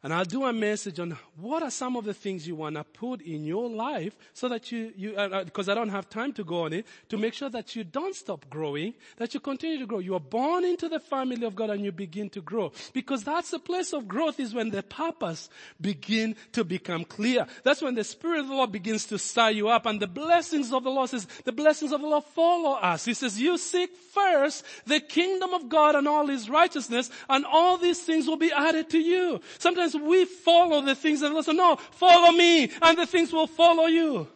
And 0.04 0.12
I'll 0.12 0.26
do 0.26 0.44
a 0.44 0.52
message 0.52 1.00
on 1.00 1.16
what 1.40 1.62
are 1.62 1.70
some 1.70 1.96
of 1.96 2.04
the 2.04 2.12
things 2.12 2.46
you 2.46 2.54
want 2.54 2.76
to 2.76 2.84
put 2.84 3.22
in 3.22 3.42
your 3.42 3.70
life 3.70 4.14
so 4.34 4.50
that 4.50 4.70
you, 4.70 4.92
you, 4.94 5.12
because 5.46 5.66
uh, 5.66 5.72
uh 5.72 5.74
I 5.74 5.78
don't 5.78 5.88
have 5.88 6.10
time 6.10 6.34
to 6.34 6.44
go 6.44 6.64
on 6.64 6.74
it, 6.74 6.86
to 7.08 7.16
make 7.16 7.32
sure 7.32 7.48
that 7.48 7.74
you 7.74 7.84
don't 7.84 8.14
stop 8.14 8.44
growing, 8.50 8.92
that 9.16 9.32
you 9.32 9.40
continue 9.40 9.78
to 9.78 9.86
grow. 9.86 10.00
You 10.00 10.14
are 10.14 10.20
born 10.20 10.66
into 10.66 10.90
the 10.90 11.00
family 11.00 11.46
of 11.46 11.56
God 11.56 11.70
and 11.70 11.82
you 11.82 11.90
begin 11.90 12.28
to 12.30 12.42
grow. 12.42 12.70
Because 12.92 13.24
that's 13.24 13.50
the 13.50 13.58
place 13.58 13.94
of 13.94 14.06
growth 14.06 14.38
is 14.38 14.52
when 14.52 14.68
the 14.68 14.82
purpose 14.82 15.48
begin 15.80 16.36
to 16.52 16.64
become 16.64 17.06
clear. 17.06 17.46
That's 17.62 17.80
when 17.80 17.94
the 17.94 18.04
Spirit 18.04 18.40
of 18.40 18.48
the 18.48 18.54
Lord 18.54 18.72
begins 18.72 19.06
to 19.06 19.18
stir 19.18 19.52
you 19.52 19.68
up 19.70 19.86
and 19.86 19.98
the 19.98 20.06
blessings 20.06 20.70
of 20.70 20.84
the 20.84 20.90
Lord 20.90 21.08
says, 21.08 21.26
the 21.44 21.52
blessings 21.52 21.92
of 21.92 22.02
the 22.02 22.06
Lord 22.06 22.24
follow 22.24 22.72
us. 22.72 23.06
He 23.06 23.14
says, 23.14 23.40
you 23.40 23.56
seek 23.56 23.96
first 24.12 24.66
the 24.84 25.00
kingdom 25.00 25.54
of 25.54 25.70
God 25.70 25.94
and 25.94 26.06
all 26.06 26.26
His 26.26 26.50
righteousness 26.50 27.10
and 27.30 27.46
all 27.46 27.78
these 27.78 28.02
things 28.02 28.26
will 28.26 28.36
be 28.36 28.52
added 28.52 28.90
to 28.90 28.98
you. 28.98 29.40
Sometimes 29.58 29.93
we 29.96 30.24
follow 30.24 30.80
the 30.80 30.94
things 30.94 31.20
that 31.20 31.32
listen. 31.32 31.56
No, 31.56 31.76
follow 31.76 32.32
me 32.32 32.70
and 32.82 32.98
the 32.98 33.06
things 33.06 33.32
will 33.32 33.46
follow 33.46 33.86
you. 33.86 34.28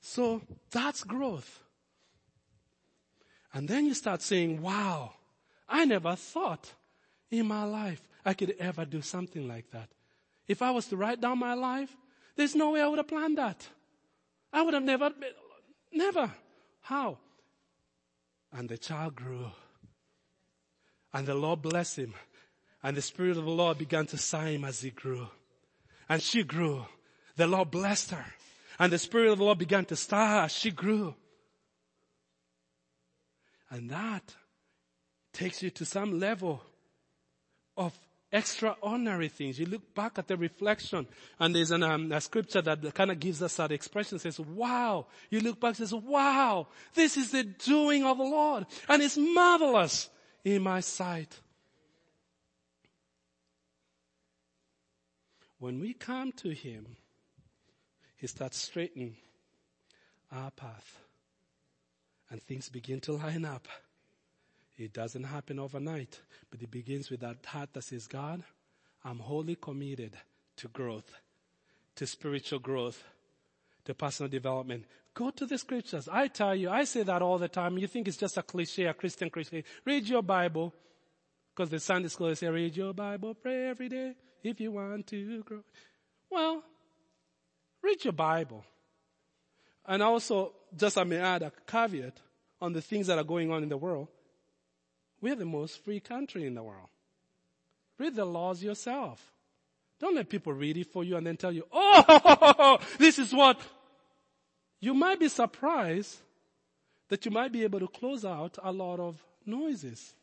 So 0.00 0.40
that's 0.70 1.02
growth. 1.02 1.60
And 3.52 3.68
then 3.68 3.86
you 3.86 3.94
start 3.94 4.22
saying, 4.22 4.62
wow, 4.62 5.14
I 5.68 5.84
never 5.84 6.14
thought 6.14 6.72
in 7.30 7.46
my 7.46 7.64
life 7.64 8.06
I 8.24 8.34
could 8.34 8.54
ever 8.58 8.84
do 8.84 9.02
something 9.02 9.48
like 9.48 9.70
that. 9.72 9.88
If 10.46 10.62
I 10.62 10.70
was 10.70 10.86
to 10.86 10.96
write 10.96 11.20
down 11.20 11.38
my 11.38 11.54
life, 11.54 11.94
there's 12.36 12.54
no 12.54 12.70
way 12.72 12.82
I 12.82 12.86
would 12.86 12.98
have 12.98 13.08
planned 13.08 13.38
that. 13.38 13.66
I 14.52 14.62
would 14.62 14.74
have 14.74 14.82
never, 14.82 15.10
never. 15.92 16.30
How? 16.82 17.18
And 18.52 18.68
the 18.68 18.78
child 18.78 19.16
grew. 19.16 19.50
And 21.16 21.26
the 21.26 21.34
Lord 21.34 21.62
blessed 21.62 22.00
him. 22.00 22.14
And 22.82 22.94
the 22.94 23.00
Spirit 23.00 23.38
of 23.38 23.46
the 23.46 23.50
Lord 23.50 23.78
began 23.78 24.04
to 24.08 24.18
sigh 24.18 24.50
him 24.50 24.66
as 24.66 24.82
he 24.82 24.90
grew. 24.90 25.26
And 26.10 26.20
she 26.20 26.42
grew. 26.42 26.84
The 27.36 27.46
Lord 27.46 27.70
blessed 27.70 28.10
her. 28.10 28.26
And 28.78 28.92
the 28.92 28.98
Spirit 28.98 29.30
of 29.30 29.38
the 29.38 29.44
Lord 29.44 29.56
began 29.56 29.86
to 29.86 29.96
stir 29.96 30.18
her 30.18 30.40
as 30.40 30.52
she 30.52 30.70
grew. 30.70 31.14
And 33.70 33.88
that 33.88 34.34
takes 35.32 35.62
you 35.62 35.70
to 35.70 35.86
some 35.86 36.20
level 36.20 36.62
of 37.78 37.98
extraordinary 38.30 39.30
things. 39.30 39.58
You 39.58 39.64
look 39.64 39.94
back 39.94 40.18
at 40.18 40.28
the 40.28 40.36
reflection 40.36 41.06
and 41.40 41.56
there's 41.56 41.70
an, 41.70 41.82
um, 41.82 42.12
a 42.12 42.20
scripture 42.20 42.60
that 42.60 42.92
kind 42.92 43.10
of 43.10 43.18
gives 43.18 43.42
us 43.42 43.56
that 43.56 43.72
expression 43.72 44.18
says, 44.18 44.38
wow. 44.38 45.06
You 45.30 45.40
look 45.40 45.60
back 45.60 45.76
says, 45.76 45.94
wow, 45.94 46.66
this 46.92 47.16
is 47.16 47.30
the 47.30 47.44
doing 47.44 48.04
of 48.04 48.18
the 48.18 48.24
Lord 48.24 48.66
and 48.86 49.02
it's 49.02 49.16
marvelous 49.16 50.10
in 50.46 50.62
my 50.62 50.78
sight. 50.78 51.40
When 55.58 55.80
we 55.80 55.92
come 55.92 56.30
to 56.32 56.50
Him, 56.50 56.86
He 58.14 58.28
starts 58.28 58.56
straightening 58.56 59.16
our 60.30 60.52
path 60.52 61.00
and 62.30 62.40
things 62.40 62.68
begin 62.68 63.00
to 63.00 63.14
line 63.14 63.44
up. 63.44 63.66
It 64.78 64.92
doesn't 64.92 65.24
happen 65.24 65.58
overnight, 65.58 66.20
but 66.48 66.62
it 66.62 66.70
begins 66.70 67.10
with 67.10 67.20
that 67.20 67.44
heart 67.44 67.72
that 67.72 67.82
says, 67.82 68.06
God, 68.06 68.44
I'm 69.04 69.18
wholly 69.18 69.56
committed 69.56 70.12
to 70.58 70.68
growth, 70.68 71.12
to 71.96 72.06
spiritual 72.06 72.60
growth, 72.60 73.02
to 73.86 73.94
personal 73.94 74.30
development. 74.30 74.84
Go 75.14 75.30
to 75.30 75.46
the 75.46 75.58
scriptures. 75.58 76.08
I 76.10 76.28
tell 76.28 76.54
you, 76.54 76.70
I 76.70 76.84
say 76.84 77.02
that 77.02 77.22
all 77.22 77.38
the 77.38 77.48
time. 77.48 77.78
You 77.78 77.86
think 77.86 78.06
it's 78.06 78.16
just 78.16 78.36
a 78.36 78.42
cliche, 78.42 78.84
a 78.84 78.94
Christian 78.94 79.30
cliche. 79.30 79.64
Read 79.84 80.08
your 80.08 80.22
Bible. 80.22 80.74
Because 81.54 81.70
the 81.70 81.80
Sunday 81.80 82.08
school 82.08 82.34
say, 82.36 82.48
read 82.48 82.76
your 82.76 82.92
Bible, 82.92 83.32
pray 83.34 83.68
every 83.68 83.88
day 83.88 84.12
if 84.42 84.60
you 84.60 84.72
want 84.72 85.06
to 85.06 85.42
grow. 85.42 85.62
Well, 86.30 86.62
read 87.82 88.04
your 88.04 88.12
Bible. 88.12 88.62
And 89.86 90.02
also, 90.02 90.52
just 90.76 90.98
I 90.98 91.04
may 91.04 91.16
add 91.16 91.42
a 91.42 91.52
caveat 91.66 92.20
on 92.60 92.74
the 92.74 92.82
things 92.82 93.06
that 93.06 93.18
are 93.18 93.24
going 93.24 93.50
on 93.50 93.62
in 93.62 93.70
the 93.70 93.76
world. 93.76 94.08
We're 95.22 95.36
the 95.36 95.46
most 95.46 95.82
free 95.82 96.00
country 96.00 96.46
in 96.46 96.54
the 96.54 96.62
world. 96.62 96.88
Read 97.98 98.14
the 98.14 98.26
laws 98.26 98.62
yourself. 98.62 99.32
Don't 99.98 100.14
let 100.14 100.28
people 100.28 100.52
read 100.52 100.76
it 100.76 100.92
for 100.92 101.04
you 101.04 101.16
and 101.16 101.26
then 101.26 101.36
tell 101.36 101.52
you, 101.52 101.64
oh, 101.72 102.78
this 102.98 103.18
is 103.18 103.32
what. 103.32 103.58
You 104.80 104.94
might 104.94 105.18
be 105.18 105.28
surprised 105.28 106.18
that 107.08 107.24
you 107.24 107.30
might 107.30 107.52
be 107.52 107.64
able 107.64 107.80
to 107.80 107.88
close 107.88 108.24
out 108.24 108.58
a 108.62 108.72
lot 108.72 109.00
of 109.00 109.22
noises 109.44 110.14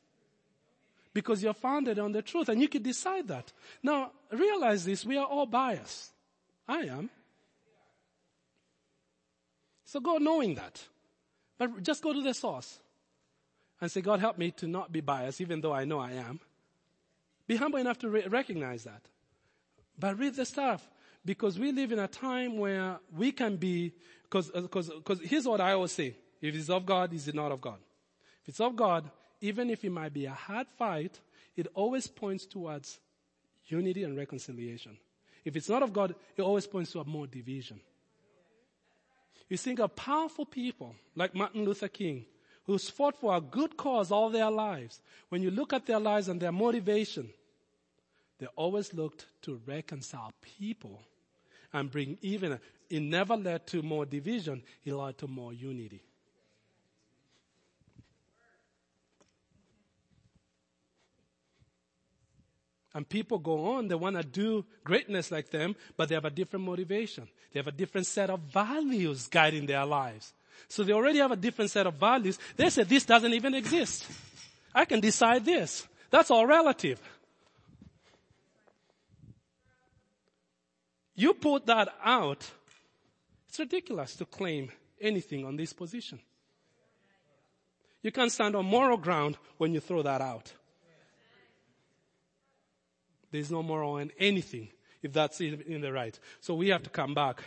because 1.14 1.44
you're 1.44 1.54
founded 1.54 2.00
on 2.00 2.12
the 2.12 2.22
truth 2.22 2.50
and 2.50 2.62
you 2.62 2.68
can 2.68 2.82
decide 2.82 3.28
that. 3.28 3.52
Now, 3.82 4.12
realize 4.32 4.86
this, 4.86 5.06
we 5.06 5.18
are 5.18 5.26
all 5.26 5.46
biased. 5.46 6.12
I 6.68 6.82
am. 6.82 7.10
So 9.86 10.00
go 10.00 10.18
knowing 10.18 10.56
that. 10.56 10.84
But 11.58 11.84
just 11.84 12.02
go 12.02 12.14
to 12.14 12.22
the 12.22 12.34
source 12.34 12.80
and 13.80 13.92
say, 13.92 14.02
God 14.02 14.20
help 14.20 14.38
me 14.38 14.52
to 14.52 14.68
not 14.68 14.92
be 14.92 15.02
biased 15.02 15.40
even 15.40 15.62
though 15.62 15.74
I 15.74 15.86
know 15.86 16.00
I 16.00 16.14
am. 16.14 16.40
Be 17.48 17.58
humble 17.58 17.80
enough 17.80 18.00
to 18.00 18.10
re- 18.10 18.28
recognize 18.28 18.86
that. 18.86 19.02
But 20.00 20.18
read 20.18 20.36
the 20.36 20.46
stuff 20.46 20.90
because 21.26 21.60
we 21.60 21.72
live 21.72 21.92
in 21.92 22.00
a 22.00 22.08
time 22.08 22.58
where 22.58 23.00
we 23.16 23.32
can 23.32 23.58
be, 23.58 23.94
because, 24.34 24.50
because, 24.50 24.90
because 24.90 25.20
here's 25.22 25.48
what 25.48 25.62
I 25.62 25.74
always 25.74 25.92
say. 25.92 26.16
If 26.42 26.56
it's 26.56 26.70
of 26.70 26.88
God, 26.88 27.14
is 27.14 27.28
it 27.28 27.36
not 27.36 27.52
of 27.52 27.62
God? 27.62 27.78
If 28.42 28.50
it's 28.50 28.60
of 28.60 28.76
God, 28.76 29.10
even 29.42 29.70
if 29.70 29.86
it 29.86 29.92
might 29.92 30.12
be 30.12 30.26
a 30.26 30.32
hard 30.32 30.66
fight, 30.76 31.20
it 31.56 31.68
always 31.76 32.08
points 32.08 32.48
towards 32.48 33.00
unity 33.68 34.04
and 34.04 34.18
reconciliation. 34.18 34.98
If 35.46 35.56
it's 35.56 35.70
not 35.70 35.84
of 35.84 35.94
God, 35.94 36.16
it 36.36 36.42
always 36.42 36.66
points 36.66 36.92
to 36.94 37.02
a 37.02 37.06
more 37.06 37.28
division. 37.28 37.80
You 39.50 39.58
think 39.58 39.80
of 39.80 39.96
powerful 39.96 40.46
people 40.46 40.96
like 41.16 41.36
Martin 41.36 41.64
Luther 41.64 41.88
King, 41.88 42.26
who's 42.66 42.90
fought 42.90 43.16
for 43.16 43.36
a 43.36 43.42
good 43.42 43.78
cause 43.78 44.12
all 44.12 44.32
their 44.32 44.50
lives. 44.50 45.00
When 45.30 45.44
you 45.44 45.52
look 45.52 45.74
at 45.74 45.86
their 45.86 46.00
lives 46.00 46.28
and 46.28 46.42
their 46.42 46.52
motivation, 46.52 47.30
they 48.40 48.48
always 48.56 48.96
looked 48.96 49.28
to 49.44 49.62
reconcile 49.68 50.34
people 50.42 51.04
and 51.72 51.92
bring 51.92 52.18
even, 52.22 52.60
it 52.94 53.02
never 53.02 53.36
led 53.36 53.66
to 53.66 53.82
more 53.82 54.06
division, 54.06 54.62
it 54.86 54.94
led 54.94 55.18
to 55.18 55.28
more 55.28 55.52
unity. 55.52 56.00
And 62.94 63.10
people 63.10 63.40
go 63.40 63.74
on, 63.74 63.88
they 63.88 63.96
want 63.96 64.18
to 64.18 64.24
do 64.24 64.64
greatness 64.84 65.32
like 65.32 65.50
them, 65.50 65.76
but 65.98 66.08
they 66.08 66.14
have 66.14 66.26
a 66.26 66.30
different 66.30 66.66
motivation. 66.66 67.28
They 67.52 67.60
have 67.60 67.66
a 67.66 67.72
different 67.72 68.06
set 68.06 68.30
of 68.30 68.42
values 68.42 69.26
guiding 69.26 69.66
their 69.66 69.88
lives. 69.88 70.32
So 70.68 70.84
they 70.84 70.94
already 70.94 71.18
have 71.18 71.32
a 71.32 71.36
different 71.36 71.72
set 71.72 71.88
of 71.88 71.96
values. 71.96 72.38
They 72.56 72.70
say 72.70 72.84
this 72.84 73.06
doesn't 73.06 73.34
even 73.34 73.56
exist. 73.56 74.06
I 74.76 74.86
can 74.86 75.00
decide 75.00 75.44
this. 75.46 75.88
That's 76.12 76.30
all 76.30 76.46
relative. 76.46 77.02
You 81.16 81.34
put 81.34 81.66
that 81.66 81.90
out, 82.04 82.48
it's 83.54 83.60
ridiculous 83.60 84.16
to 84.16 84.26
claim 84.26 84.72
anything 85.00 85.46
on 85.46 85.56
this 85.56 85.74
position. 85.74 86.20
You 88.02 88.12
can't 88.12 88.32
stand 88.32 88.56
on 88.56 88.66
moral 88.66 88.98
ground 88.98 89.38
when 89.60 89.76
you 89.76 89.80
throw 89.80 90.02
that 90.02 90.22
out. 90.22 90.52
There's 93.30 93.52
no 93.52 93.62
moral 93.62 94.00
in 94.00 94.12
anything 94.18 94.70
if 95.04 95.14
that's 95.14 95.40
in 95.40 95.82
the 95.82 95.94
right. 95.94 96.20
So 96.42 96.56
we 96.56 96.70
have 96.70 96.82
to 96.82 96.90
come 96.90 97.14
back. 97.14 97.44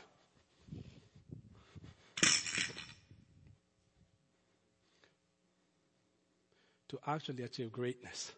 To 6.90 7.00
actually 7.04 7.42
achieve 7.42 7.72
greatness. 7.72 8.30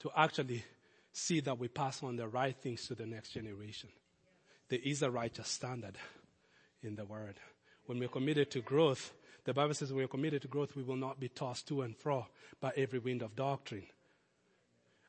To 0.00 0.10
actually 0.14 0.62
see 1.14 1.40
that 1.40 1.58
we 1.58 1.68
pass 1.68 2.02
on 2.02 2.16
the 2.16 2.28
right 2.28 2.54
things 2.54 2.86
to 2.88 2.94
the 2.94 3.06
next 3.06 3.30
generation. 3.30 3.88
There 4.68 4.80
is 4.84 5.00
a 5.00 5.10
righteous 5.10 5.48
standard 5.48 5.96
in 6.86 6.96
the 6.96 7.04
word. 7.04 7.34
When 7.86 7.98
we're 7.98 8.08
committed 8.08 8.50
to 8.52 8.60
growth, 8.60 9.12
the 9.44 9.54
Bible 9.54 9.74
says 9.74 9.92
when 9.92 10.02
we're 10.02 10.08
committed 10.08 10.42
to 10.42 10.48
growth, 10.48 10.74
we 10.74 10.82
will 10.82 10.96
not 10.96 11.20
be 11.20 11.28
tossed 11.28 11.68
to 11.68 11.82
and 11.82 11.96
fro 11.96 12.26
by 12.60 12.72
every 12.76 12.98
wind 12.98 13.22
of 13.22 13.36
doctrine. 13.36 13.86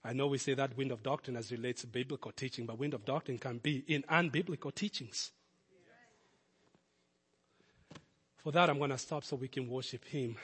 I 0.04 0.14
know 0.14 0.28
we 0.28 0.38
say 0.38 0.54
that 0.54 0.78
wind 0.78 0.92
of 0.92 1.04
doctrine 1.04 1.36
as 1.36 1.52
relates 1.52 1.82
to 1.82 1.88
biblical 1.88 2.32
teaching, 2.32 2.66
but 2.66 2.78
wind 2.78 2.94
of 2.94 3.04
doctrine 3.04 3.38
can 3.38 3.58
be 3.58 3.84
in 3.88 4.04
unbiblical 4.04 4.74
teachings. 4.74 5.32
For 8.38 8.52
that, 8.52 8.70
I'm 8.70 8.78
going 8.78 8.92
to 8.92 8.98
stop 8.98 9.24
so 9.24 9.36
we 9.36 9.48
can 9.48 9.68
worship 9.68 10.06
Him 10.06 10.38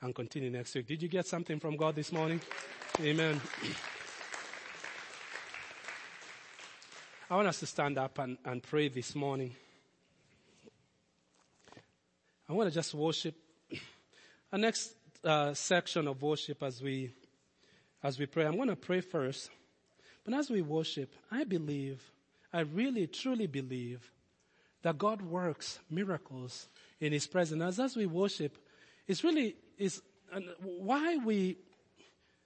and 0.00 0.14
continue 0.14 0.50
next 0.50 0.74
week. 0.74 0.86
Did 0.86 1.02
you 1.02 1.08
get 1.08 1.26
something 1.26 1.58
from 1.58 1.76
God 1.76 1.96
this 1.96 2.12
morning? 2.12 2.40
Amen. 3.00 3.40
I 7.34 7.36
want 7.36 7.48
us 7.48 7.58
to 7.58 7.66
stand 7.66 7.98
up 7.98 8.20
and, 8.20 8.38
and 8.44 8.62
pray 8.62 8.86
this 8.86 9.16
morning. 9.16 9.56
I 12.48 12.52
want 12.52 12.68
to 12.68 12.72
just 12.72 12.94
worship. 12.94 13.34
Our 14.52 14.58
next 14.60 14.92
uh, 15.24 15.52
section 15.52 16.06
of 16.06 16.22
worship 16.22 16.62
as 16.62 16.80
we 16.80 17.10
as 18.04 18.20
we 18.20 18.26
pray. 18.26 18.46
I'm 18.46 18.54
going 18.54 18.68
to 18.68 18.76
pray 18.76 19.00
first. 19.00 19.50
But 20.24 20.34
as 20.34 20.48
we 20.48 20.62
worship, 20.62 21.12
I 21.28 21.42
believe, 21.42 22.00
I 22.52 22.60
really 22.60 23.08
truly 23.08 23.48
believe 23.48 24.12
that 24.82 24.96
God 24.96 25.20
works 25.20 25.80
miracles 25.90 26.68
in 27.00 27.12
His 27.12 27.26
presence. 27.26 27.60
As, 27.64 27.80
as 27.80 27.96
we 27.96 28.06
worship, 28.06 28.56
it's 29.08 29.24
really, 29.24 29.56
is 29.76 30.00
why 30.62 31.16
we 31.16 31.58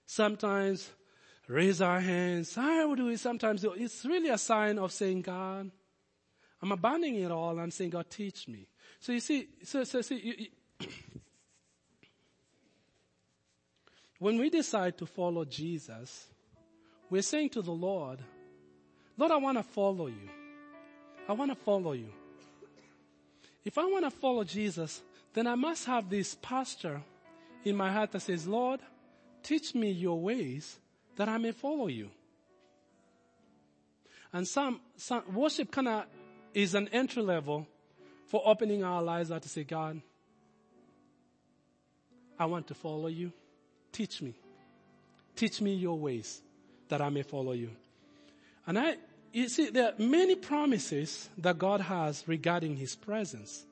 sometimes 0.06 0.88
raise 1.48 1.80
our 1.80 1.98
hands. 1.98 2.54
How 2.54 2.94
do 2.94 3.06
we 3.06 3.16
sometimes 3.16 3.62
do 3.62 3.72
It's 3.72 4.04
really 4.04 4.28
a 4.28 4.38
sign 4.38 4.78
of 4.78 4.92
saying, 4.92 5.22
God, 5.22 5.70
I'm 6.62 6.72
abandoning 6.72 7.16
it 7.16 7.30
all. 7.30 7.58
I'm 7.58 7.70
saying, 7.70 7.90
God, 7.90 8.10
teach 8.10 8.46
me. 8.46 8.68
So 9.00 9.12
you 9.12 9.20
see, 9.20 9.48
so, 9.64 9.84
so 9.84 10.00
see, 10.02 10.20
you, 10.20 10.34
you 10.38 10.48
When 14.18 14.38
we 14.38 14.50
decide 14.50 14.98
to 14.98 15.06
follow 15.06 15.44
Jesus, 15.44 16.26
we're 17.08 17.22
saying 17.22 17.50
to 17.50 17.62
the 17.62 17.70
Lord, 17.72 18.18
Lord, 19.16 19.32
I 19.32 19.36
want 19.36 19.58
to 19.58 19.62
follow 19.62 20.08
you. 20.08 20.28
I 21.28 21.32
want 21.32 21.52
to 21.52 21.54
follow 21.56 21.92
you. 21.92 22.10
If 23.64 23.78
I 23.78 23.84
want 23.84 24.04
to 24.04 24.10
follow 24.10 24.44
Jesus, 24.44 25.02
then 25.34 25.46
I 25.46 25.54
must 25.54 25.86
have 25.86 26.10
this 26.10 26.34
posture 26.34 27.00
in 27.64 27.76
my 27.76 27.92
heart 27.92 28.12
that 28.12 28.20
says, 28.20 28.46
Lord, 28.48 28.80
teach 29.42 29.74
me 29.74 29.90
your 29.90 30.20
ways 30.20 30.78
that 31.18 31.28
I 31.28 31.36
may 31.36 31.50
follow 31.50 31.88
you. 31.88 32.10
And 34.32 34.46
some, 34.46 34.80
some 34.96 35.22
worship 35.34 35.70
kind 35.70 35.88
of 35.88 36.04
is 36.54 36.74
an 36.74 36.88
entry 36.88 37.22
level 37.22 37.66
for 38.26 38.40
opening 38.44 38.84
our 38.84 39.02
lives 39.02 39.30
out 39.32 39.42
to 39.42 39.48
say, 39.48 39.64
God, 39.64 40.00
I 42.38 42.46
want 42.46 42.68
to 42.68 42.74
follow 42.74 43.08
you. 43.08 43.32
Teach 43.90 44.22
me. 44.22 44.34
Teach 45.34 45.60
me 45.60 45.74
your 45.74 45.98
ways 45.98 46.40
that 46.88 47.00
I 47.00 47.08
may 47.08 47.22
follow 47.22 47.52
you. 47.52 47.70
And 48.66 48.78
I, 48.78 48.96
you 49.32 49.48
see, 49.48 49.70
there 49.70 49.88
are 49.88 49.94
many 49.98 50.36
promises 50.36 51.30
that 51.38 51.58
God 51.58 51.80
has 51.80 52.22
regarding 52.28 52.76
His 52.76 52.94
presence. 52.94 53.64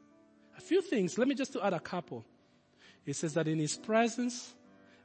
A 0.58 0.60
few 0.60 0.82
things. 0.82 1.16
Let 1.16 1.28
me 1.28 1.36
just 1.36 1.56
add 1.62 1.74
a 1.74 1.80
couple. 1.80 2.24
It 3.04 3.14
says 3.14 3.34
that 3.34 3.46
in 3.46 3.58
His 3.58 3.76
presence, 3.76 4.52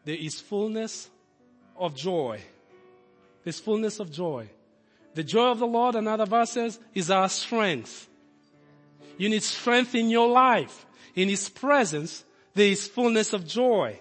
there 0.06 0.16
is 0.16 0.40
fullness 0.40 1.10
of 1.82 1.96
joy. 1.96 2.40
This 3.44 3.60
fullness 3.60 4.00
of 4.00 4.12
joy. 4.12 4.48
The 5.16 5.24
joy 5.24 5.52
of 5.52 5.60
the 5.60 5.68
Lord, 5.68 5.96
another 5.96 6.26
verse 6.26 6.52
says, 6.52 6.80
is 6.94 7.12
our 7.12 7.28
strength. 7.28 8.08
You 9.18 9.28
need 9.28 9.44
strength 9.44 9.94
in 9.96 10.10
your 10.10 10.30
life. 10.30 10.86
In 11.16 11.28
His 11.28 11.50
presence, 11.50 12.24
there 12.54 12.68
is 12.68 12.88
fullness 12.88 13.34
of 13.34 13.46
joy. 13.46 14.00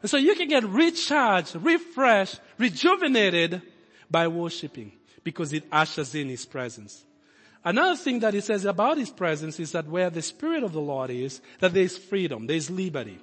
And 0.00 0.10
so 0.10 0.16
you 0.16 0.34
can 0.34 0.48
get 0.48 0.64
recharged, 0.64 1.56
refreshed, 1.56 2.40
rejuvenated 2.58 3.60
by 4.10 4.28
worshiping 4.28 4.92
because 5.24 5.52
it 5.52 5.64
ushers 5.70 6.14
in 6.14 6.28
His 6.28 6.46
presence. 6.46 7.04
Another 7.64 7.96
thing 7.96 8.20
that 8.20 8.32
He 8.32 8.40
says 8.40 8.64
about 8.64 8.98
His 8.98 9.10
presence 9.10 9.58
is 9.58 9.72
that 9.72 9.88
where 9.88 10.08
the 10.08 10.22
Spirit 10.22 10.62
of 10.62 10.72
the 10.72 10.80
Lord 10.80 11.10
is, 11.10 11.40
that 11.58 11.74
there 11.74 11.82
is 11.82 11.98
freedom, 11.98 12.46
there 12.46 12.56
is 12.56 12.70
liberty. 12.70 13.18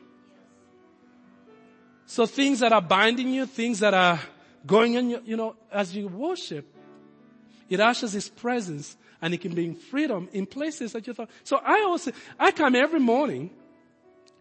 So 2.06 2.26
things 2.26 2.60
that 2.60 2.74
are 2.74 2.82
binding 2.82 3.30
you, 3.30 3.46
things 3.46 3.80
that 3.80 3.94
are 3.94 4.20
going 4.66 4.98
on, 4.98 5.10
you 5.26 5.38
know, 5.38 5.56
as 5.72 5.96
you 5.96 6.08
worship, 6.08 6.66
it 7.70 7.80
ushers 7.80 8.14
His 8.14 8.30
presence 8.30 8.98
and 9.22 9.34
it 9.34 9.42
can 9.42 9.54
bring 9.54 9.76
freedom 9.76 10.30
in 10.34 10.46
places 10.46 10.94
that 10.94 11.08
you 11.08 11.14
thought. 11.14 11.30
So 11.44 11.58
I 11.64 11.84
also, 11.88 12.12
I 12.40 12.52
come 12.52 12.76
every 12.76 13.00
morning 13.00 13.52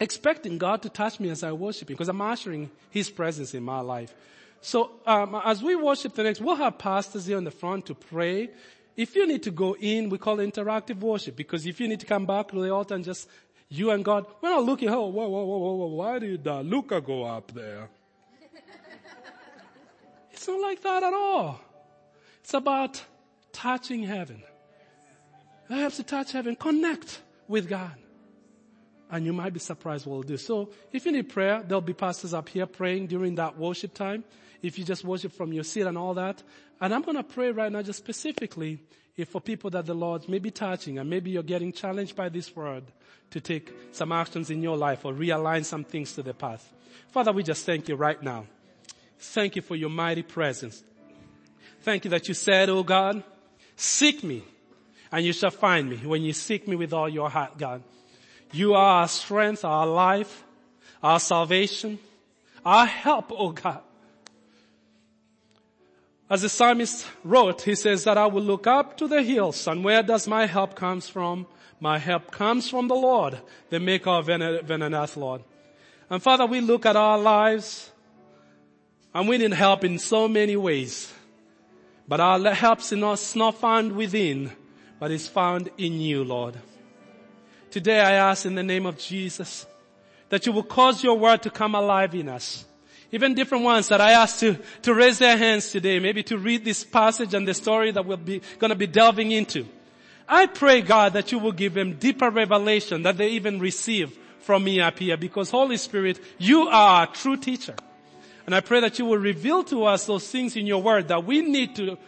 expecting 0.01 0.59
God 0.59 0.83
to 0.83 0.89
touch 0.89 1.21
me 1.21 1.31
as 1.31 1.43
I 1.43 1.53
worship 1.53 1.89
Him 1.89 1.95
because 1.95 2.09
I'm 2.09 2.21
ushering 2.21 2.71
His 2.91 3.09
presence 3.09 3.55
in 3.55 3.63
my 3.63 3.81
life. 3.81 4.13
So 4.61 4.91
um, 5.07 5.41
as 5.45 5.63
we 5.63 5.77
worship 5.77 6.15
the 6.15 6.25
next, 6.25 6.41
we'll 6.41 6.57
have 6.57 6.79
pastors 6.79 7.27
here 7.27 7.39
in 7.39 7.45
the 7.45 7.51
front 7.51 7.87
to 7.87 7.95
pray. 7.95 8.51
If 8.97 9.17
you 9.17 9.27
need 9.27 9.43
to 9.45 9.51
go 9.51 9.75
in, 9.75 10.09
we 10.09 10.19
call 10.19 10.39
it 10.41 10.53
interactive 10.53 10.99
worship 11.01 11.37
because 11.37 11.67
if 11.67 11.81
you 11.81 11.89
need 11.89 12.01
to 12.01 12.07
come 12.07 12.27
back 12.27 12.49
to 12.49 12.61
the 12.61 12.71
altar 12.71 12.95
and 12.95 13.05
just 13.05 13.29
you 13.73 13.91
and 13.91 14.05
God, 14.05 14.27
we're 14.41 14.51
not 14.51 14.65
looking, 14.65 14.91
oh, 14.91 15.07
whoa, 15.07 15.29
whoa, 15.29 15.45
whoa, 15.45 15.75
whoa, 15.75 15.87
why 15.87 16.19
did 16.19 16.47
uh, 16.47 16.61
Luca 16.61 17.01
go 17.01 17.25
up 17.25 17.53
there? 17.53 17.89
it's 20.31 20.47
not 20.47 20.61
like 20.61 20.83
that 20.83 21.03
at 21.03 21.15
all. 21.15 21.59
It's 22.41 22.55
about 22.55 23.03
touching 23.53 24.03
heaven. 24.03 24.43
I 25.71 25.89
to 25.89 26.03
touch 26.03 26.33
heaven, 26.33 26.55
connect 26.55 27.23
with 27.49 27.67
God 27.67 27.97
and 29.13 29.27
you 29.27 29.33
might 29.33 29.53
be 29.53 29.61
surprised 29.61 30.07
what 30.07 30.15
we'll 30.15 30.23
do. 30.23 30.39
So 30.39 30.71
if 30.91 31.05
you 31.05 31.13
need 31.13 31.29
prayer, 31.29 31.63
there'll 31.63 31.83
be 31.83 31.93
pastors 31.93 32.33
up 32.33 32.49
here 32.49 32.67
praying 32.67 33.09
during 33.09 33.35
that 33.37 33.59
worship 33.59 33.93
time. 33.95 34.25
If 34.63 34.79
you 34.79 34.85
just 34.85 35.05
worship 35.05 35.33
from 35.33 35.53
your 35.53 35.65
seat 35.65 35.83
and 35.83 35.99
all 35.99 36.15
that. 36.15 36.43
And 36.81 36.95
I'm 36.95 37.03
going 37.03 37.19
to 37.19 37.23
pray 37.23 37.53
right 37.53 37.71
now 37.71 37.83
just 37.83 37.99
specifically 37.99 38.81
if 39.17 39.29
for 39.29 39.41
people 39.41 39.69
that 39.71 39.85
the 39.85 39.95
Lord 39.95 40.29
may 40.31 40.39
be 40.39 40.51
touching 40.51 40.99
and 40.99 41.11
maybe 41.11 41.31
you're 41.31 41.43
getting 41.43 41.73
challenged 41.73 42.17
by 42.17 42.31
this 42.31 42.57
word 42.57 42.85
to 43.33 43.41
take 43.41 43.73
some 43.93 44.13
actions 44.13 44.51
in 44.51 44.63
your 44.63 44.77
life 44.77 45.05
or 45.05 45.13
realign 45.13 45.65
some 45.65 45.85
things 45.85 46.15
to 46.15 46.23
the 46.23 46.35
path. 46.35 46.73
Father, 47.11 47.33
we 47.33 47.43
just 47.43 47.67
thank 47.67 47.89
you 47.89 47.97
right 47.97 48.23
now. 48.23 48.47
Thank 49.19 49.57
you 49.57 49.63
for 49.63 49.77
your 49.77 49.91
mighty 49.91 50.23
presence. 50.23 50.83
Thank 51.83 52.05
you 52.05 52.11
that 52.11 52.29
you 52.29 52.35
said, 52.35 52.69
oh 52.69 52.83
God, 52.83 53.23
seek 53.77 54.23
me 54.23 54.43
and 55.11 55.25
you 55.25 55.33
shall 55.33 55.51
find 55.51 55.91
me 55.91 55.97
when 55.99 56.23
you 56.23 56.33
seek 56.33 56.67
me 56.67 56.77
with 56.77 56.93
all 56.93 57.09
your 57.09 57.29
heart, 57.29 57.59
God. 57.59 57.83
You 58.53 58.75
are 58.75 59.01
our 59.01 59.09
strength, 59.09 59.65
our 59.65 59.87
life, 59.87 60.45
our 61.03 61.21
salvation, 61.21 61.99
our 62.65 62.87
help, 62.87 63.33
oh 63.37 63.51
God. 63.51 63.81
As 66.31 66.43
the 66.43 66.49
psalmist 66.49 67.07
wrote, 67.25 67.63
he 67.63 67.75
says 67.75 68.05
that 68.05 68.17
I 68.17 68.27
will 68.27 68.43
look 68.43 68.67
up 68.67 68.97
to 68.99 69.07
the 69.07 69.23
hills 69.23 69.67
and 69.67 69.85
where 69.85 70.03
does 70.03 70.27
my 70.27 70.47
help 70.47 70.75
comes 70.75 71.09
from? 71.09 71.47
My 71.83 71.99
help 71.99 72.31
comes 72.31 72.71
from 72.71 72.87
the 72.87 72.95
Lord, 72.95 73.41
the 73.69 73.81
maker 73.81 74.11
of 74.11 74.29
heaven 74.29 74.83
and 74.83 74.95
earth, 74.95 75.17
Lord. 75.17 75.43
And 76.09 76.23
Father, 76.23 76.47
we 76.47 76.61
look 76.61 76.87
at 76.87 76.95
our 76.95 77.19
lives 77.19 77.91
and 79.13 79.29
we 79.29 79.37
need 79.37 79.53
help 79.53 79.83
in 79.83 79.99
so 79.99 80.29
many 80.29 80.55
ways. 80.57 81.13
But 82.07 82.21
our 82.21 82.55
help 82.55 82.79
is 82.79 83.35
not 83.35 83.59
found 83.59 83.97
within, 83.97 84.53
but 85.01 85.11
is 85.11 85.27
found 85.27 85.71
in 85.77 86.01
you, 86.01 86.23
Lord. 86.23 86.57
Today 87.69 87.99
I 87.99 88.13
ask 88.13 88.47
in 88.47 88.55
the 88.55 88.63
name 88.63 88.87
of 88.87 88.97
Jesus 88.97 89.67
that 90.29 90.47
you 90.47 90.53
will 90.53 90.63
cause 90.63 91.03
your 91.03 91.19
word 91.19 91.43
to 91.43 91.51
come 91.51 91.75
alive 91.75 92.15
in 92.15 92.29
us. 92.29 92.65
Even 93.11 93.35
different 93.35 93.65
ones 93.65 93.89
that 93.89 94.01
I 94.01 94.13
ask 94.13 94.39
to, 94.39 94.57
to 94.83 94.95
raise 94.95 95.19
their 95.19 95.37
hands 95.37 95.73
today, 95.73 95.99
maybe 95.99 96.23
to 96.23 96.39
read 96.39 96.65
this 96.65 96.85
passage 96.85 97.35
and 97.35 97.47
the 97.47 97.55
story 97.55 97.91
that 97.91 98.07
we'll 98.07 98.19
be, 98.19 98.41
gonna 98.61 98.77
be 98.77 98.87
delving 98.87 99.33
into. 99.33 99.67
I 100.33 100.47
pray 100.47 100.81
God 100.81 101.13
that 101.13 101.31
you 101.31 101.39
will 101.39 101.53
give 101.53 101.75
them 101.75 101.97
deeper 101.97 102.31
revelation 102.31 103.03
that 103.03 103.19
they 103.19 103.33
even 103.33 103.61
receive 103.61 104.19
from 104.39 104.65
me 104.65 104.81
up 104.81 104.99
here 104.99 105.19
because 105.19 105.51
Holy 105.51 105.77
Spirit, 105.77 106.19
you 106.39 106.69
are 106.69 107.05
a 107.05 107.07
true 107.07 107.37
teacher. 107.37 107.75
And 108.47 108.55
I 108.55 108.61
pray 108.61 108.81
that 108.81 108.99
you 108.99 109.05
will 109.05 109.19
reveal 109.19 109.63
to 109.65 109.85
us 109.85 110.07
those 110.07 110.27
things 110.27 110.57
in 110.57 110.67
your 110.67 110.81
word 110.81 111.09
that 111.09 111.27
we 111.27 111.43
need 111.43 111.77
to 111.77 111.99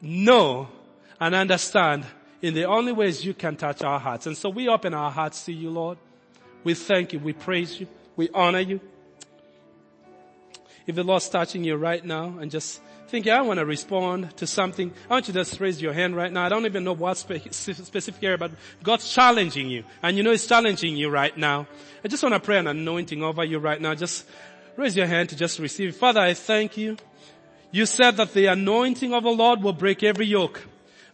know 0.00 0.68
and 1.20 1.34
understand 1.34 2.06
in 2.40 2.54
the 2.54 2.64
only 2.64 2.92
ways 2.92 3.22
you 3.22 3.34
can 3.34 3.56
touch 3.56 3.82
our 3.82 4.00
hearts. 4.00 4.26
And 4.26 4.34
so 4.34 4.48
we 4.48 4.66
open 4.66 4.94
our 4.94 5.10
hearts 5.10 5.44
to 5.44 5.52
you, 5.52 5.68
Lord. 5.68 5.98
We 6.64 6.72
thank 6.72 7.12
you. 7.12 7.18
We 7.18 7.34
praise 7.34 7.78
you. 7.78 7.88
We 8.16 8.30
honor 8.32 8.60
you. 8.60 8.80
If 10.86 10.94
the 10.94 11.04
Lord's 11.04 11.28
touching 11.28 11.62
you 11.62 11.76
right 11.76 12.02
now 12.02 12.38
and 12.40 12.50
just 12.50 12.80
thinking, 13.08 13.32
I 13.32 13.40
want 13.40 13.58
to 13.58 13.64
respond 13.64 14.36
to 14.36 14.46
something, 14.46 14.92
I 15.08 15.14
want 15.14 15.28
you 15.28 15.34
to 15.34 15.40
just 15.40 15.60
raise 15.60 15.80
your 15.80 15.92
hand 15.92 16.14
right 16.14 16.32
now. 16.32 16.44
I 16.44 16.48
don't 16.48 16.66
even 16.66 16.84
know 16.84 16.92
what 16.92 17.16
specific 17.16 18.22
area, 18.22 18.38
but 18.38 18.52
God's 18.82 19.12
challenging 19.12 19.68
you. 19.68 19.84
And 20.02 20.16
you 20.16 20.22
know 20.22 20.30
He's 20.30 20.46
challenging 20.46 20.96
you 20.96 21.08
right 21.08 21.36
now. 21.36 21.66
I 22.04 22.08
just 22.08 22.22
want 22.22 22.34
to 22.34 22.40
pray 22.40 22.58
an 22.58 22.66
anointing 22.66 23.22
over 23.22 23.44
you 23.44 23.58
right 23.58 23.80
now. 23.80 23.94
Just 23.94 24.26
raise 24.76 24.96
your 24.96 25.06
hand 25.06 25.30
to 25.30 25.36
just 25.36 25.58
receive. 25.58 25.96
Father, 25.96 26.20
I 26.20 26.34
thank 26.34 26.76
you. 26.76 26.96
You 27.70 27.86
said 27.86 28.16
that 28.16 28.32
the 28.32 28.46
anointing 28.46 29.12
of 29.12 29.24
the 29.24 29.30
Lord 29.30 29.62
will 29.62 29.72
break 29.72 30.02
every 30.02 30.26
yoke. 30.26 30.62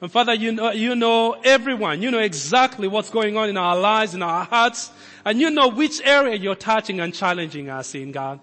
And 0.00 0.12
Father, 0.12 0.34
you 0.34 0.52
know, 0.52 0.70
you 0.70 0.94
know 0.94 1.32
everyone. 1.44 2.02
You 2.02 2.10
know 2.10 2.18
exactly 2.18 2.88
what's 2.88 3.10
going 3.10 3.36
on 3.36 3.48
in 3.48 3.56
our 3.56 3.76
lives, 3.76 4.14
in 4.14 4.22
our 4.22 4.44
hearts. 4.44 4.90
And 5.24 5.40
you 5.40 5.50
know 5.50 5.68
which 5.68 6.00
area 6.04 6.36
you're 6.36 6.54
touching 6.54 7.00
and 7.00 7.14
challenging 7.14 7.70
us 7.70 7.94
in, 7.94 8.12
God. 8.12 8.40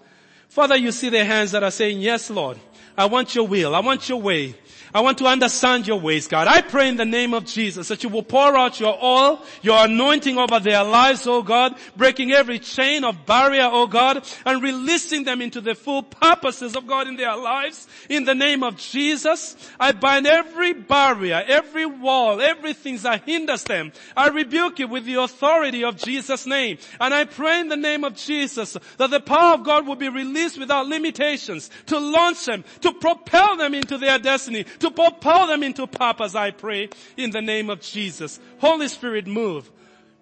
Father, 0.48 0.76
you 0.76 0.92
see 0.92 1.08
the 1.08 1.24
hands 1.24 1.52
that 1.52 1.62
are 1.62 1.70
saying, 1.70 2.00
yes, 2.00 2.28
Lord. 2.28 2.58
I 2.96 3.06
want 3.06 3.34
your 3.34 3.46
will. 3.46 3.74
I 3.74 3.80
want 3.80 4.08
your 4.08 4.20
way. 4.20 4.54
I 4.94 5.00
want 5.00 5.18
to 5.18 5.26
understand 5.26 5.86
your 5.86 5.98
ways, 5.98 6.28
God. 6.28 6.48
I 6.48 6.60
pray 6.60 6.88
in 6.88 6.96
the 6.96 7.06
name 7.06 7.32
of 7.32 7.46
Jesus 7.46 7.88
that 7.88 8.02
you 8.02 8.10
will 8.10 8.22
pour 8.22 8.54
out 8.56 8.78
your 8.78 9.02
oil, 9.02 9.42
your 9.62 9.86
anointing 9.86 10.36
over 10.36 10.60
their 10.60 10.84
lives, 10.84 11.26
oh 11.26 11.42
God, 11.42 11.76
breaking 11.96 12.32
every 12.32 12.58
chain 12.58 13.02
of 13.02 13.24
barrier, 13.24 13.68
oh 13.72 13.86
God, 13.86 14.22
and 14.44 14.62
releasing 14.62 15.24
them 15.24 15.40
into 15.40 15.62
the 15.62 15.74
full 15.74 16.02
purposes 16.02 16.76
of 16.76 16.86
God 16.86 17.08
in 17.08 17.16
their 17.16 17.34
lives. 17.36 17.88
In 18.10 18.24
the 18.24 18.34
name 18.34 18.62
of 18.62 18.76
Jesus, 18.76 19.56
I 19.80 19.92
bind 19.92 20.26
every 20.26 20.74
barrier, 20.74 21.42
every 21.46 21.86
wall, 21.86 22.42
everything 22.42 22.98
that 22.98 23.24
hinders 23.24 23.64
them. 23.64 23.92
I 24.14 24.28
rebuke 24.28 24.78
it 24.80 24.90
with 24.90 25.06
the 25.06 25.22
authority 25.22 25.84
of 25.84 25.96
Jesus' 25.96 26.46
name. 26.46 26.76
And 27.00 27.14
I 27.14 27.24
pray 27.24 27.60
in 27.60 27.68
the 27.68 27.76
name 27.76 28.04
of 28.04 28.16
Jesus 28.16 28.76
that 28.98 29.10
the 29.10 29.20
power 29.20 29.54
of 29.54 29.64
God 29.64 29.86
will 29.86 29.96
be 29.96 30.10
released 30.10 30.58
without 30.58 30.86
limitations 30.86 31.70
to 31.86 31.98
launch 31.98 32.44
them, 32.44 32.62
to 32.82 32.92
propel 32.92 33.56
them 33.56 33.72
into 33.72 33.96
their 33.96 34.18
destiny, 34.18 34.66
to 34.82 34.90
propel 34.90 35.46
them 35.46 35.62
into 35.62 35.86
purpose, 35.86 36.34
I 36.34 36.50
pray, 36.50 36.90
in 37.16 37.30
the 37.30 37.42
name 37.42 37.70
of 37.70 37.80
Jesus. 37.80 38.38
Holy 38.58 38.88
Spirit, 38.88 39.26
move. 39.26 39.70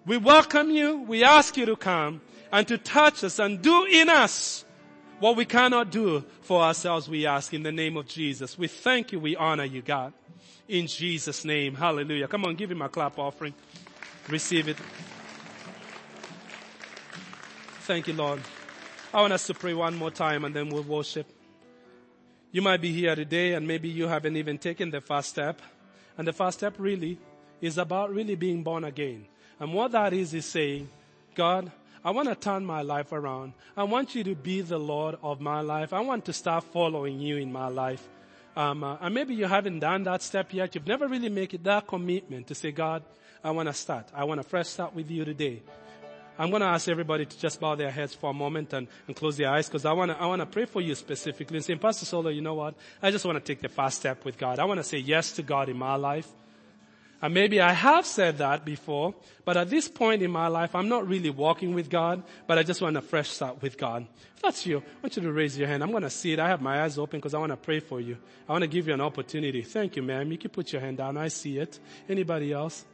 We 0.05 0.17
welcome 0.17 0.71
you. 0.71 1.01
We 1.01 1.23
ask 1.23 1.57
you 1.57 1.65
to 1.65 1.75
come 1.75 2.21
and 2.51 2.67
to 2.67 2.77
touch 2.77 3.23
us 3.23 3.39
and 3.39 3.61
do 3.61 3.85
in 3.85 4.09
us 4.09 4.65
what 5.19 5.35
we 5.35 5.45
cannot 5.45 5.91
do 5.91 6.23
for 6.41 6.61
ourselves, 6.63 7.07
we 7.07 7.27
ask 7.27 7.53
in 7.53 7.61
the 7.61 7.71
name 7.71 7.95
of 7.95 8.07
Jesus. 8.07 8.57
We 8.57 8.67
thank 8.67 9.11
you. 9.11 9.19
We 9.19 9.35
honor 9.35 9.65
you, 9.65 9.83
God. 9.83 10.13
In 10.67 10.87
Jesus' 10.87 11.45
name. 11.45 11.75
Hallelujah. 11.75 12.27
Come 12.27 12.43
on, 12.45 12.55
give 12.55 12.71
him 12.71 12.81
a 12.81 12.89
clap 12.89 13.19
offering. 13.19 13.53
Receive 14.27 14.67
it. 14.67 14.77
Thank 17.81 18.07
you, 18.07 18.13
Lord. 18.13 18.41
I 19.13 19.21
want 19.21 19.33
us 19.33 19.45
to 19.47 19.53
pray 19.53 19.75
one 19.75 19.95
more 19.95 20.09
time 20.09 20.43
and 20.43 20.55
then 20.55 20.69
we'll 20.69 20.83
worship. 20.83 21.27
You 22.53 22.61
might 22.61 22.81
be 22.81 22.91
here 22.91 23.15
today 23.15 23.53
and 23.53 23.65
maybe 23.65 23.87
you 23.87 24.07
haven't 24.07 24.35
even 24.35 24.57
taken 24.57 24.91
the 24.91 24.99
first 24.99 25.29
step. 25.29 25.61
And 26.17 26.27
the 26.27 26.33
first 26.33 26.57
step 26.57 26.75
really 26.77 27.17
is 27.61 27.77
about 27.77 28.13
really 28.13 28.35
being 28.35 28.61
born 28.61 28.83
again. 28.83 29.25
And 29.59 29.73
what 29.73 29.93
that 29.93 30.11
is 30.11 30.33
is 30.33 30.45
saying, 30.45 30.89
God, 31.33 31.71
I 32.03 32.11
want 32.11 32.27
to 32.27 32.35
turn 32.35 32.65
my 32.65 32.81
life 32.81 33.13
around. 33.13 33.53
I 33.77 33.83
want 33.83 34.15
you 34.15 34.23
to 34.25 34.35
be 34.35 34.61
the 34.61 34.79
Lord 34.79 35.17
of 35.23 35.39
my 35.39 35.61
life. 35.61 35.93
I 35.93 36.01
want 36.01 36.25
to 36.25 36.33
start 36.33 36.65
following 36.65 37.21
you 37.21 37.37
in 37.37 37.53
my 37.53 37.69
life. 37.69 38.05
Um, 38.55 38.83
uh, 38.83 38.97
and 38.99 39.13
maybe 39.15 39.33
you 39.33 39.45
haven't 39.45 39.79
done 39.79 40.03
that 40.03 40.21
step 40.21 40.53
yet. 40.53 40.75
You've 40.75 40.87
never 40.87 41.07
really 41.07 41.29
made 41.29 41.57
that 41.63 41.87
commitment 41.87 42.47
to 42.47 42.55
say, 42.55 42.71
God, 42.71 43.03
I 43.43 43.51
want 43.51 43.69
to 43.69 43.73
start. 43.73 44.07
I 44.13 44.25
want 44.25 44.41
to 44.41 44.47
fresh 44.47 44.67
start 44.67 44.93
with 44.93 45.09
you 45.09 45.23
today. 45.23 45.61
I'm 46.37 46.49
going 46.49 46.61
to 46.61 46.67
ask 46.67 46.87
everybody 46.87 47.25
to 47.25 47.39
just 47.39 47.59
bow 47.59 47.75
their 47.75 47.91
heads 47.91 48.15
for 48.15 48.31
a 48.31 48.33
moment 48.33 48.73
and, 48.73 48.87
and 49.07 49.15
close 49.15 49.37
their 49.37 49.49
eyes 49.49 49.67
because 49.67 49.85
I 49.85 49.93
want 49.93 50.11
to, 50.11 50.17
I 50.19 50.25
want 50.25 50.41
to 50.41 50.45
pray 50.45 50.65
for 50.65 50.81
you 50.81 50.95
specifically 50.95 51.57
and 51.57 51.65
say, 51.65 51.75
Pastor 51.75 52.05
Solo, 52.05 52.29
you 52.29 52.41
know 52.41 52.55
what? 52.55 52.75
I 53.01 53.11
just 53.11 53.25
want 53.25 53.37
to 53.37 53.43
take 53.43 53.61
the 53.61 53.69
first 53.69 53.99
step 53.99 54.25
with 54.25 54.37
God. 54.37 54.59
I 54.59 54.65
want 54.65 54.79
to 54.79 54.83
say 54.83 54.97
yes 54.97 55.33
to 55.33 55.43
God 55.43 55.69
in 55.69 55.77
my 55.77 55.95
life. 55.95 56.27
And 57.21 57.35
maybe 57.35 57.61
I 57.61 57.73
have 57.73 58.07
said 58.07 58.39
that 58.39 58.65
before, 58.65 59.13
but 59.45 59.55
at 59.55 59.69
this 59.69 59.87
point 59.87 60.23
in 60.23 60.31
my 60.31 60.47
life, 60.47 60.73
I'm 60.73 60.89
not 60.89 61.07
really 61.07 61.29
walking 61.29 61.75
with 61.75 61.87
God, 61.87 62.23
but 62.47 62.57
I 62.57 62.63
just 62.63 62.81
want 62.81 62.97
a 62.97 63.01
fresh 63.01 63.29
start 63.29 63.61
with 63.61 63.77
God. 63.77 64.07
If 64.35 64.41
that's 64.41 64.65
you, 64.65 64.79
I 64.79 65.03
want 65.03 65.15
you 65.15 65.21
to 65.21 65.31
raise 65.31 65.55
your 65.55 65.67
hand. 65.67 65.83
I'm 65.83 65.91
going 65.91 66.01
to 66.01 66.09
see 66.09 66.33
it. 66.33 66.39
I 66.39 66.47
have 66.47 66.61
my 66.61 66.81
eyes 66.81 66.97
open 66.97 67.19
because 67.19 67.35
I 67.35 67.37
want 67.37 67.51
to 67.51 67.57
pray 67.57 67.79
for 67.79 68.01
you. 68.01 68.17
I 68.49 68.53
want 68.53 68.63
to 68.63 68.67
give 68.67 68.87
you 68.87 68.95
an 68.95 69.01
opportunity. 69.01 69.61
Thank 69.61 69.97
you, 69.97 70.01
ma'am. 70.01 70.31
You 70.31 70.39
can 70.39 70.49
put 70.49 70.73
your 70.73 70.81
hand 70.81 70.97
down. 70.97 71.15
I 71.15 71.27
see 71.27 71.59
it. 71.59 71.79
Anybody 72.09 72.51
else? 72.51 72.85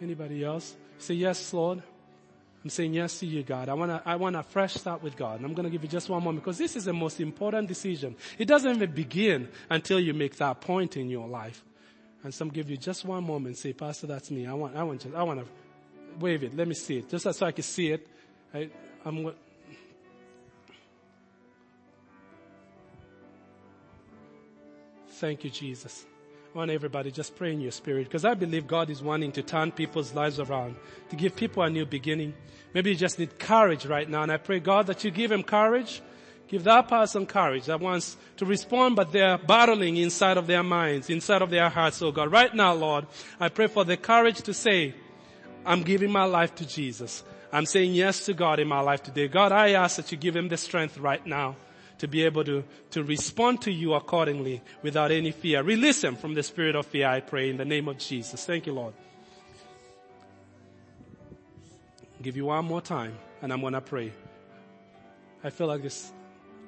Anybody 0.00 0.42
else? 0.42 0.74
Say 1.02 1.14
yes, 1.14 1.52
Lord. 1.52 1.82
I'm 2.62 2.70
saying 2.70 2.94
yes 2.94 3.18
to 3.18 3.26
you, 3.26 3.42
God. 3.42 3.68
I 3.68 3.74
want 3.74 3.90
to, 3.90 4.00
I 4.08 4.14
want 4.14 4.36
a 4.36 4.44
fresh 4.44 4.74
start 4.74 5.02
with 5.02 5.16
God. 5.16 5.38
And 5.38 5.44
I'm 5.44 5.52
going 5.52 5.64
to 5.64 5.70
give 5.70 5.82
you 5.82 5.88
just 5.88 6.08
one 6.08 6.22
moment 6.22 6.44
because 6.44 6.58
this 6.58 6.76
is 6.76 6.84
the 6.84 6.92
most 6.92 7.18
important 7.18 7.66
decision. 7.66 8.14
It 8.38 8.46
doesn't 8.46 8.76
even 8.76 8.92
begin 8.92 9.48
until 9.68 9.98
you 9.98 10.14
make 10.14 10.36
that 10.36 10.60
point 10.60 10.96
in 10.96 11.10
your 11.10 11.26
life. 11.26 11.64
And 12.22 12.32
some 12.32 12.50
give 12.50 12.70
you 12.70 12.76
just 12.76 13.04
one 13.04 13.24
moment. 13.24 13.56
Say, 13.56 13.72
Pastor, 13.72 14.06
that's 14.06 14.30
me. 14.30 14.46
I 14.46 14.52
want, 14.54 14.76
I 14.76 14.84
want, 14.84 15.04
I 15.12 15.24
want 15.24 15.40
to 15.40 15.46
wave 16.20 16.44
it. 16.44 16.56
Let 16.56 16.68
me 16.68 16.74
see 16.74 16.98
it. 16.98 17.08
Just 17.08 17.24
so 17.36 17.46
I 17.46 17.50
can 17.50 17.64
see 17.64 17.90
it. 17.90 18.06
I, 18.54 18.70
I'm. 19.04 19.32
Thank 25.08 25.42
you, 25.42 25.50
Jesus. 25.50 26.06
Want 26.54 26.70
everybody 26.70 27.10
just 27.10 27.34
pray 27.34 27.54
in 27.54 27.62
your 27.62 27.70
spirit 27.70 28.04
because 28.04 28.26
I 28.26 28.34
believe 28.34 28.66
God 28.66 28.90
is 28.90 29.02
wanting 29.02 29.32
to 29.32 29.42
turn 29.42 29.72
people's 29.72 30.12
lives 30.12 30.38
around, 30.38 30.76
to 31.08 31.16
give 31.16 31.34
people 31.34 31.62
a 31.62 31.70
new 31.70 31.86
beginning. 31.86 32.34
Maybe 32.74 32.90
you 32.90 32.96
just 32.96 33.18
need 33.18 33.38
courage 33.38 33.86
right 33.86 34.08
now. 34.08 34.22
And 34.22 34.30
I 34.30 34.36
pray 34.36 34.60
God 34.60 34.86
that 34.88 35.02
you 35.02 35.10
give 35.10 35.32
him 35.32 35.42
courage. 35.42 36.02
Give 36.48 36.62
that 36.64 36.88
person 36.88 37.24
courage 37.24 37.64
that 37.66 37.80
wants 37.80 38.18
to 38.36 38.44
respond, 38.44 38.96
but 38.96 39.12
they're 39.12 39.38
battling 39.38 39.96
inside 39.96 40.36
of 40.36 40.46
their 40.46 40.62
minds, 40.62 41.08
inside 41.08 41.40
of 41.40 41.48
their 41.48 41.70
hearts. 41.70 42.02
Oh 42.02 42.12
God, 42.12 42.30
right 42.30 42.54
now, 42.54 42.74
Lord, 42.74 43.06
I 43.40 43.48
pray 43.48 43.66
for 43.66 43.86
the 43.86 43.96
courage 43.96 44.42
to 44.42 44.52
say, 44.52 44.94
I'm 45.64 45.82
giving 45.82 46.12
my 46.12 46.24
life 46.24 46.54
to 46.56 46.66
Jesus. 46.66 47.24
I'm 47.50 47.64
saying 47.64 47.94
yes 47.94 48.26
to 48.26 48.34
God 48.34 48.60
in 48.60 48.68
my 48.68 48.80
life 48.80 49.02
today. 49.02 49.28
God, 49.28 49.52
I 49.52 49.70
ask 49.70 49.96
that 49.96 50.12
you 50.12 50.18
give 50.18 50.36
him 50.36 50.48
the 50.48 50.58
strength 50.58 50.98
right 50.98 51.26
now 51.26 51.56
to 52.02 52.08
be 52.08 52.24
able 52.24 52.42
to, 52.42 52.64
to 52.90 53.04
respond 53.04 53.62
to 53.62 53.70
you 53.70 53.94
accordingly 53.94 54.60
without 54.82 55.12
any 55.12 55.30
fear. 55.30 55.62
Release 55.62 56.02
him 56.02 56.16
from 56.16 56.34
the 56.34 56.42
spirit 56.42 56.74
of 56.74 56.84
fear, 56.84 57.06
I 57.06 57.20
pray, 57.20 57.48
in 57.48 57.56
the 57.58 57.64
name 57.64 57.86
of 57.86 57.96
Jesus. 57.96 58.44
Thank 58.44 58.66
you, 58.66 58.72
Lord. 58.72 58.92
I'll 62.02 62.22
give 62.22 62.36
you 62.36 62.46
one 62.46 62.64
more 62.64 62.80
time, 62.80 63.16
and 63.40 63.52
I'm 63.52 63.60
going 63.60 63.74
to 63.74 63.80
pray. 63.80 64.12
I 65.44 65.50
feel 65.50 65.68
like 65.68 65.82
this 65.82 66.12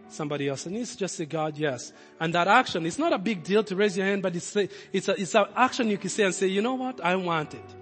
somebody 0.09 0.49
else. 0.49 0.67
And 0.67 0.77
it's 0.77 0.95
just 0.95 1.17
say, 1.17 1.25
God, 1.25 1.59
yes. 1.59 1.93
And 2.21 2.33
that 2.35 2.47
action, 2.47 2.87
it's 2.87 3.01
not 3.01 3.13
a 3.13 3.19
big 3.19 3.43
deal 3.43 3.65
to 3.65 3.75
raise 3.75 3.97
your 3.97 4.07
hand, 4.07 4.23
but 4.23 4.37
it's, 4.37 4.55
a, 4.55 4.69
it's, 4.93 5.09
a, 5.09 5.21
it's 5.21 5.35
an 5.35 5.47
action 5.57 5.91
you 5.91 5.99
can 5.99 6.11
say 6.11 6.23
and 6.23 6.33
say, 6.33 6.47
you 6.47 6.63
know 6.63 6.75
what? 6.75 7.05
I 7.05 7.17
want 7.17 7.55
it. 7.55 7.75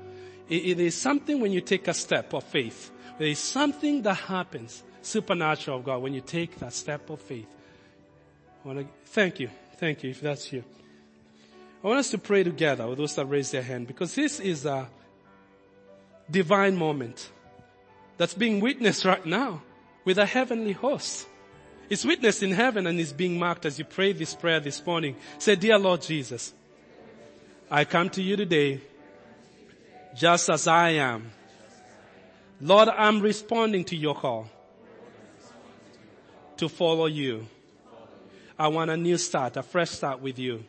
it. 0.49 0.65
It 0.71 0.81
is 0.81 0.95
something 0.95 1.39
when 1.39 1.53
you 1.53 1.61
take 1.61 1.87
a 1.87 1.93
step 1.93 2.33
of 2.33 2.45
faith. 2.45 2.91
There 3.19 3.29
is 3.29 3.39
something 3.39 4.01
that 4.03 4.15
happens 4.15 4.83
supernatural 5.03 5.79
of 5.79 5.85
God 5.85 6.03
when 6.03 6.15
you 6.15 6.21
take 6.21 6.59
that 6.59 6.73
step 6.73 7.11
of 7.11 7.21
faith. 7.21 7.49
I 8.65 8.69
want 8.69 8.81
to 8.81 8.87
thank 9.07 9.41
you. 9.41 9.51
Thank 9.77 10.03
you 10.05 10.11
if 10.11 10.21
that's 10.21 10.53
you. 10.53 10.65
I 11.83 11.89
want 11.89 11.99
us 11.99 12.11
to 12.11 12.19
pray 12.19 12.45
together 12.45 12.87
with 12.87 12.99
those 12.99 13.17
that 13.17 13.27
raise 13.27 13.51
their 13.51 13.63
hand 13.63 13.89
because 13.89 14.15
this 14.15 14.39
is 14.39 14.65
a 14.65 14.89
divine 16.31 16.77
moment 16.77 17.31
that's 18.17 18.35
being 18.35 18.61
witnessed 18.61 19.05
right 19.05 19.25
now 19.27 19.63
with 20.05 20.19
a 20.19 20.27
heavenly 20.27 20.73
host. 20.73 21.27
It's 21.91 22.05
witnessed 22.05 22.43
in 22.43 22.53
heaven 22.53 22.87
and 22.87 23.01
is 23.01 23.13
being 23.13 23.39
marked 23.39 23.67
as 23.67 23.79
you 23.79 23.85
pray 23.85 24.13
this 24.13 24.35
prayer 24.35 24.61
this 24.61 24.85
morning. 24.87 25.17
Say, 25.39 25.57
dear 25.57 25.79
Lord 25.79 26.03
Jesus, 26.03 26.55
I 27.71 27.85
come 27.85 28.09
to 28.11 28.23
you 28.23 28.37
today 28.37 28.81
just 30.15 30.49
as 30.49 30.69
I 30.69 30.91
am. 30.91 31.33
Lord, 32.61 32.89
I'm 32.89 33.21
responding 33.21 33.85
to 33.87 33.97
your 33.97 34.15
call 34.15 34.49
to 36.63 36.69
follow 36.69 37.07
you. 37.07 37.45
I 38.57 38.69
want 38.69 38.89
a 38.89 38.97
new 38.97 39.19
start, 39.19 39.57
a 39.57 39.65
fresh 39.65 39.91
start 39.91 40.21
with 40.21 40.39
you. 40.39 40.63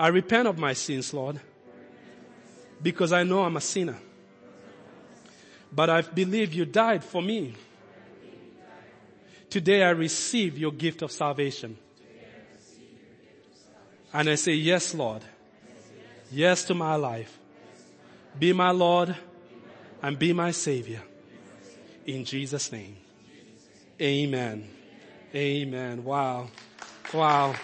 I 0.00 0.08
repent 0.08 0.48
of 0.48 0.56
my 0.56 0.72
sins, 0.72 1.12
Lord, 1.12 1.38
because 2.82 3.12
I 3.12 3.24
know 3.24 3.42
I'm 3.42 3.58
a 3.58 3.60
sinner. 3.60 3.98
But 5.70 5.90
I 5.90 6.00
believe 6.00 6.54
you 6.54 6.64
died 6.64 7.04
for 7.04 7.20
me. 7.20 7.54
Today 9.50 9.82
I 9.82 9.90
receive 9.90 10.56
your 10.56 10.72
gift 10.72 11.02
of 11.02 11.12
salvation. 11.12 11.76
And 14.14 14.30
I 14.30 14.36
say, 14.36 14.54
yes, 14.54 14.94
Lord. 14.94 15.22
Yes 16.30 16.64
to 16.64 16.74
my 16.74 16.94
life. 16.94 17.38
Be 18.38 18.54
my 18.54 18.70
Lord 18.70 19.14
and 20.00 20.18
be 20.18 20.32
my 20.32 20.52
Savior. 20.52 21.02
In 22.06 22.24
Jesus' 22.24 22.72
name. 22.72 22.96
Amen. 24.02 24.68
Amen. 25.32 26.02
Wow. 26.02 26.48
Wow. 27.14 27.54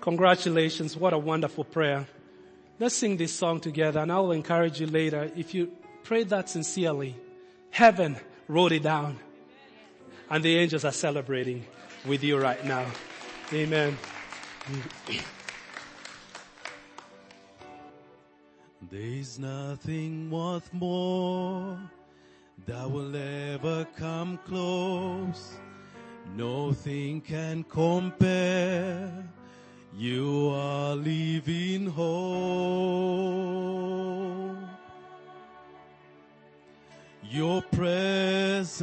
Congratulations. 0.00 0.96
What 0.96 1.12
a 1.12 1.18
wonderful 1.18 1.64
prayer. 1.64 2.06
Let's 2.78 2.94
sing 2.94 3.16
this 3.16 3.32
song 3.32 3.58
together 3.58 3.98
and 4.00 4.12
I'll 4.12 4.30
encourage 4.30 4.80
you 4.80 4.86
later. 4.86 5.32
If 5.34 5.52
you 5.52 5.72
pray 6.04 6.22
that 6.24 6.48
sincerely, 6.48 7.16
heaven 7.70 8.16
wrote 8.46 8.70
it 8.70 8.84
down 8.84 9.18
and 10.30 10.44
the 10.44 10.58
angels 10.58 10.84
are 10.84 10.92
celebrating 10.92 11.64
with 12.06 12.22
you 12.22 12.38
right 12.38 12.64
now. 12.64 12.86
Amen. 13.52 13.98
There's 18.90 19.38
nothing 19.38 20.30
worth 20.30 20.72
more 20.72 21.78
that 22.66 22.90
will 22.90 23.16
ever 23.16 23.86
come 23.96 24.38
close. 24.46 25.54
Nothing 26.36 27.20
can 27.22 27.64
compare. 27.64 29.10
You 29.96 30.50
are 30.54 30.94
living 30.96 31.86
hope. 31.86 32.14
Your 37.22 37.62
presence 37.62 38.82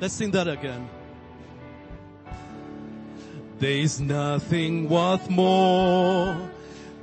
Let's 0.00 0.14
sing 0.14 0.30
that 0.30 0.46
again. 0.46 0.88
There's 3.58 4.00
nothing 4.00 4.88
worth 4.88 5.28
more 5.28 6.36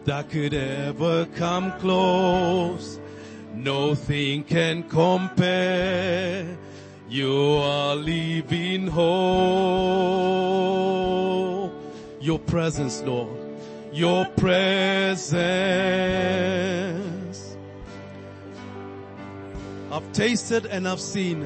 that 0.06 0.30
could 0.30 0.54
ever 0.54 1.26
come 1.36 1.74
close. 1.80 3.02
Nothing 3.54 4.46
can 4.46 4.84
compare. 4.84 6.58
You 7.10 7.58
are 7.58 7.96
living 7.96 8.88
hope. 8.88 9.06
Your 12.22 12.40
presence, 12.40 13.02
Lord. 13.02 13.38
Your 13.92 14.26
presence. 14.38 15.36
I've 19.92 20.10
tasted 20.14 20.66
and 20.68 20.88
I've 20.88 21.02
seen. 21.02 21.46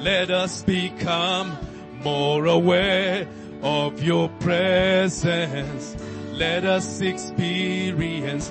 Let 0.00 0.30
us 0.30 0.62
become 0.62 1.56
more 2.02 2.44
aware 2.46 3.26
of 3.62 4.02
your 4.02 4.28
presence. 4.40 5.96
Let 6.32 6.66
us 6.66 7.00
experience 7.00 8.50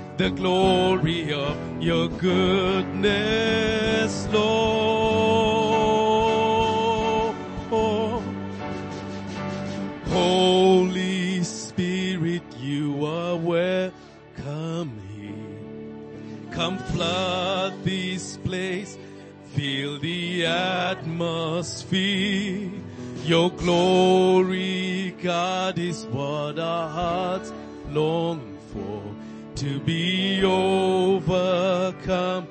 the 0.21 0.29
glory 0.29 1.33
of 1.33 1.57
your 1.81 2.07
goodness, 2.07 2.93
Lord. 4.31 5.41
Holy 10.09 11.41
Spirit, 11.43 12.43
you 12.59 13.03
are 13.03 13.35
welcome 13.35 15.01
here. 15.17 15.33
Come 16.51 16.77
flood 16.77 17.83
this 17.83 18.37
place, 18.37 18.99
fill 19.55 19.97
the 19.97 20.45
atmosphere. 20.45 21.89
Your 23.23 23.49
glory, 23.49 25.15
God, 25.19 25.79
is 25.79 26.05
what 26.05 26.59
our 26.59 26.89
hearts 26.89 27.51
long 27.89 28.59
for. 28.71 29.01
To 29.61 29.79
be 29.79 30.43
overcome 30.43 32.47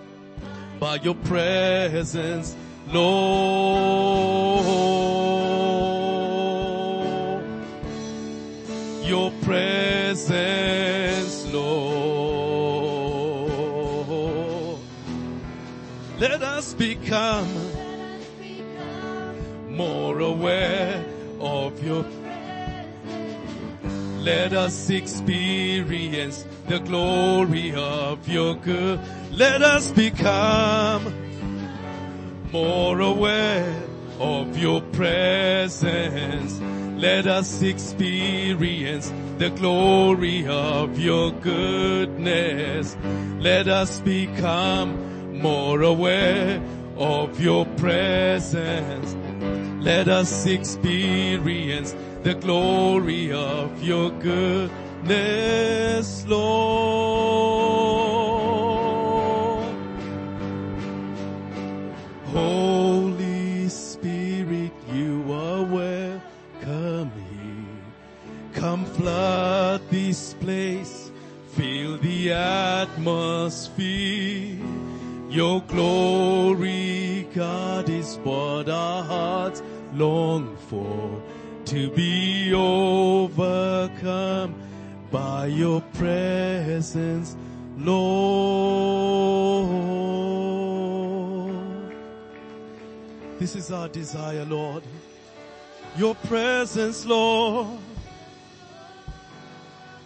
by 0.78 0.94
your 1.02 1.16
presence, 1.16 2.54
Lord. 2.86 4.64
Your 9.04 9.32
presence, 9.42 11.52
Lord. 11.52 12.00
Let 16.20 16.42
us 16.42 16.74
become 16.74 17.48
more 19.68 20.20
aware 20.20 21.04
of 21.40 21.82
your 21.82 22.04
let 24.20 24.52
us 24.52 24.90
experience 24.90 26.44
the 26.68 26.78
glory 26.78 27.74
of 27.74 28.28
your 28.28 28.54
good. 28.54 29.00
Let 29.30 29.62
us 29.62 29.90
become 29.92 31.12
more 32.52 33.00
aware 33.00 33.82
of 34.18 34.58
your 34.58 34.82
presence. 34.82 36.60
Let 37.00 37.26
us 37.26 37.62
experience 37.62 39.10
the 39.38 39.48
glory 39.50 40.46
of 40.46 40.98
your 40.98 41.32
goodness. 41.32 42.96
Let 43.38 43.68
us 43.68 44.00
become 44.00 45.40
more 45.40 45.80
aware 45.80 46.62
of 46.98 47.40
your 47.40 47.64
presence. 47.64 49.16
Let 49.82 50.08
us 50.08 50.44
experience 50.44 51.94
the 52.22 52.34
glory 52.34 53.32
of 53.32 53.82
your 53.82 54.10
goodness, 54.10 56.26
Lord. 56.26 56.44
Holy 62.26 63.68
Spirit, 63.68 64.72
you 64.92 65.22
are 65.32 65.64
welcome 65.64 67.10
here. 67.10 67.82
Come 68.52 68.84
flood 68.84 69.80
this 69.88 70.34
place, 70.34 71.10
fill 71.52 71.96
the 71.98 72.32
atmosphere. 72.32 73.78
Your 75.30 75.62
glory, 75.62 77.26
God, 77.34 77.88
is 77.88 78.18
what 78.18 78.68
our 78.68 79.02
hearts 79.04 79.62
long 79.94 80.56
for. 80.68 81.19
To 81.70 81.88
be 81.90 82.52
overcome 82.52 84.54
by 85.12 85.46
your 85.46 85.80
presence, 85.94 87.36
Lord. 87.78 89.70
This 93.38 93.54
is 93.54 93.70
our 93.70 93.88
desire, 93.88 94.44
Lord. 94.46 94.82
Your 95.96 96.16
presence, 96.16 97.06
Lord. 97.06 97.78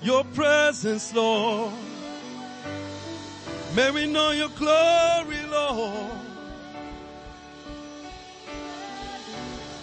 Your 0.02 0.22
presence, 0.34 1.14
Lord. 1.14 1.72
May 3.74 3.90
we 3.90 4.06
know 4.06 4.32
your 4.32 4.50
glory, 4.50 5.40
Lord. 5.50 6.23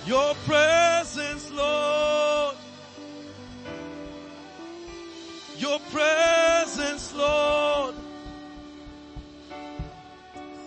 Your 0.05 0.33
presence, 0.45 1.51
Lord. 1.51 2.55
Your 5.57 5.79
presence, 5.91 7.13
Lord. 7.13 7.93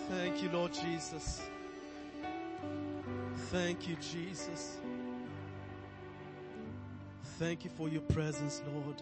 Thank 0.09 0.41
you, 0.41 0.49
Lord 0.49 0.73
Jesus. 0.73 1.41
Thank 3.51 3.89
you, 3.89 3.97
Jesus. 3.97 4.77
Thank 7.37 7.65
you 7.65 7.71
for 7.71 7.89
your 7.89 8.01
presence, 8.03 8.61
Lord. 8.73 9.01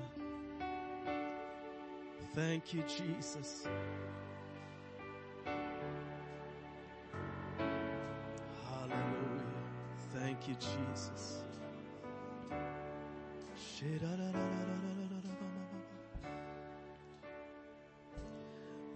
Thank 2.33 2.73
you, 2.73 2.83
Jesus. 2.87 3.67
Thank 10.23 10.47
you, 10.47 10.55
Jesus. 10.55 11.43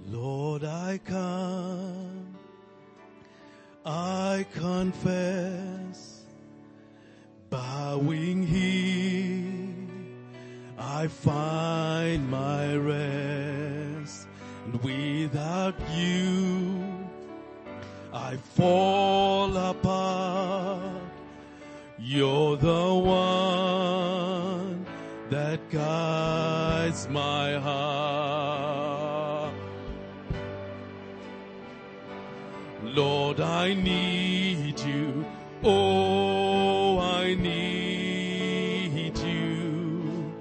Lord, 0.09 0.63
I 0.63 0.97
come. 1.03 2.33
I 3.85 4.45
confess, 4.53 6.21
bowing 7.49 8.47
here, 8.47 9.65
I 10.79 11.07
find 11.07 12.29
my 12.31 12.73
rest, 12.75 14.27
and 14.65 14.81
without 14.81 15.75
you, 15.93 16.81
I 18.13 18.37
fall 18.37 19.57
apart. 19.57 20.86
You're 22.09 22.55
the 22.55 22.93
one 22.93 24.85
that 25.29 25.69
guides 25.69 27.09
my 27.09 27.55
heart. 27.55 29.53
Lord, 32.81 33.41
I 33.41 33.73
need 33.73 34.79
you. 34.79 35.25
Oh, 35.65 36.97
I 36.99 37.35
need 37.35 39.17
you. 39.17 40.33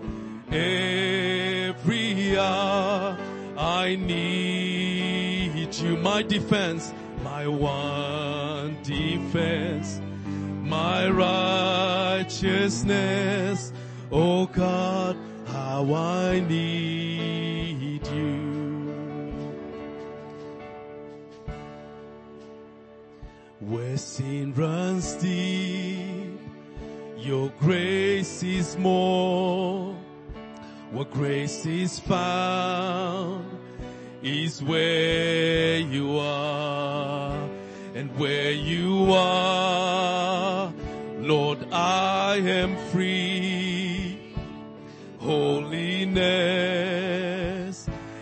Every 0.53 2.39
hour 2.39 3.19
I 3.59 3.97
need 3.97 5.75
you. 5.75 5.97
My 5.97 6.23
defense, 6.23 6.95
my 7.25 7.49
one 7.49 8.79
defense, 8.85 10.01
my 10.67 11.09
righteousness. 11.09 13.73
Oh 14.11 14.47
God, 14.47 15.17
how 15.47 15.95
I 15.95 16.41
need 16.41 18.07
you. 18.07 18.57
Where 23.61 23.97
sin 23.97 24.53
runs 24.55 25.15
deep, 25.15 26.41
your 27.19 27.51
grace 27.59 28.43
is 28.43 28.77
more. 28.77 29.95
Where 30.93 31.05
grace 31.05 31.67
is 31.67 31.99
found 31.99 33.45
is 34.23 34.63
where 34.63 35.79
you 35.79 36.19
are. 36.19 37.37
And 37.95 38.17
where 38.19 38.53
you 38.53 39.13
are, 39.13 40.56
Lord, 41.27 41.59
I 41.73 42.37
am 42.37 42.77
free. 42.93 44.17
Holiness 45.19 46.17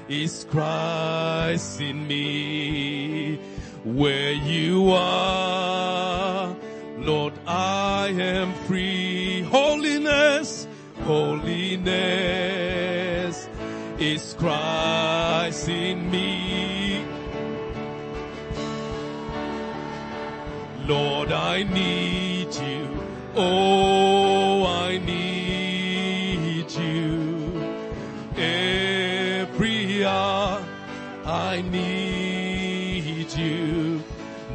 is 0.09 0.47
Christ 0.51 1.83
in 1.83 2.09
me. 2.09 3.37
Where 3.85 4.33
you 4.33 4.91
are, 4.93 6.57
Lord, 6.97 7.35
I 7.47 8.09
am 8.09 8.55
free. 8.67 9.43
Holiness, 9.43 10.67
holiness 11.03 11.99
is 13.99 14.35
Christ 14.39 15.69
in 15.69 16.11
me. 16.11 17.05
Lord, 20.87 21.33
I 21.33 21.65
need. 21.65 22.34
Oh, 23.37 24.64
I 24.64 24.99
need 24.99 26.70
you. 26.70 27.61
Every 28.37 30.05
hour 30.05 30.64
I 31.24 31.62
need 31.62 33.32
you. 33.32 34.05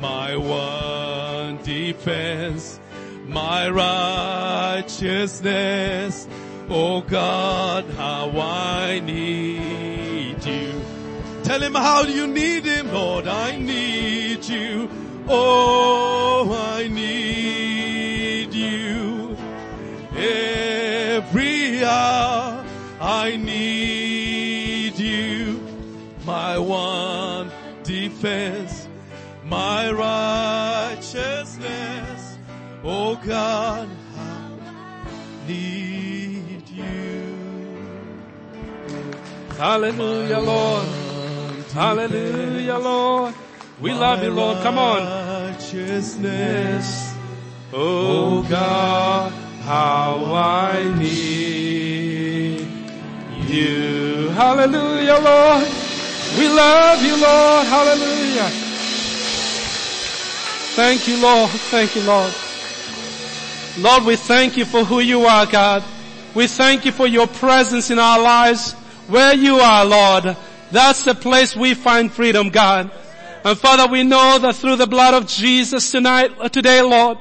My 0.01 0.37
one 0.37 1.57
defense, 1.63 2.79
my 3.27 3.69
righteousness. 3.69 6.25
Oh 6.69 7.01
God, 7.01 7.83
how 7.97 8.29
I 8.29 9.01
need 9.01 10.41
you. 10.45 10.81
Tell 11.43 11.61
him 11.61 11.73
how 11.73 12.03
you 12.03 12.27
need 12.27 12.63
him, 12.63 12.93
Lord. 12.93 13.27
I 13.27 13.57
need 13.57 14.45
you. 14.45 14.89
Oh, 15.27 16.53
I 16.77 16.87
need 16.87 17.18
I 22.99 23.37
need 23.37 24.97
you. 24.97 25.61
My 26.25 26.57
one 26.57 27.51
defense, 27.83 28.87
my 29.45 29.91
righteousness. 29.91 32.37
Oh 32.83 33.15
God, 33.15 33.87
I 34.17 34.49
need 35.47 36.67
you. 36.69 37.35
Hallelujah, 39.57 40.39
Lord. 40.39 40.85
Hallelujah, 41.73 42.77
Lord. 42.77 43.33
We 43.81 43.93
love 43.93 44.21
you, 44.23 44.31
Lord. 44.31 44.61
Come 44.61 44.77
on. 44.77 45.03
Righteousness. 45.49 47.09
Oh 47.71 48.41
God, 48.43 49.31
how 49.63 50.33
I 50.33 50.83
need 50.97 51.78
you. 53.49 54.29
Hallelujah, 54.29 55.19
Lord. 55.19 55.67
We 56.37 56.47
love 56.47 57.03
you, 57.03 57.17
Lord. 57.21 57.67
Hallelujah. 57.67 58.49
Thank 60.75 61.07
you, 61.07 61.21
Lord. 61.21 61.49
Thank 61.49 61.95
you, 61.95 62.03
Lord. 62.03 62.33
Lord, 63.79 64.05
we 64.05 64.15
thank 64.15 64.57
you 64.57 64.65
for 64.65 64.83
who 64.83 64.99
you 64.99 65.25
are, 65.25 65.45
God. 65.45 65.83
We 66.35 66.47
thank 66.47 66.85
you 66.85 66.91
for 66.91 67.07
your 67.07 67.27
presence 67.27 67.91
in 67.91 67.99
our 67.99 68.21
lives. 68.21 68.73
Where 69.07 69.33
you 69.33 69.55
are, 69.55 69.85
Lord, 69.85 70.37
that's 70.71 71.03
the 71.03 71.15
place 71.15 71.55
we 71.55 71.73
find 71.73 72.11
freedom, 72.11 72.49
God. 72.49 72.91
And 73.43 73.57
Father, 73.57 73.87
we 73.87 74.03
know 74.03 74.37
that 74.39 74.55
through 74.55 74.75
the 74.75 74.87
blood 74.87 75.13
of 75.13 75.27
Jesus 75.27 75.91
tonight, 75.91 76.31
uh, 76.39 76.49
today, 76.49 76.81
Lord, 76.81 77.17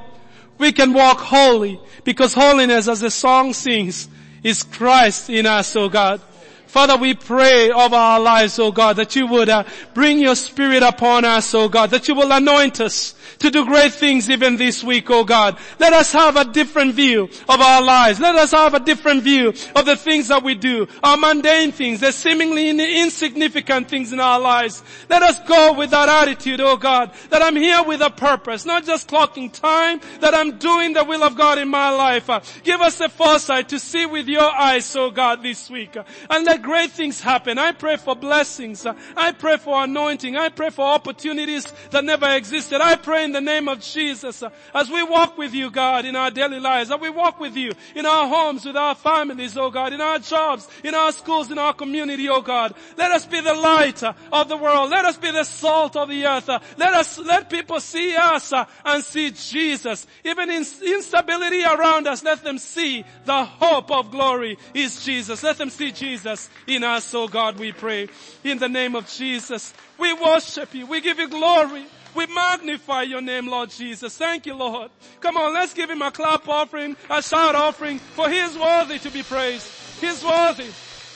we 0.59 0.73
can 0.73 0.93
walk 0.93 1.19
holy 1.19 1.81
because 2.05 2.35
holiness, 2.35 2.89
as 2.89 3.01
the 3.01 3.11
song 3.11 3.53
sings, 3.53 4.09
is 4.43 4.63
Christ 4.63 5.31
in 5.31 5.47
us, 5.47 5.75
oh 5.77 5.89
God. 5.89 6.21
Father, 6.69 6.97
we 6.97 7.15
pray 7.15 7.71
over 7.71 7.97
our 7.97 8.21
lives, 8.21 8.59
oh 8.59 8.71
God, 8.71 8.97
that 8.97 9.17
you 9.17 9.27
would 9.27 9.49
uh, 9.49 9.65
bring 9.95 10.19
your 10.19 10.35
spirit 10.35 10.83
upon 10.83 11.25
us, 11.25 11.55
oh 11.55 11.69
God, 11.69 11.91
that 11.91 12.09
you 12.09 12.15
will 12.15 12.31
anoint 12.31 12.81
us 12.81 13.15
to 13.39 13.51
do 13.51 13.65
great 13.65 13.93
things 13.93 14.29
even 14.29 14.57
this 14.57 14.85
week, 14.85 15.09
oh 15.11 15.25
God. 15.25 15.57
Let 15.79 15.93
us 15.95 16.13
have 16.13 16.37
a 16.37 16.45
different 16.45 16.95
view 16.95 17.31
of 17.49 17.61
our 17.61 17.83
lives. 17.83 18.21
Let 18.21 18.35
us 18.35 18.51
have 18.53 18.75
a 18.75 18.81
different 18.81 19.23
view 19.23 19.55
of 19.75 19.87
the 19.87 19.97
things 19.97 20.29
that 20.29 20.43
we 20.43 20.55
do, 20.55 20.87
our 21.03 21.17
mundane 21.17 21.73
things, 21.73 22.01
the 22.01 22.13
seemingly 22.13 22.69
insignificant 22.69 23.89
things 23.89 24.13
in 24.13 24.21
our 24.21 24.39
lives. 24.39 24.83
Let 25.09 25.23
us 25.23 25.39
go 25.49 25.73
with 25.73 25.91
that 25.91 26.09
attitude, 26.09 26.61
oh 26.61 26.77
God, 26.77 27.13
that 27.31 27.43
I'm 27.43 27.57
here 27.57 27.83
with 27.83 28.03
a 28.03 28.11
purpose, 28.11 28.67
not 28.67 28.85
just 28.85 29.09
clocking 29.09 29.51
time, 29.53 30.01
that 30.21 30.35
I'm 30.35 30.59
doing 30.59 30.93
the 30.93 31.05
will 31.05 31.23
of 31.23 31.35
God 31.35 31.59
in 31.59 31.69
my 31.69 31.91
life. 31.91 32.29
Uh, 32.29 32.41
Give 32.63 32.81
us 32.83 32.99
the 32.99 33.09
foresight 33.09 33.71
to 33.71 33.79
see 33.79 34.05
with 34.05 34.29
your 34.29 34.43
eyes, 34.51 34.95
oh 34.97 35.11
God, 35.11 35.43
this 35.43 35.71
week. 35.71 35.97
Uh, 35.97 36.05
And 36.29 36.45
let 36.45 36.58
great 36.59 36.91
things 36.91 37.21
happen. 37.21 37.59
I 37.59 37.73
pray 37.73 37.97
for 37.97 38.15
blessings. 38.15 38.87
I 39.17 39.33
pray 39.33 39.57
for 39.57 39.83
anointing. 39.83 40.37
I 40.37 40.49
pray 40.49 40.71
for 40.71 40.85
opportunities 40.85 41.67
that 41.91 42.05
never 42.05 42.29
existed. 42.35 42.81
I 42.81 42.97
pray 42.97 43.25
in 43.25 43.33
the 43.33 43.41
name 43.41 43.69
of 43.69 43.81
Jesus 43.81 44.43
as 44.75 44.91
we 44.91 45.03
walk 45.03 45.39
with 45.39 45.55
you, 45.55 45.71
God, 45.71 46.05
in 46.05 46.17
our 46.17 46.31
daily 46.31 46.61
lives, 46.61 46.91
as 46.91 47.01
we 47.01 47.11
walk 47.11 47.41
with 47.41 47.57
you 47.57 47.73
in 47.95 48.07
our 48.07 48.29
homes, 48.29 48.65
with 48.65 48.77
our 48.77 48.95
families, 48.95 49.57
oh 49.57 49.71
God, 49.71 49.93
in 49.93 50.01
our 50.01 50.19
jobs, 50.19 50.69
in 50.85 50.95
our 50.95 51.13
schools, 51.13 51.51
in 51.51 51.59
our 51.59 51.73
community, 51.73 52.29
oh 52.29 52.43
God. 52.43 52.75
Let 52.97 53.11
us 53.13 53.27
be 53.27 53.41
the 53.41 53.55
light 53.55 54.03
of 54.03 54.49
the 54.49 54.57
world. 54.57 54.91
Let 54.91 55.05
us 55.05 55.17
be 55.17 55.31
the 55.31 55.45
salt 55.45 55.97
of 55.97 56.09
the 56.09 56.27
earth. 56.27 56.49
Let 56.49 56.95
us, 56.95 57.19
let 57.19 57.51
people 57.51 57.81
see 57.81 58.17
us 58.17 58.53
and 58.85 59.05
see 59.05 59.31
Jesus. 59.31 60.07
Even 60.25 60.51
in 60.51 60.65
instability 60.85 61.63
around 61.65 62.07
us, 62.07 62.23
let 62.23 62.43
them 62.45 62.59
see 62.59 63.05
the 63.25 63.45
hope 63.45 63.91
of 63.91 64.11
glory 64.11 64.59
is 64.75 65.05
Jesus. 65.05 65.43
Let 65.43 65.59
them 65.59 65.71
see 65.71 65.93
Jesus 65.93 66.48
in 66.67 66.85
us, 66.85 67.15
oh 67.15 67.29
God, 67.29 67.59
we 67.59 67.73
pray. 67.73 68.09
In 68.45 68.59
the 68.59 68.69
name 68.69 68.95
of 68.95 69.09
Jesus, 69.09 69.73
we 69.99 70.13
worship 70.13 70.75
you. 70.75 70.87
We 70.87 71.01
give 71.01 71.19
you 71.19 71.29
glory. 71.29 71.87
We 72.15 72.27
magnify 72.27 73.03
your 73.03 73.21
name, 73.21 73.47
Lord 73.47 73.71
Jesus. 73.71 74.17
Thank 74.17 74.47
you, 74.47 74.55
Lord. 74.55 74.91
Come 75.21 75.37
on, 75.37 75.55
let's 75.55 75.75
give 75.75 75.91
him 75.91 76.03
a 76.03 76.11
clap 76.11 76.49
offering, 76.49 76.97
a 77.11 77.23
shout 77.23 77.55
offering, 77.55 77.99
for 77.99 78.29
he 78.29 78.39
is 78.39 78.57
worthy 78.57 78.99
to 78.99 79.11
be 79.11 79.23
praised. 79.23 79.69
He's 80.01 80.25
worthy. 80.25 80.71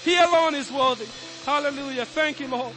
He 0.04 0.16
alone 0.16 0.54
is 0.54 0.70
worthy. 0.70 1.06
Hallelujah. 1.44 2.04
Thank 2.04 2.40
you, 2.40 2.48
Lord. 2.48 2.74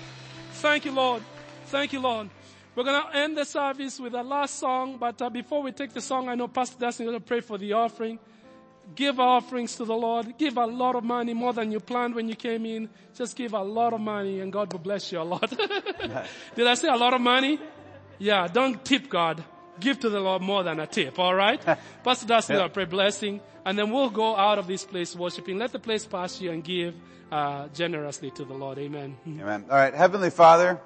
Thank 0.53 0.85
you, 0.85 0.91
Lord. 0.91 1.23
Thank 1.67 1.93
you, 1.93 1.99
Lord. 1.99 2.29
We're 2.75 2.83
going 2.83 3.01
to 3.01 3.17
end 3.17 3.37
the 3.37 3.45
service 3.45 3.99
with 3.99 4.13
a 4.15 4.23
last 4.23 4.59
song, 4.59 4.97
but 4.97 5.21
uh, 5.21 5.29
before 5.29 5.63
we 5.63 5.71
take 5.71 5.93
the 5.93 6.01
song, 6.01 6.27
I 6.27 6.35
know 6.35 6.47
Pastor 6.47 6.77
Dustin 6.77 7.05
is 7.05 7.09
going 7.09 7.21
to 7.21 7.25
pray 7.25 7.39
for 7.39 7.57
the 7.57 7.73
offering. 7.73 8.19
Give 8.93 9.19
offerings 9.19 9.75
to 9.77 9.85
the 9.85 9.95
Lord. 9.95 10.37
Give 10.37 10.57
a 10.57 10.65
lot 10.65 10.95
of 10.95 11.03
money, 11.03 11.33
more 11.33 11.53
than 11.53 11.71
you 11.71 11.79
planned 11.79 12.13
when 12.13 12.29
you 12.29 12.35
came 12.35 12.65
in. 12.65 12.89
Just 13.15 13.35
give 13.35 13.53
a 13.53 13.61
lot 13.61 13.93
of 13.93 14.01
money 14.01 14.41
and 14.41 14.53
God 14.53 14.71
will 14.71 14.79
bless 14.79 15.11
you 15.11 15.19
a 15.19 15.23
lot. 15.23 15.49
Did 16.55 16.67
I 16.67 16.75
say 16.75 16.89
a 16.89 16.95
lot 16.95 17.13
of 17.13 17.21
money? 17.21 17.59
Yeah, 18.19 18.47
don't 18.47 18.83
tip 18.85 19.09
God. 19.09 19.43
Give 19.79 19.99
to 19.99 20.09
the 20.09 20.19
Lord 20.19 20.41
more 20.41 20.63
than 20.63 20.79
a 20.79 20.87
tip, 20.87 21.17
alright? 21.19 21.61
Pastor 22.03 22.27
Dustin 22.27 22.57
will 22.57 22.69
pray 22.69 22.85
blessing 22.85 23.41
and 23.65 23.77
then 23.77 23.91
we'll 23.91 24.11
go 24.11 24.35
out 24.35 24.59
of 24.59 24.67
this 24.67 24.85
place 24.85 25.15
worshiping. 25.15 25.57
Let 25.57 25.71
the 25.71 25.79
place 25.79 26.05
pass 26.05 26.39
you 26.39 26.51
and 26.51 26.63
give 26.63 26.95
uh, 27.31 27.67
generously 27.69 28.31
to 28.31 28.45
the 28.45 28.53
Lord. 28.53 28.77
Amen. 28.77 29.17
Amen. 29.27 29.65
All 29.69 29.75
right, 29.75 29.93
Heavenly 29.93 30.29
Father, 30.29 30.79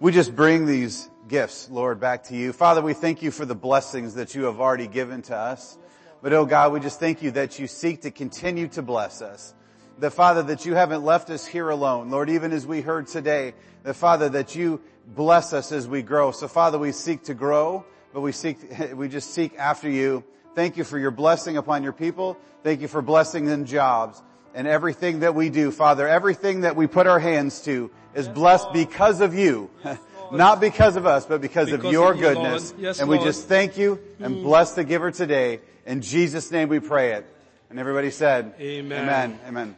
we 0.00 0.12
just 0.12 0.34
bring 0.34 0.66
these 0.66 1.10
gifts, 1.28 1.68
Lord, 1.70 1.98
back 2.00 2.24
to 2.24 2.36
you. 2.36 2.52
Father, 2.52 2.82
we 2.82 2.94
thank 2.94 3.22
you 3.22 3.30
for 3.30 3.44
the 3.44 3.54
blessings 3.54 4.14
that 4.14 4.34
you 4.34 4.44
have 4.44 4.60
already 4.60 4.86
given 4.86 5.22
to 5.22 5.36
us. 5.36 5.76
But 6.22 6.32
oh 6.32 6.46
God, 6.46 6.72
we 6.72 6.78
just 6.78 7.00
thank 7.00 7.20
you 7.20 7.32
that 7.32 7.58
you 7.58 7.66
seek 7.66 8.02
to 8.02 8.12
continue 8.12 8.68
to 8.68 8.82
bless 8.82 9.20
us. 9.20 9.54
The 9.98 10.10
Father, 10.10 10.44
that 10.44 10.64
you 10.64 10.74
haven't 10.74 11.04
left 11.04 11.30
us 11.30 11.44
here 11.44 11.68
alone. 11.68 12.10
Lord, 12.10 12.30
even 12.30 12.52
as 12.52 12.64
we 12.64 12.80
heard 12.80 13.08
today, 13.08 13.54
the 13.82 13.92
Father, 13.92 14.28
that 14.28 14.54
you 14.54 14.80
bless 15.06 15.52
us 15.52 15.72
as 15.72 15.88
we 15.88 16.00
grow. 16.02 16.30
So 16.30 16.46
Father, 16.46 16.78
we 16.78 16.92
seek 16.92 17.24
to 17.24 17.34
grow, 17.34 17.84
but 18.14 18.20
we 18.20 18.30
seek, 18.30 18.58
we 18.94 19.08
just 19.08 19.34
seek 19.34 19.58
after 19.58 19.90
you. 19.90 20.22
Thank 20.54 20.76
you 20.76 20.84
for 20.84 20.96
your 20.96 21.10
blessing 21.10 21.56
upon 21.56 21.82
your 21.82 21.92
people. 21.92 22.38
Thank 22.62 22.82
you 22.82 22.88
for 22.88 23.02
blessing 23.02 23.48
in 23.48 23.66
jobs 23.66 24.22
and 24.54 24.68
everything 24.68 25.20
that 25.20 25.34
we 25.34 25.50
do. 25.50 25.72
Father, 25.72 26.06
everything 26.06 26.60
that 26.60 26.76
we 26.76 26.86
put 26.86 27.08
our 27.08 27.18
hands 27.18 27.62
to 27.62 27.90
is 28.14 28.28
blessed 28.28 28.72
because 28.72 29.20
of 29.20 29.34
you. 29.34 29.70
Not 30.32 30.60
because 30.60 30.96
of 30.96 31.06
us, 31.06 31.26
but 31.26 31.40
because, 31.40 31.70
because 31.70 31.84
of 31.84 31.92
your 31.92 32.12
of 32.12 32.20
goodness. 32.20 32.74
Yes, 32.78 33.00
and 33.00 33.08
we 33.08 33.18
just 33.18 33.48
thank 33.48 33.76
you 33.76 34.00
and 34.18 34.36
mm. 34.36 34.42
bless 34.42 34.72
the 34.72 34.84
giver 34.84 35.10
today. 35.10 35.60
In 35.86 36.00
Jesus' 36.00 36.50
name 36.50 36.68
we 36.68 36.80
pray 36.80 37.12
it. 37.12 37.26
And 37.70 37.78
everybody 37.78 38.10
said, 38.10 38.54
Amen. 38.60 39.02
Amen. 39.02 39.38
Amen. 39.46 39.76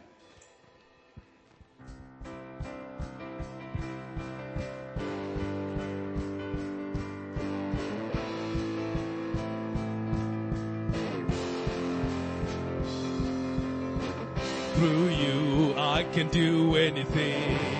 Through 14.75 15.07
you 15.07 15.73
I 15.77 16.03
can 16.11 16.27
do 16.29 16.75
anything. 16.75 17.74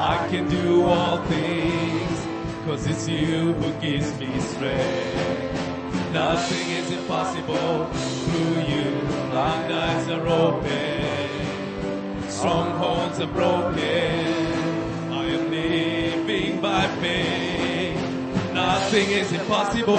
I 0.00 0.28
can 0.30 0.48
do 0.48 0.84
all 0.84 1.18
things. 1.24 2.26
Cause 2.64 2.86
it's 2.86 3.08
you 3.08 3.52
who 3.52 3.72
gives 3.80 4.16
me 4.20 4.38
strength. 4.38 6.12
Nothing 6.12 6.70
is 6.70 6.92
impossible 6.92 7.86
through 7.86 8.60
you. 8.62 9.00
Blind 9.30 9.72
eyes 9.72 10.08
are 10.08 10.24
open. 10.28 12.30
Strongholds 12.30 13.18
are 13.18 13.26
broken. 13.26 13.82
I 15.12 15.24
am 15.36 15.50
living 15.50 16.60
by 16.60 16.86
faith. 17.02 18.00
Nothing 18.54 19.10
is 19.10 19.32
impossible. 19.32 19.96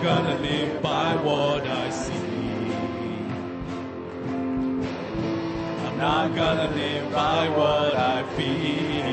I'm 0.00 0.06
gonna 0.06 0.38
live 0.38 0.80
by 0.80 1.14
what 1.16 1.66
I 1.66 1.90
see. 1.90 2.72
I'm 5.84 5.98
not 5.98 6.34
gonna 6.34 6.70
live 6.74 7.12
by 7.12 7.50
what 7.50 7.94
I 7.94 8.22
feel. 8.34 9.04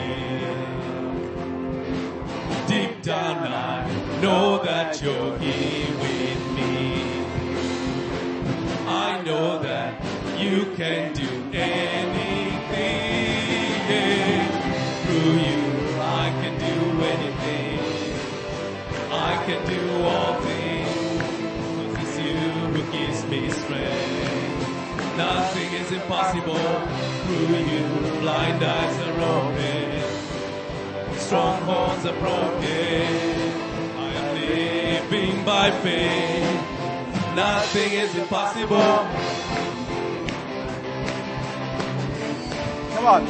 Deep 2.69 3.01
down 3.01 3.51
I 3.51 3.85
know 4.21 4.63
that 4.63 5.01
you're 5.01 5.37
here 5.39 5.93
with 6.03 6.51
me. 6.55 7.03
I 8.87 9.21
know 9.25 9.59
that 9.59 10.01
you 10.39 10.71
can 10.77 11.11
do 11.11 11.27
anything. 11.51 12.61
Through 15.03 15.33
you 15.47 15.99
I 15.99 16.29
can 16.41 16.57
do 16.57 17.03
anything. 17.03 17.79
I 19.11 19.43
can 19.45 19.67
do 19.67 20.03
all 20.05 20.39
things. 20.39 20.56
Me 23.29 23.49
strength. 23.49 25.17
Nothing 25.17 25.73
is 25.73 25.91
impossible 25.91 26.55
through 26.55 27.57
you. 27.57 28.19
Blind 28.21 28.63
eyes 28.63 28.99
are 29.07 29.19
open. 29.35 31.17
Strongholds 31.17 32.05
are 32.05 32.19
broken. 32.19 33.47
I 33.97 34.13
am 34.13 34.35
living 34.35 35.43
by 35.43 35.71
faith. 35.81 37.35
Nothing 37.35 37.93
is 37.93 38.15
impossible. 38.15 38.77
Come 42.95 43.05
on. 43.05 43.27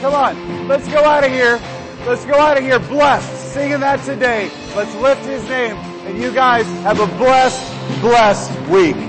Come 0.00 0.14
on. 0.14 0.68
Let's 0.68 0.88
go 0.88 1.04
out 1.04 1.24
of 1.24 1.30
here. 1.30 1.60
Let's 2.06 2.24
go 2.24 2.34
out 2.34 2.56
of 2.56 2.64
here 2.64 2.78
blessed, 2.78 3.52
singing 3.52 3.80
that 3.80 4.04
today. 4.04 4.50
Let's 4.74 4.94
lift 4.96 5.24
his 5.26 5.46
name. 5.48 5.76
And 6.06 6.18
you 6.18 6.32
guys 6.32 6.66
have 6.82 7.00
a 7.00 7.06
blessed, 7.18 8.00
blessed 8.00 8.68
week. 8.68 9.07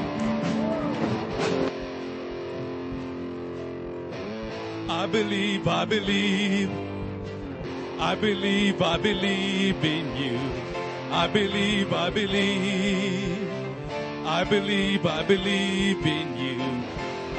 Believe, 5.05 5.67
I 5.67 5.85
believe. 5.85 6.69
I 7.99 8.15
believe, 8.15 8.81
I 8.81 8.97
believe 8.97 9.83
in 9.83 10.15
you. 10.15 10.39
I 11.11 11.27
believe, 11.27 11.93
I 11.93 12.09
believe. 12.09 13.49
I 14.25 14.43
believe, 14.43 15.05
I 15.05 15.23
believe 15.23 16.05
in 16.05 16.37
you. 16.37 16.83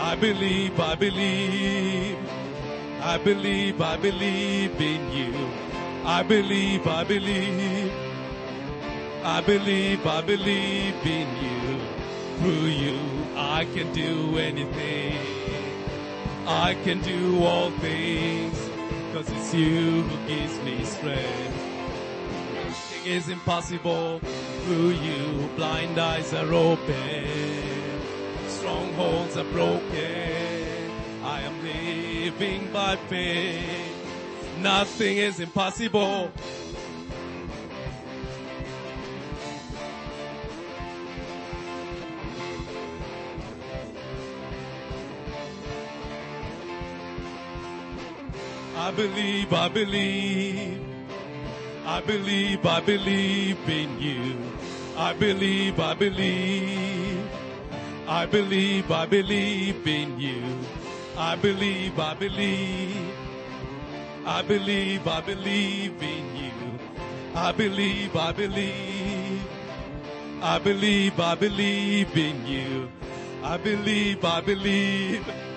I 0.00 0.16
believe, 0.16 0.78
I 0.78 0.94
believe. 0.94 2.18
I 3.00 3.18
believe, 3.18 3.80
I 3.80 3.96
believe 3.96 4.80
in 4.80 5.12
you. 5.12 5.34
I 6.04 6.22
believe, 6.22 6.86
I 6.86 7.04
believe. 7.04 7.92
I 9.24 9.40
believe, 9.40 10.06
I 10.06 10.20
believe 10.22 11.06
in 11.06 11.28
you. 11.44 11.80
Through 12.38 12.68
you, 12.68 12.98
I 13.36 13.66
can 13.74 13.92
do 13.92 14.38
anything. 14.38 15.29
I 16.52 16.74
can 16.82 17.00
do 17.02 17.44
all 17.44 17.70
things 17.70 18.58
because 19.06 19.30
it's 19.30 19.54
you 19.54 20.02
who 20.02 20.26
gives 20.26 20.58
me 20.64 20.84
strength. 20.84 21.60
Nothing 22.56 23.12
is 23.12 23.28
impossible 23.28 24.18
through 24.64 24.90
you. 24.90 25.48
Blind 25.54 25.96
eyes 25.96 26.34
are 26.34 26.52
open. 26.52 28.00
Strongholds 28.48 29.36
are 29.36 29.44
broken. 29.52 30.90
I 31.22 31.40
am 31.42 31.62
living 31.62 32.68
by 32.72 32.96
faith. 32.96 34.58
Nothing 34.58 35.18
is 35.18 35.38
impossible 35.38 36.32
I 48.80 48.90
believe, 48.92 49.52
I 49.52 49.68
believe. 49.68 50.80
I 51.84 52.00
believe, 52.00 52.64
I 52.64 52.80
believe 52.80 53.68
in 53.68 54.00
you. 54.00 54.36
I 54.96 55.12
believe, 55.12 55.78
I 55.78 55.92
believe. 55.92 57.28
I 58.08 58.24
believe, 58.24 58.90
I 58.90 59.04
believe 59.04 59.86
in 59.86 60.18
you. 60.18 60.42
I 61.14 61.36
believe, 61.36 61.98
I 61.98 62.14
believe. 62.14 63.12
I 64.24 64.40
believe, 64.40 65.06
I 65.06 65.20
believe 65.20 66.02
in 66.02 66.36
you. 66.36 66.78
I 67.34 67.52
believe, 67.52 68.16
I 68.16 68.32
believe. 68.32 69.42
I 70.40 70.58
believe, 70.58 71.20
I 71.20 71.34
believe 71.34 72.16
in 72.16 72.46
you. 72.46 72.90
I 73.42 73.58
believe, 73.58 74.24
I 74.24 74.40
believe. 74.40 75.49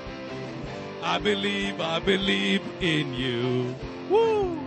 I 1.05 1.19
believe, 1.19 1.81
I 1.81 1.99
believe 1.99 2.61
in 2.79 3.13
you. 3.13 3.75
Woo! 4.09 4.62